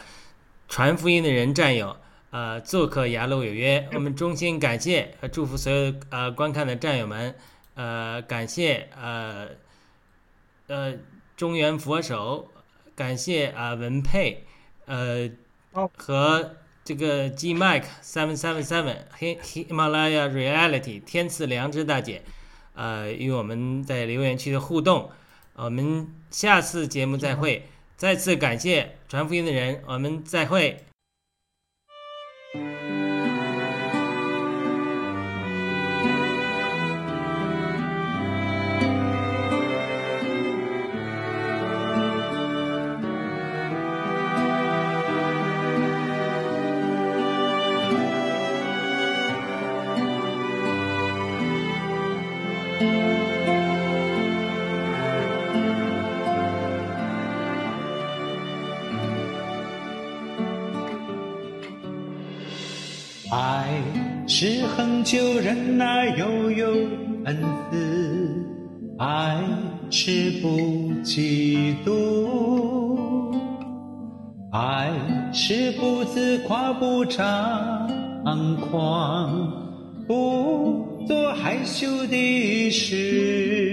[0.68, 1.96] 传福音的人战友。
[2.32, 7.36] 呃，做客雅鲁有约，我们衷心感谢和祝福所有呃观看的战友们，
[7.76, 9.50] 呃，感谢呃
[10.66, 10.94] 呃
[11.44, 12.48] 中原佛手，
[12.96, 14.46] 感谢啊文佩，
[14.86, 15.30] 呃
[15.98, 16.54] 和
[16.86, 22.22] 这个 G Mike Seven Seven Seven Hi Himalaya Reality 天赐良知大姐，
[22.76, 25.12] 呃，与我们在留言区的互动。
[25.56, 27.68] 我们下次节目再会。
[27.98, 30.86] 再次感谢传福音的人，我们再会。
[63.36, 63.66] 爱
[64.28, 66.68] 是恒久忍耐，又有
[67.26, 67.36] 恩
[67.72, 67.76] 慈；
[69.00, 69.36] 爱
[69.90, 73.34] 是不嫉妒，
[74.52, 74.92] 爱
[75.34, 77.90] 是不自夸，不张
[78.70, 79.52] 狂，
[80.08, 83.73] 不做害羞的事，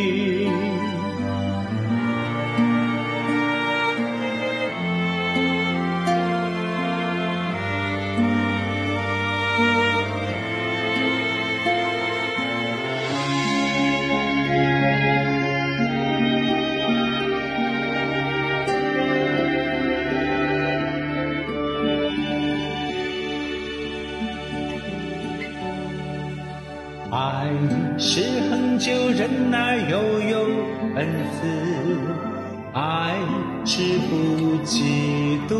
[33.73, 35.55] 是不嫉妒，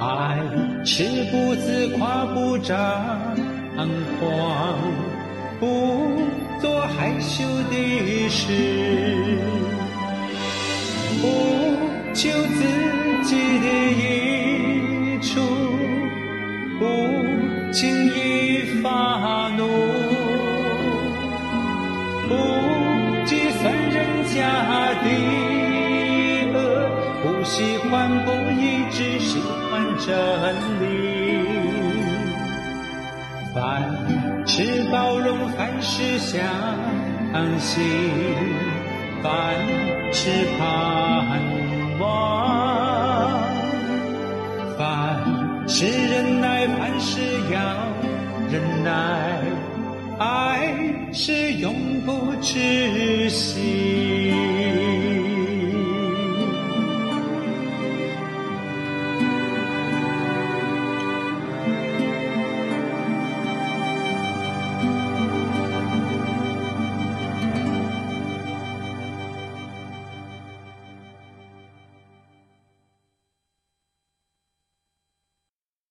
[0.00, 0.40] 爱
[0.86, 3.13] 是不自夸，不张
[35.56, 36.40] 凡事相
[37.58, 37.82] 信，
[39.22, 39.54] 凡
[40.12, 41.40] 事盼
[42.00, 42.02] 望。
[44.76, 45.22] 凡
[45.68, 47.20] 事忍耐，凡事
[47.52, 47.58] 要
[48.50, 49.40] 忍耐，
[50.18, 50.74] 爱
[51.12, 53.23] 是永不止。